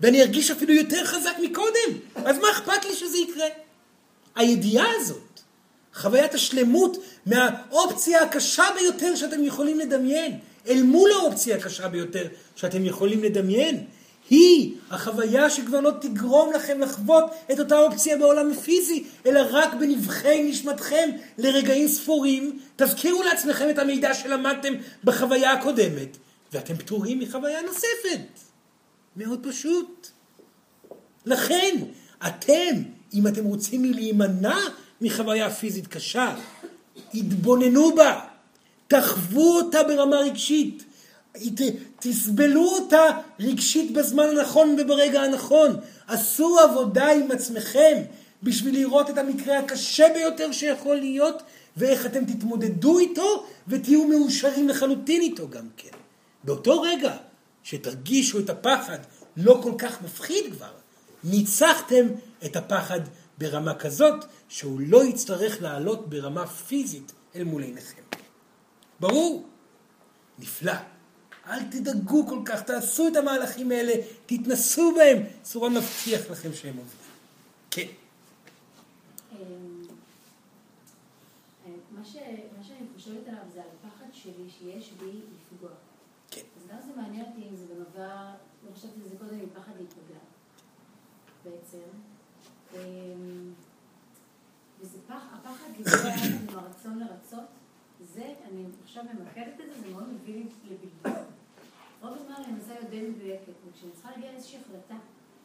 ואני 0.00 0.22
ארגיש 0.22 0.50
אפילו 0.50 0.74
יותר 0.74 1.04
חזק 1.04 1.34
מקודם, 1.42 1.98
אז 2.14 2.38
מה 2.38 2.50
אכפת 2.50 2.84
לי 2.84 2.96
שזה 2.96 3.18
יקרה? 3.18 3.46
הידיעה 4.34 4.86
הזאת, 4.96 5.31
חוויית 5.94 6.34
השלמות 6.34 6.96
מהאופציה 7.26 8.22
הקשה 8.22 8.64
ביותר 8.74 9.14
שאתם 9.14 9.44
יכולים 9.44 9.78
לדמיין, 9.78 10.38
אל 10.68 10.82
מול 10.82 11.10
האופציה 11.12 11.56
הקשה 11.56 11.88
ביותר 11.88 12.26
שאתם 12.56 12.84
יכולים 12.84 13.22
לדמיין, 13.22 13.84
היא 14.30 14.74
החוויה 14.90 15.50
שכבר 15.50 15.80
לא 15.80 15.90
תגרום 16.00 16.52
לכם 16.52 16.80
לחוות 16.80 17.24
את 17.52 17.60
אותה 17.60 17.78
אופציה 17.78 18.16
בעולם 18.16 18.50
הפיזי, 18.50 19.04
אלא 19.26 19.40
רק 19.50 19.74
בנבחי 19.74 20.42
נשמתכם 20.42 21.10
לרגעים 21.38 21.88
ספורים. 21.88 22.58
תזכירו 22.76 23.22
לעצמכם 23.22 23.70
את 23.70 23.78
המידע 23.78 24.14
שלמדתם 24.14 24.72
בחוויה 25.04 25.52
הקודמת, 25.52 26.16
ואתם 26.52 26.76
פטורים 26.76 27.18
מחוויה 27.18 27.62
נוספת. 27.62 28.40
מאוד 29.16 29.46
פשוט. 29.48 30.08
לכן, 31.26 31.76
אתם, 32.26 32.82
אם 33.14 33.26
אתם 33.26 33.44
רוצים 33.44 33.84
להימנע 33.84 34.58
מחוויה 35.02 35.50
פיזית 35.50 35.86
קשה, 35.86 36.34
התבוננו 37.14 37.94
בה, 37.94 38.20
תחוו 38.88 39.56
אותה 39.56 39.82
ברמה 39.82 40.16
רגשית, 40.16 40.84
תסבלו 42.00 42.68
אותה 42.68 43.02
רגשית 43.40 43.92
בזמן 43.92 44.24
הנכון 44.24 44.76
וברגע 44.78 45.22
הנכון. 45.22 45.76
עשו 46.06 46.58
עבודה 46.58 47.12
עם 47.12 47.30
עצמכם 47.30 48.02
בשביל 48.42 48.74
לראות 48.74 49.10
את 49.10 49.18
המקרה 49.18 49.58
הקשה 49.58 50.06
ביותר 50.14 50.52
שיכול 50.52 50.96
להיות, 50.96 51.42
ואיך 51.76 52.06
אתם 52.06 52.24
תתמודדו 52.24 52.98
איתו 52.98 53.46
ותהיו 53.68 54.04
מאושרים 54.08 54.68
לחלוטין 54.68 55.20
איתו 55.20 55.48
גם 55.48 55.68
כן. 55.76 55.88
באותו 56.44 56.80
רגע 56.80 57.16
שתרגישו 57.62 58.38
את 58.38 58.50
הפחד 58.50 58.98
לא 59.36 59.60
כל 59.62 59.72
כך 59.78 60.02
מפחיד 60.02 60.44
כבר, 60.56 60.70
ניצחתם 61.24 62.06
את 62.44 62.56
הפחד 62.56 63.00
ברמה 63.42 63.74
כזאת 63.74 64.24
שהוא 64.48 64.80
לא 64.80 65.04
יצטרך 65.04 65.62
לעלות 65.62 66.08
ברמה 66.10 66.46
פיזית 66.46 67.12
אל 67.34 67.44
מול 67.44 67.62
עיניכם. 67.62 68.02
ברור? 69.00 69.48
נפלא. 70.38 70.72
אל 71.46 71.62
תדאגו 71.70 72.26
כל 72.26 72.38
כך, 72.44 72.62
תעשו 72.62 73.08
את 73.08 73.16
המהלכים 73.16 73.70
האלה, 73.70 73.92
תתנסו 74.26 74.94
בהם, 74.96 75.22
צורה 75.42 75.68
מבטיח 75.68 76.30
לכם 76.30 76.52
שהם 76.54 76.76
עובדים. 76.76 76.98
כן. 77.70 77.86
אמ, 79.32 79.38
מה 81.90 82.04
ש- 82.04 82.16
מה 82.58 82.64
שאני 82.64 82.86
חושבת 82.96 83.28
עליו 83.28 83.42
זה 83.54 83.60
על 83.60 83.68
הפחד 83.84 84.06
שלי 84.12 84.50
שיש 84.58 84.90
בי 85.00 85.06
לפגוע. 85.06 85.70
כן. 86.30 86.40
אז 86.56 86.66
גם 86.70 86.76
זה 86.86 86.92
מעניין 86.96 87.24
אותי 87.30 87.48
אם 87.50 87.56
זה 87.56 87.64
בנובע, 87.74 88.32
לא 88.66 88.76
חשבתי 88.76 89.00
על 89.04 89.08
זה 89.08 89.16
קודם, 89.18 89.38
מפחד 89.44 89.72
להיפגע 89.76 90.20
בעצם. 91.44 91.88
אמ, 92.74 93.52
וזה 94.80 94.98
פח, 95.08 95.22
הפחד 95.32 95.66
לפגוע 95.80 96.12
עם 96.24 96.58
הרצון 96.58 96.98
לרצות, 96.98 97.44
זה, 98.14 98.34
אני 98.50 98.64
עכשיו 98.84 99.04
ממקדת 99.04 99.60
את 99.60 99.66
זה, 99.74 99.80
זה 99.82 99.94
מאוד 99.94 100.08
מביא 100.12 100.34
לי 100.34 100.44
לבלבול. 100.64 101.22
רוב 102.02 102.16
הזמן 102.16 102.34
אני 102.44 102.52
מנסה 102.52 102.74
להיות 102.74 102.90
די 102.90 103.02
מדויקת, 103.02 103.52
וכשאני 103.68 103.92
צריכה 103.92 104.10
להגיע 104.10 104.32
לאיזושהי 104.32 104.58
החלטה, 104.58 104.94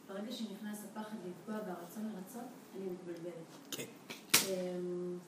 ברגע 0.08 0.32
שנכנס 0.32 0.78
הפחד 0.84 1.16
לפגוע 1.28 1.54
והרצון 1.54 2.12
לרצות, 2.14 2.48
אני 2.76 2.86
מתבלבלת. 2.90 3.44
כן. 3.70 3.84
אמ, 4.46 5.18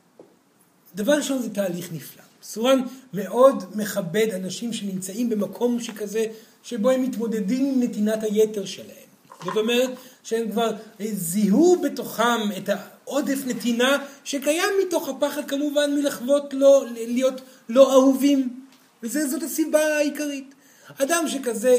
דבר 0.95 1.13
ראשון 1.13 1.39
זה 1.39 1.55
תהליך 1.55 1.93
נפלא. 1.93 2.23
סורן 2.43 2.81
מאוד 3.15 3.65
מכבד 3.77 4.27
אנשים 4.35 4.73
שנמצאים 4.73 5.31
במקום 5.31 5.81
שכזה, 5.81 6.27
שבו 6.63 6.91
הם 6.91 7.03
מתמודדים 7.03 7.75
עם 7.75 7.83
נתינת 7.83 8.23
היתר 8.23 8.65
שלהם. 8.65 9.00
זאת 9.45 9.57
אומרת 9.57 9.91
שהם 10.23 10.51
כבר 10.51 10.71
זיהו 11.13 11.81
בתוכם 11.83 12.53
את 12.57 12.69
העודף 12.69 13.39
נתינה 13.47 13.99
שקיים 14.25 14.71
מתוך 14.87 15.09
הפחד 15.09 15.49
כמובן 15.49 15.95
מלחוות 15.95 16.55
לא, 16.55 16.85
להיות 16.95 17.41
לא 17.69 17.93
אהובים. 17.93 18.61
וזאת 19.03 19.43
הסיבה 19.43 19.97
העיקרית. 19.97 20.55
אדם 20.99 21.25
שכזה, 21.29 21.77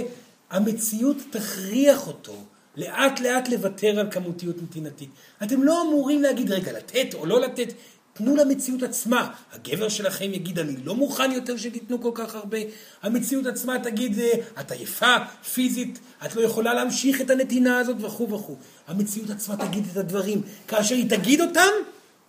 המציאות 0.50 1.18
תכריח 1.30 2.08
אותו 2.08 2.36
לאט 2.78 3.20
לאט 3.20 3.50
לוותר 3.50 4.00
על 4.00 4.12
כמותיות 4.12 4.56
נתינתית. 4.64 5.10
אתם 5.44 5.64
לא 5.64 5.82
אמורים 5.82 6.22
להגיד, 6.22 6.52
רגע, 6.52 6.72
לתת 6.72 7.14
או 7.14 7.26
לא 7.26 7.42
לתת, 7.42 7.74
תנו 8.14 8.36
למציאות 8.36 8.84
עצמה. 8.84 9.32
הגבר 9.52 9.90
שלכם 9.90 10.34
יגיד, 10.34 10.60
אני 10.60 10.76
לא 10.84 10.96
מוכן 10.96 11.32
יותר 11.32 11.58
שתיתנו 11.58 12.02
כל 12.02 12.12
כך 12.14 12.36
הרבה. 12.36 12.58
המציאות 13.02 13.46
עצמה 13.46 13.80
תגיד, 13.80 14.20
"אה, 14.20 14.34
את 14.60 14.72
עייפה 14.72 15.16
פיזית, 15.54 16.00
את 16.26 16.36
לא 16.36 16.42
יכולה 16.42 16.74
להמשיך 16.74 17.22
את 17.22 17.30
הנתינה 17.30 17.80
הזאת 17.80 17.98
וכו' 18.00 18.30
וכו'. 18.30 18.56
המציאות 18.88 19.30
עצמה 19.30 19.58
תגיד 19.58 19.84
את 19.92 19.98
הדברים. 19.98 20.42
כאשר 20.68 20.96
היא 20.96 21.10
תגיד 21.10 21.42
אותם, 21.42 21.72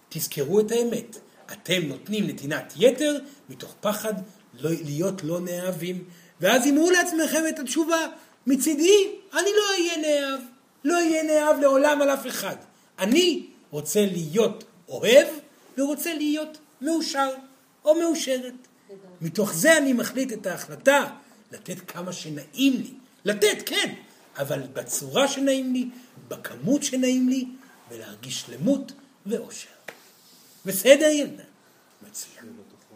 תזכרו 0.09 0.60
את 0.60 0.70
האמת. 0.70 1.18
אתם 1.52 1.82
נותנים 1.88 2.26
נתינת 2.26 2.72
יתר 2.76 3.18
מתוך 3.48 3.74
פחד 3.80 4.14
לא, 4.60 4.70
להיות 4.84 5.24
לא 5.24 5.40
נאהבים, 5.40 6.04
ואז 6.40 6.66
אמרו 6.66 6.90
לעצמכם 6.90 7.42
את 7.48 7.59
התשובה, 7.59 8.06
מצידי 8.46 9.09
אני 9.32 9.50
לא 9.56 9.62
אהיה 9.72 9.96
נאהב, 9.96 10.40
לא 10.84 10.94
אהיה 10.94 11.22
נאהב 11.22 11.60
לעולם 11.60 12.02
על 12.02 12.10
אף 12.10 12.26
אחד. 12.26 12.56
אני 12.98 13.46
רוצה 13.70 14.06
להיות 14.06 14.64
אוהב 14.88 15.26
ורוצה 15.78 16.15
להיות 16.15 16.59
מאושר 16.81 17.31
או 17.85 17.94
מאושרת. 17.94 18.55
מתוך 19.20 19.53
זה 19.53 19.78
אני 19.78 19.93
מחליט 19.93 20.32
את 20.32 20.47
ההחלטה 20.47 21.16
לתת 21.53 21.90
כמה 21.90 22.12
שנעים 22.12 22.73
לי. 22.73 22.94
לתת, 23.24 23.62
כן, 23.66 23.94
אבל 24.36 24.62
בצורה 24.73 25.28
שנעים 25.28 25.73
לי, 25.73 25.89
בכמות 26.28 26.82
שנעים 26.82 27.28
לי, 27.28 27.47
ולהרגיש 27.90 28.40
שלמות 28.40 28.93
ואושר. 29.27 29.69
בסדר, 30.66 31.07
ילדה? 31.07 31.43
מצוין. 32.09 32.53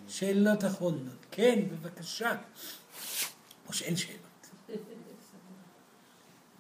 שאלות 0.09 0.65
אחרונות. 0.65 1.27
כן, 1.31 1.59
בבקשה. 1.71 2.37
או 3.69 3.73
שאין 3.73 3.97
שאלות. 3.97 4.21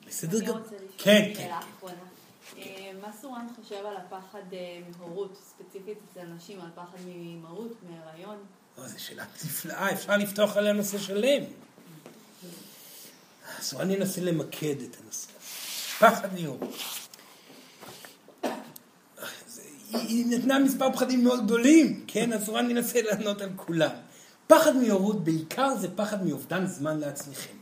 בסדר 0.06 0.40
גמור. 0.40 0.58
לשאול 0.58 0.80
כן, 0.98 1.32
כן. 1.36 1.50
אה, 2.58 2.90
מה 3.00 3.12
סורן 3.20 3.46
חושב 3.56 3.86
על 3.86 3.96
הפחד 3.96 4.52
אה, 4.52 4.80
מהורות, 4.98 5.38
ספציפית 5.50 5.98
אצל 6.10 6.24
נשים, 6.24 6.60
על 6.60 6.68
פחד 6.74 6.98
מאימהות, 7.06 7.72
מהיריון? 7.88 8.36
או, 8.78 8.88
זו 8.88 9.04
שאלה 9.04 9.24
נפלאה, 9.44 9.92
אפשר 9.92 10.16
לפתוח 10.16 10.56
עליה 10.56 10.72
נושא 10.72 10.98
שלם. 10.98 11.42
אז 13.58 13.74
אני 13.80 13.96
אנסה 13.96 14.20
למקד 14.20 14.76
את 14.82 14.96
הנושא. 15.02 15.28
פחד 15.98 16.28
מהורות. 16.40 16.74
היא 19.92 20.26
נתנה 20.28 20.58
מספר 20.58 20.92
פחדים 20.92 21.24
מאוד 21.24 21.44
גדולים, 21.44 22.04
כן? 22.06 22.32
אז 22.32 22.50
אני 22.50 22.72
אנסה 22.72 23.02
לענות 23.02 23.40
על 23.40 23.50
כולם. 23.56 23.90
פחד 24.46 24.76
מהורות 24.76 25.24
בעיקר 25.24 25.76
זה 25.80 25.88
פחד 25.96 26.26
מאובדן 26.26 26.66
זמן 26.66 26.98
לעצמכם. 26.98 27.54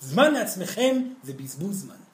זמן 0.00 0.32
לעצמכם 0.32 1.02
זה 1.22 1.32
בזבוז 1.32 1.80
זמן. 1.80 2.07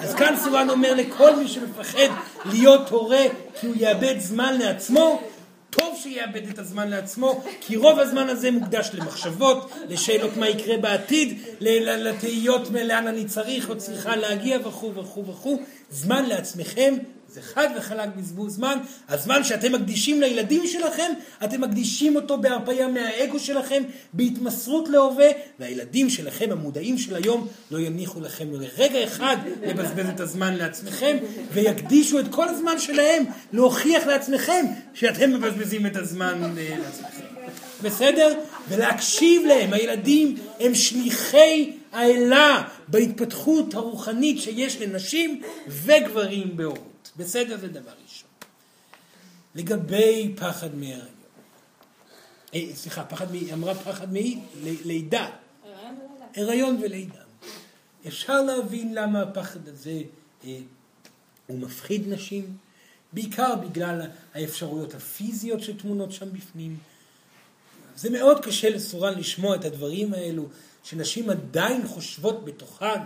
אז 0.00 0.14
כאן 0.14 0.34
סורן 0.44 0.70
אומר 0.70 0.94
לכל 0.94 1.36
מי 1.36 1.48
שמפחד 1.48 2.08
להיות 2.44 2.88
הורה 2.90 3.24
כי 3.60 3.66
הוא 3.66 3.74
יאבד 3.78 4.14
זמן 4.18 4.58
לעצמו, 4.58 5.22
טוב 5.70 5.98
שיאבד 6.02 6.48
את 6.48 6.58
הזמן 6.58 6.90
לעצמו, 6.90 7.42
כי 7.60 7.76
רוב 7.76 7.98
הזמן 7.98 8.28
הזה 8.28 8.50
מוקדש 8.50 8.90
למחשבות, 8.94 9.72
לשאלות 9.88 10.36
מה 10.36 10.48
יקרה 10.48 10.76
בעתיד, 10.76 11.38
לתהיות 11.60 12.68
לאן 12.70 13.06
אני 13.06 13.24
צריך 13.24 13.70
או 13.70 13.78
צריכה 13.78 14.16
להגיע 14.16 14.58
וכו' 14.64 14.94
וכו' 14.94 15.26
וכו'. 15.26 15.58
זמן 15.90 16.24
לעצמכם 16.24 16.94
זה 17.34 17.42
חד 17.42 17.68
וחלק 17.76 18.08
בזבוז 18.16 18.54
זמן. 18.54 18.78
הזמן 19.08 19.44
שאתם 19.44 19.72
מקדישים 19.72 20.20
לילדים 20.20 20.66
שלכם, 20.66 21.12
אתם 21.44 21.60
מקדישים 21.60 22.16
אותו 22.16 22.38
בהרפאיה 22.38 22.88
מהאגו 22.88 23.38
שלכם, 23.38 23.82
בהתמסרות 24.12 24.88
להווה, 24.88 25.26
והילדים 25.58 26.10
שלכם, 26.10 26.48
המודעים 26.52 26.98
של 26.98 27.16
היום, 27.16 27.48
לא 27.70 27.78
יניחו 27.78 28.20
לכם 28.20 28.46
לרגע 28.52 29.04
אחד 29.04 29.36
לבזבז 29.62 30.06
את 30.14 30.20
הזמן 30.20 30.54
לעצמכם, 30.54 31.16
ויקדישו 31.52 32.20
את 32.20 32.24
כל 32.30 32.48
הזמן 32.48 32.78
שלהם 32.78 33.24
להוכיח 33.52 34.06
לעצמכם 34.06 34.66
שאתם 34.94 35.30
מבזבזים 35.30 35.86
את 35.86 35.96
הזמן 35.96 36.54
אה, 36.58 36.76
לעצמכם. 36.84 37.24
בסדר? 37.82 38.38
ולהקשיב 38.68 39.46
להם. 39.46 39.72
הילדים 39.72 40.36
הם 40.60 40.74
שליחי 40.74 41.72
האלה 41.92 42.62
בהתפתחות 42.88 43.74
הרוחנית 43.74 44.40
שיש 44.40 44.80
לנשים 44.80 45.42
וגברים 45.68 46.56
בהורות. 46.56 46.93
בסדר? 47.16 47.58
זה 47.58 47.68
דבר 47.68 47.92
ראשון. 48.02 48.28
לגבי 49.54 50.34
פחד 50.36 50.74
מהיריון. 50.74 51.06
אה, 52.54 52.66
סליחה, 52.74 53.04
פחד 53.04 53.26
מ... 53.32 53.52
אמרה 53.52 53.74
פחד 53.74 54.06
מלידה. 54.62 55.30
הריון 56.36 56.78
ולידה. 56.82 57.20
אפשר 58.06 58.42
להבין 58.42 58.94
למה 58.94 59.22
הפחד 59.22 59.68
הזה 59.68 60.00
אה, 60.44 60.58
הוא 61.46 61.58
מפחיד 61.58 62.08
נשים, 62.08 62.56
בעיקר 63.12 63.54
בגלל 63.56 64.02
האפשרויות 64.34 64.94
הפיזיות 64.94 65.62
שטמונות 65.62 66.12
שם 66.12 66.32
בפנים. 66.32 66.76
זה 67.96 68.10
מאוד 68.10 68.44
קשה 68.44 68.70
לסורן 68.70 69.18
לשמוע 69.18 69.56
את 69.56 69.64
הדברים 69.64 70.14
האלו, 70.14 70.48
שנשים 70.84 71.30
עדיין 71.30 71.86
חושבות 71.86 72.44
בתוכן 72.44 73.00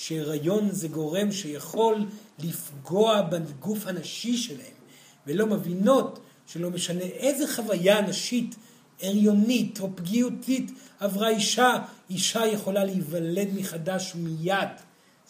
שהיריון 0.00 0.70
זה 0.70 0.88
גורם 0.88 1.32
שיכול 1.32 2.06
לפגוע 2.38 3.22
בגוף 3.22 3.86
הנשי 3.86 4.36
שלהם, 4.36 4.80
ולא 5.26 5.46
מבינות 5.46 6.20
שלא 6.46 6.70
משנה 6.70 7.00
איזה 7.00 7.54
חוויה 7.54 8.00
נשית, 8.00 8.54
הריונית 9.02 9.80
או 9.80 9.88
פגיעותית 9.94 10.70
עברה 11.00 11.28
אישה, 11.28 11.78
אישה 12.10 12.46
יכולה 12.46 12.84
להיוולד 12.84 13.48
מחדש 13.54 14.12
מיד. 14.14 14.68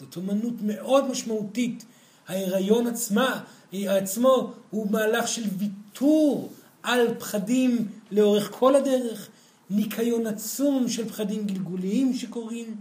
זאת 0.00 0.16
אומנות 0.16 0.54
מאוד 0.62 1.10
משמעותית. 1.10 1.84
ההיריון 2.28 2.86
עצמה, 2.86 3.44
עצמו 3.72 4.52
הוא 4.70 4.90
מהלך 4.90 5.28
של 5.28 5.44
ויתור 5.58 6.52
על 6.82 7.14
פחדים 7.18 7.88
לאורך 8.10 8.50
כל 8.50 8.76
הדרך, 8.76 9.28
ניקיון 9.70 10.26
עצום 10.26 10.88
של 10.88 11.08
פחדים 11.08 11.46
גלגוליים 11.46 12.14
שקורים, 12.14 12.76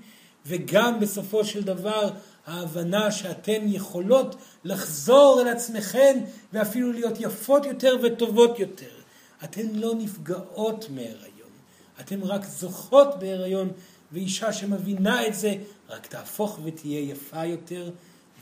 וגם 0.50 1.00
בסופו 1.00 1.46
של 1.46 1.64
דבר 1.64 2.10
ההבנה 2.46 3.12
שאתן 3.12 3.62
יכולות 3.66 4.36
לחזור 4.64 5.42
אל 5.42 5.48
עצמכן 5.48 6.24
ואפילו 6.54 6.92
להיות 6.92 7.14
יפות 7.20 7.66
יותר 7.66 7.96
וטובות 8.04 8.60
יותר. 8.60 8.92
אתן 9.44 9.68
לא 9.74 9.96
נפגעות 9.96 10.86
מהיריון, 10.90 11.50
אתן 12.00 12.22
רק 12.22 12.46
זוכות 12.46 13.20
בהיריון, 13.20 13.70
ואישה 14.12 14.54
שמבינה 14.54 15.28
את 15.28 15.34
זה 15.34 15.56
רק 15.90 16.08
תהפוך 16.08 16.60
ותהיה 16.64 17.00
יפה 17.00 17.46
יותר 17.46 17.92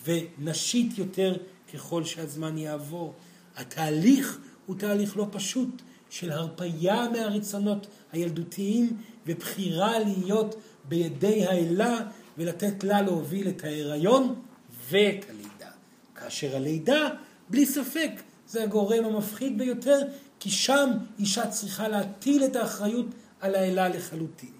ונשית 0.06 0.98
יותר 0.98 1.36
ככל 1.74 2.04
שהזמן 2.04 2.58
יעבור. 2.58 3.14
התהליך 3.58 4.40
הוא 4.66 4.76
תהליך 4.76 5.18
לא 5.18 5.28
פשוט 5.32 5.82
של 6.10 6.32
הרפייה 6.32 7.10
מהרצונות 7.10 7.88
הילדותיים 8.12 8.98
ובחירה 9.26 10.00
להיות 10.00 10.56
בידי 10.88 11.46
האלה 11.46 12.00
ולתת 12.38 12.84
לה 12.84 13.02
להוביל 13.02 13.50
את 13.50 13.64
ההיריון 13.64 14.36
ואת 14.90 15.26
הלידה. 15.30 15.72
כאשר 16.16 16.56
הלידה, 16.56 17.10
בלי 17.50 17.66
ספק, 17.66 18.12
זה 18.48 18.64
הגורם 18.64 19.06
המפחיד 19.06 19.58
ביותר, 19.58 20.00
כי 20.40 20.50
שם 20.50 20.90
אישה 21.20 21.48
צריכה 21.48 21.88
להטיל 21.88 22.46
את 22.46 22.56
האחריות 22.56 23.06
על 23.42 23.56
האלה 23.56 23.90
לחלוטין. 23.90 24.52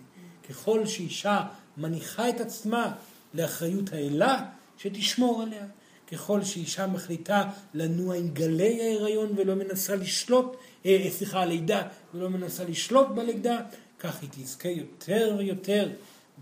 ככל 0.50 0.86
שאישה 0.86 1.42
מניחה 1.78 2.30
את 2.30 2.42
עצמה 2.42 2.94
לאחריות 3.34 3.94
האלה, 3.94 4.46
שתשמור 4.78 5.42
עליה. 5.42 5.66
ככל 6.12 6.44
שאישה 6.44 6.88
מחליטה 6.88 7.50
לנוע 7.74 8.16
עם 8.16 8.28
גלי 8.28 8.82
ההיריון 8.82 9.30
ולא 9.36 9.56
מנסה 9.56 9.96
לשלוט, 9.96 10.56
אה, 10.86 11.08
סליחה, 11.12 11.42
הלידה, 11.42 11.88
ולא 12.14 12.30
מנסה 12.30 12.64
לשלוט 12.64 13.08
בלידה, 13.08 13.60
כך 14.00 14.22
היא 14.22 14.30
תזכה 14.32 14.70
יותר 14.70 15.36
ויותר 15.38 15.90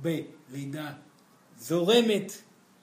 בלידה 0.01 0.91
זורמת, 1.59 2.31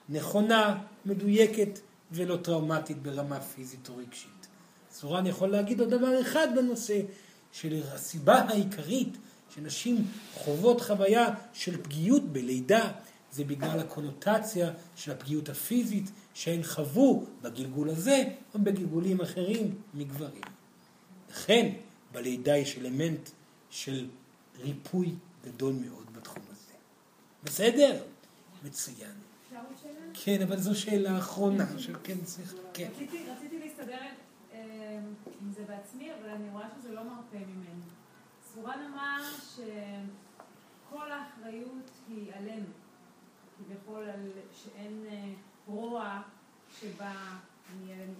נכונה, 0.09 0.83
מדויקת 1.05 1.79
ולא 2.11 2.37
טראומטית 2.37 3.01
ברמה 3.01 3.41
פיזית 3.41 3.89
או 3.89 3.97
רגשית. 3.97 4.47
סורן 4.91 5.25
יכול 5.25 5.49
להגיד 5.49 5.79
עוד 5.79 5.89
דבר 5.89 6.21
אחד 6.21 6.47
בנושא, 6.55 6.99
שהסיבה 7.51 8.35
העיקרית 8.35 9.17
שנשים 9.55 10.07
חוות 10.33 10.81
חוויה 10.81 11.27
של 11.53 11.83
פגיעות 11.83 12.23
בלידה 12.23 12.91
זה 13.31 13.43
בגלל 13.43 13.79
הקונוטציה 13.79 14.71
של 14.95 15.11
הפגיעות 15.11 15.49
הפיזית 15.49 16.11
שהן 16.33 16.63
חוו 16.63 17.25
בגלגול 17.41 17.89
הזה 17.89 18.23
או 18.53 18.59
בגלגולים 18.59 19.21
אחרים 19.21 19.75
מגברים. 19.93 20.41
לכן 21.31 21.73
בלידה 22.11 22.57
יש 22.57 22.77
אלמנט 22.77 23.29
של 23.69 24.07
ריפוי 24.59 25.15
גדול 25.45 25.73
מאוד. 25.73 26.12
בסדר? 27.43 28.03
מצוין. 28.63 29.15
כן, 30.13 30.41
אבל 30.41 30.57
זו 30.57 30.79
שאלה 30.79 31.17
אחרונה. 31.17 31.65
כן, 32.03 32.17
צריך, 32.23 32.55
כן. 32.73 32.89
רציתי 33.27 33.59
להסתדר 33.59 33.99
אה, 34.53 34.99
עם 35.41 35.51
זה 35.53 35.63
בעצמי, 35.67 36.11
אבל 36.13 36.29
אני 36.29 36.49
רואה 36.49 36.67
שזה 36.79 36.91
לא 36.91 37.03
מרפה 37.03 37.37
ממני. 37.37 37.83
סורן 38.53 38.79
אמר 38.93 39.23
שכל 39.55 41.11
האחריות 41.11 41.91
היא 42.07 42.31
עלינו. 42.33 42.65
כביכול 43.57 44.09
על 44.09 44.29
שאין 44.63 45.05
אה, 45.07 45.33
רוע 45.67 46.21
שבא 46.79 47.13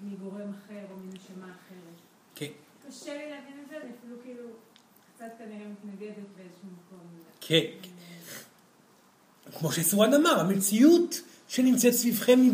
מגורם 0.03 0.49
אחר 0.49 0.85
או 0.91 0.97
מנשמה 0.97 1.45
אחרת. 1.45 1.95
כן. 2.35 2.51
קשה 2.87 3.17
לי 3.17 3.29
להבין 3.29 3.59
את 3.63 3.69
זה, 3.69 3.77
אני 3.77 3.91
אפילו 3.99 4.15
כאילו 4.23 4.47
קצת 5.15 5.31
כנראה 5.37 5.67
מתנגדת 5.67 6.27
באיזשהו 6.37 6.67
מקום. 6.67 6.99
כן. 7.41 7.89
כמו 9.59 9.71
שסורן 9.71 10.13
אמר, 10.13 10.39
המציאות 10.39 11.21
שנמצאת 11.47 11.93
סביבכם 11.93 12.49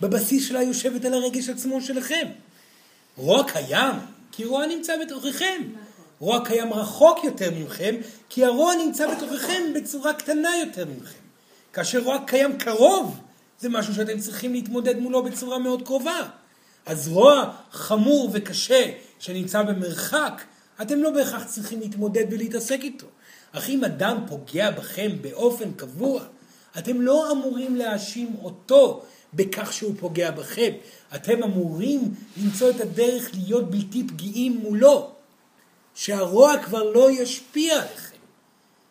בבסיס 0.00 0.48
שלה 0.48 0.62
יושבת 0.62 1.04
על 1.04 1.14
הרגש 1.14 1.48
עצמו 1.48 1.80
שלכם. 1.80 2.26
רוע 3.16 3.44
קיים, 3.52 3.94
כי 4.32 4.44
רוע 4.44 4.66
נמצא 4.66 4.94
בתוככם. 5.04 5.62
רוע 6.20 6.44
קיים 6.44 6.72
רחוק 6.72 7.24
יותר 7.24 7.50
ממכם, 7.50 7.94
כי 8.28 8.44
הרוע 8.44 8.74
נמצא 8.74 9.14
בתוככם 9.14 9.62
בצורה 9.74 10.14
קטנה 10.14 10.50
יותר 10.56 10.84
ממכם. 10.84 11.18
כאשר 11.72 11.98
רוע 11.98 12.18
קיים 12.26 12.58
קרוב, 12.58 13.20
זה 13.60 13.68
משהו 13.68 13.94
שאתם 13.94 14.18
צריכים 14.18 14.52
להתמודד 14.52 14.98
מולו 14.98 15.22
בצורה 15.22 15.58
מאוד 15.58 15.82
קרובה. 15.82 16.28
אז 16.86 17.08
רוע 17.08 17.52
חמור 17.72 18.30
וקשה 18.32 18.90
שנמצא 19.18 19.62
במרחק, 19.62 20.42
אתם 20.82 21.02
לא 21.02 21.10
בהכרח 21.10 21.44
צריכים 21.44 21.80
להתמודד 21.80 22.24
ולהתעסק 22.30 22.78
איתו. 22.82 23.06
אך 23.58 23.68
אם 23.68 23.84
אדם 23.84 24.18
פוגע 24.28 24.70
בכם 24.70 25.10
באופן 25.20 25.72
קבוע, 25.72 26.22
אתם 26.78 27.00
לא 27.00 27.32
אמורים 27.32 27.76
להאשים 27.76 28.34
אותו 28.42 29.02
בכך 29.34 29.72
שהוא 29.72 29.94
פוגע 30.00 30.30
בכם. 30.30 30.70
אתם 31.14 31.42
אמורים 31.42 32.14
למצוא 32.36 32.70
את 32.70 32.80
הדרך 32.80 33.30
להיות 33.34 33.70
בלתי 33.70 34.04
פגיעים 34.08 34.56
מולו. 34.56 35.10
שהרוע 35.94 36.58
כבר 36.58 36.92
לא 36.92 37.10
ישפיע 37.10 37.74
עליכם. 37.74 38.16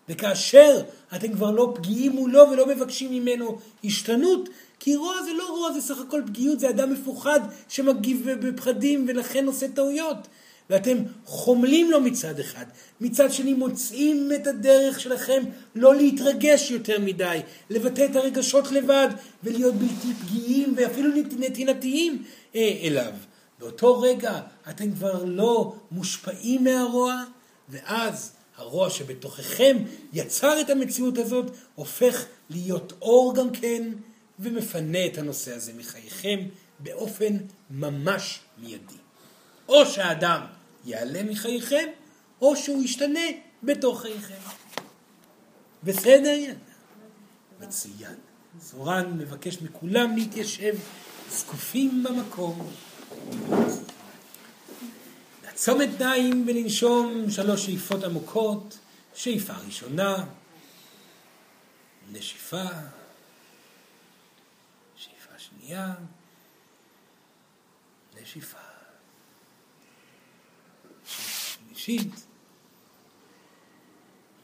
וכאשר 0.10 0.82
אתם 1.16 1.34
כבר 1.34 1.52
לא 1.52 1.74
פגיעים 1.76 2.12
מולו 2.12 2.50
ולא 2.52 2.68
מבקשים 2.68 3.12
ממנו 3.12 3.58
השתנות, 3.84 4.50
כי 4.80 4.96
רוע 4.96 5.24
זה 5.24 5.34
לא 5.34 5.50
רוע, 5.50 5.72
זה 5.72 5.82
סך 5.82 6.00
הכל 6.00 6.22
פגיעות, 6.28 6.60
זה 6.60 6.70
אדם 6.70 6.94
מפוחד 6.94 7.40
שמגיב 7.70 8.30
בפחדים 8.32 9.06
ולכן 9.08 9.46
עושה 9.46 9.68
טעויות. 9.68 10.28
ואתם 10.70 10.98
חומלים 11.26 11.92
לו 11.92 12.02
מצד 12.02 12.40
אחד, 12.40 12.66
מצד 13.02 13.32
שני 13.32 13.54
מוצאים 13.54 14.30
את 14.36 14.48
הדרך 14.48 15.00
שלכם 15.00 15.44
לא 15.76 15.96
להתרגש 15.96 16.72
יותר 16.72 17.00
מדי, 17.00 17.40
לבטא 17.70 18.06
את 18.12 18.16
הרגשות 18.16 18.72
לבד 18.72 19.08
ולהיות 19.44 19.76
בלתי 19.76 20.14
פגיעים 20.22 20.74
ואפילו 20.78 21.10
נתינתיים 21.40 22.24
אה, 22.56 22.80
אליו. 22.84 23.14
באותו 23.60 24.00
רגע 24.00 24.42
אתם 24.70 24.92
כבר 24.92 25.24
לא 25.24 25.76
מושפעים 25.92 26.64
מהרוע, 26.64 27.24
ואז 27.70 28.32
הרוע 28.58 28.90
שבתוככם 28.90 29.78
יצר 30.14 30.62
את 30.62 30.70
המציאות 30.70 31.18
הזאת, 31.18 31.52
הופך 31.76 32.26
להיות 32.50 32.94
אור 33.02 33.36
גם 33.36 33.50
כן, 33.50 33.92
ומפנה 34.40 35.06
את 35.06 35.18
הנושא 35.18 35.56
הזה 35.56 35.72
מחייכם 35.78 36.40
באופן 36.80 37.38
ממש 37.70 38.40
מיידי. 38.58 38.98
או 39.70 39.86
שהאדם 39.86 40.42
ייעלם 40.88 41.30
מחייכם, 41.30 41.88
או 42.42 42.56
שהוא 42.56 42.84
ישתנה 42.84 43.20
בתוך 43.64 44.02
חייכם. 44.02 44.36
בסדר, 45.84 46.30
ילדה? 46.30 46.60
מצוין. 47.60 48.16
סורן 48.62 49.18
מבקש 49.18 49.62
מכולם 49.62 50.16
להתיישב 50.16 50.76
זקופים 51.32 52.04
במקום. 52.04 52.72
לעצום 55.46 55.82
עיניים 55.82 56.46
ולנשום 56.48 57.32
שלוש 57.32 57.66
שאיפות 57.66 58.04
עמוקות. 58.04 58.78
שאיפה 59.16 59.54
ראשונה, 59.54 60.26
נשיפה, 62.12 62.66
שאיפה 64.96 65.32
שנייה, 65.38 65.94
נשיפה. 68.22 68.67
שלישית, 71.88 72.26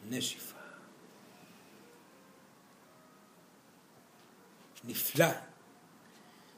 נשיפה. 0.09 0.55
נפלא. 4.83 5.25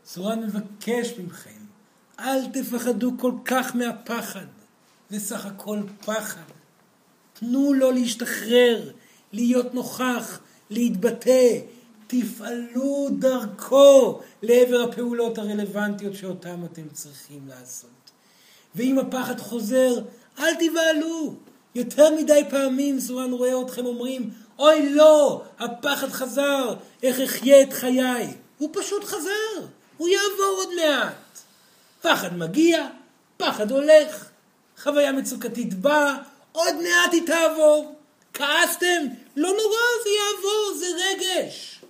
סורן 0.05 0.43
מבקש 0.43 1.13
מכם, 1.19 1.65
אל 2.19 2.51
תפחדו 2.53 3.11
כל 3.19 3.31
כך 3.45 3.75
מהפחד. 3.75 4.45
זה 5.09 5.19
סך 5.19 5.45
הכל 5.45 5.79
פחד. 6.05 6.41
תנו 7.33 7.73
לו 7.73 7.91
להשתחרר, 7.91 8.91
להיות 9.31 9.73
נוכח, 9.73 10.39
להתבטא. 10.69 11.59
תפעלו 12.07 13.07
דרכו 13.19 14.21
לעבר 14.41 14.89
הפעולות 14.89 15.37
הרלוונטיות 15.37 16.15
שאותן 16.15 16.65
אתם 16.65 16.89
צריכים 16.89 17.47
לעשות. 17.47 17.89
ואם 18.75 18.99
הפחד 18.99 19.39
חוזר, 19.39 20.01
אל 20.39 20.53
תבהלו. 20.55 21.35
יותר 21.75 22.15
מדי 22.15 22.41
פעמים 22.49 22.99
סורן 22.99 23.31
רואה 23.31 23.61
אתכם 23.61 23.85
אומרים, 23.85 24.29
אוי 24.59 24.89
לא, 24.89 25.43
הפחד 25.59 26.09
חזר, 26.09 26.75
איך 27.03 27.19
אחיה 27.19 27.61
את 27.61 27.73
חיי? 27.73 28.33
הוא 28.57 28.69
פשוט 28.73 29.03
חזר, 29.03 29.65
הוא 29.97 30.07
יעבור 30.07 30.55
עוד 30.57 30.69
מעט. 30.75 31.39
פחד 32.01 32.37
מגיע, 32.37 32.87
פחד 33.37 33.71
הולך, 33.71 34.29
חוויה 34.83 35.11
מצוקתית 35.11 35.73
באה, 35.73 36.17
עוד 36.51 36.75
מעט 36.75 37.13
היא 37.13 37.21
תעבור. 37.25 37.95
כעסתם? 38.33 39.05
לא 39.35 39.49
נורא, 39.49 40.03
זה 40.03 40.09
יעבור, 40.09 40.79
זה 40.79 40.85
רגש. 41.05 41.81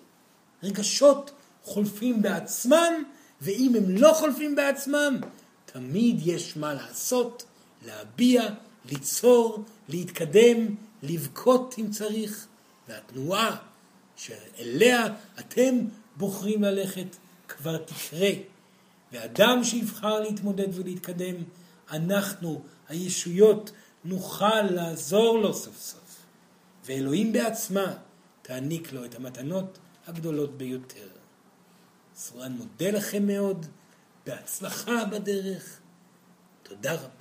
רגשות 0.64 1.32
חולפים 1.64 2.22
בעצמם, 2.22 3.04
ואם 3.42 3.72
הם 3.78 3.98
לא 3.98 4.14
חולפים 4.14 4.56
בעצמם, 4.56 5.18
תמיד 5.66 6.28
יש 6.28 6.58
מה 6.58 6.74
לעשות, 6.74 7.44
להביע, 7.86 8.44
ליצור, 8.86 9.64
להתקדם, 9.90 10.76
לבכות 11.04 11.76
אם 11.78 11.92
צריך, 11.92 12.48
והתנועה 12.88 13.58
שאליה 14.16 15.08
אתם 15.40 15.80
בוחרים 16.16 16.64
ללכת 16.64 17.16
כבר 17.48 17.78
תקרה. 17.78 18.30
ואדם 19.12 19.64
שיבחר 19.64 20.20
להתמודד 20.20 20.68
ולהתקדם, 20.80 21.36
אנחנו, 21.92 22.62
הישויות, 22.90 23.72
נוכל 24.06 24.62
לעזור 24.62 25.38
לו 25.40 25.54
סוף 25.54 25.82
סוף. 25.82 26.26
ואלוהים 26.86 27.34
בעצמה 27.34 27.94
תעניק 28.42 28.94
לו 28.94 29.06
את 29.06 29.16
המתנות 29.16 29.78
הגדולות 30.08 30.58
ביותר. 30.58 31.08
סורן 32.16 32.52
מודה 32.52 32.92
לכם 32.92 33.28
מאוד, 33.28 33.66
בהצלחה 34.26 35.06
בדרך. 35.06 35.80
תודה 36.64 36.94
רבה. 36.94 37.15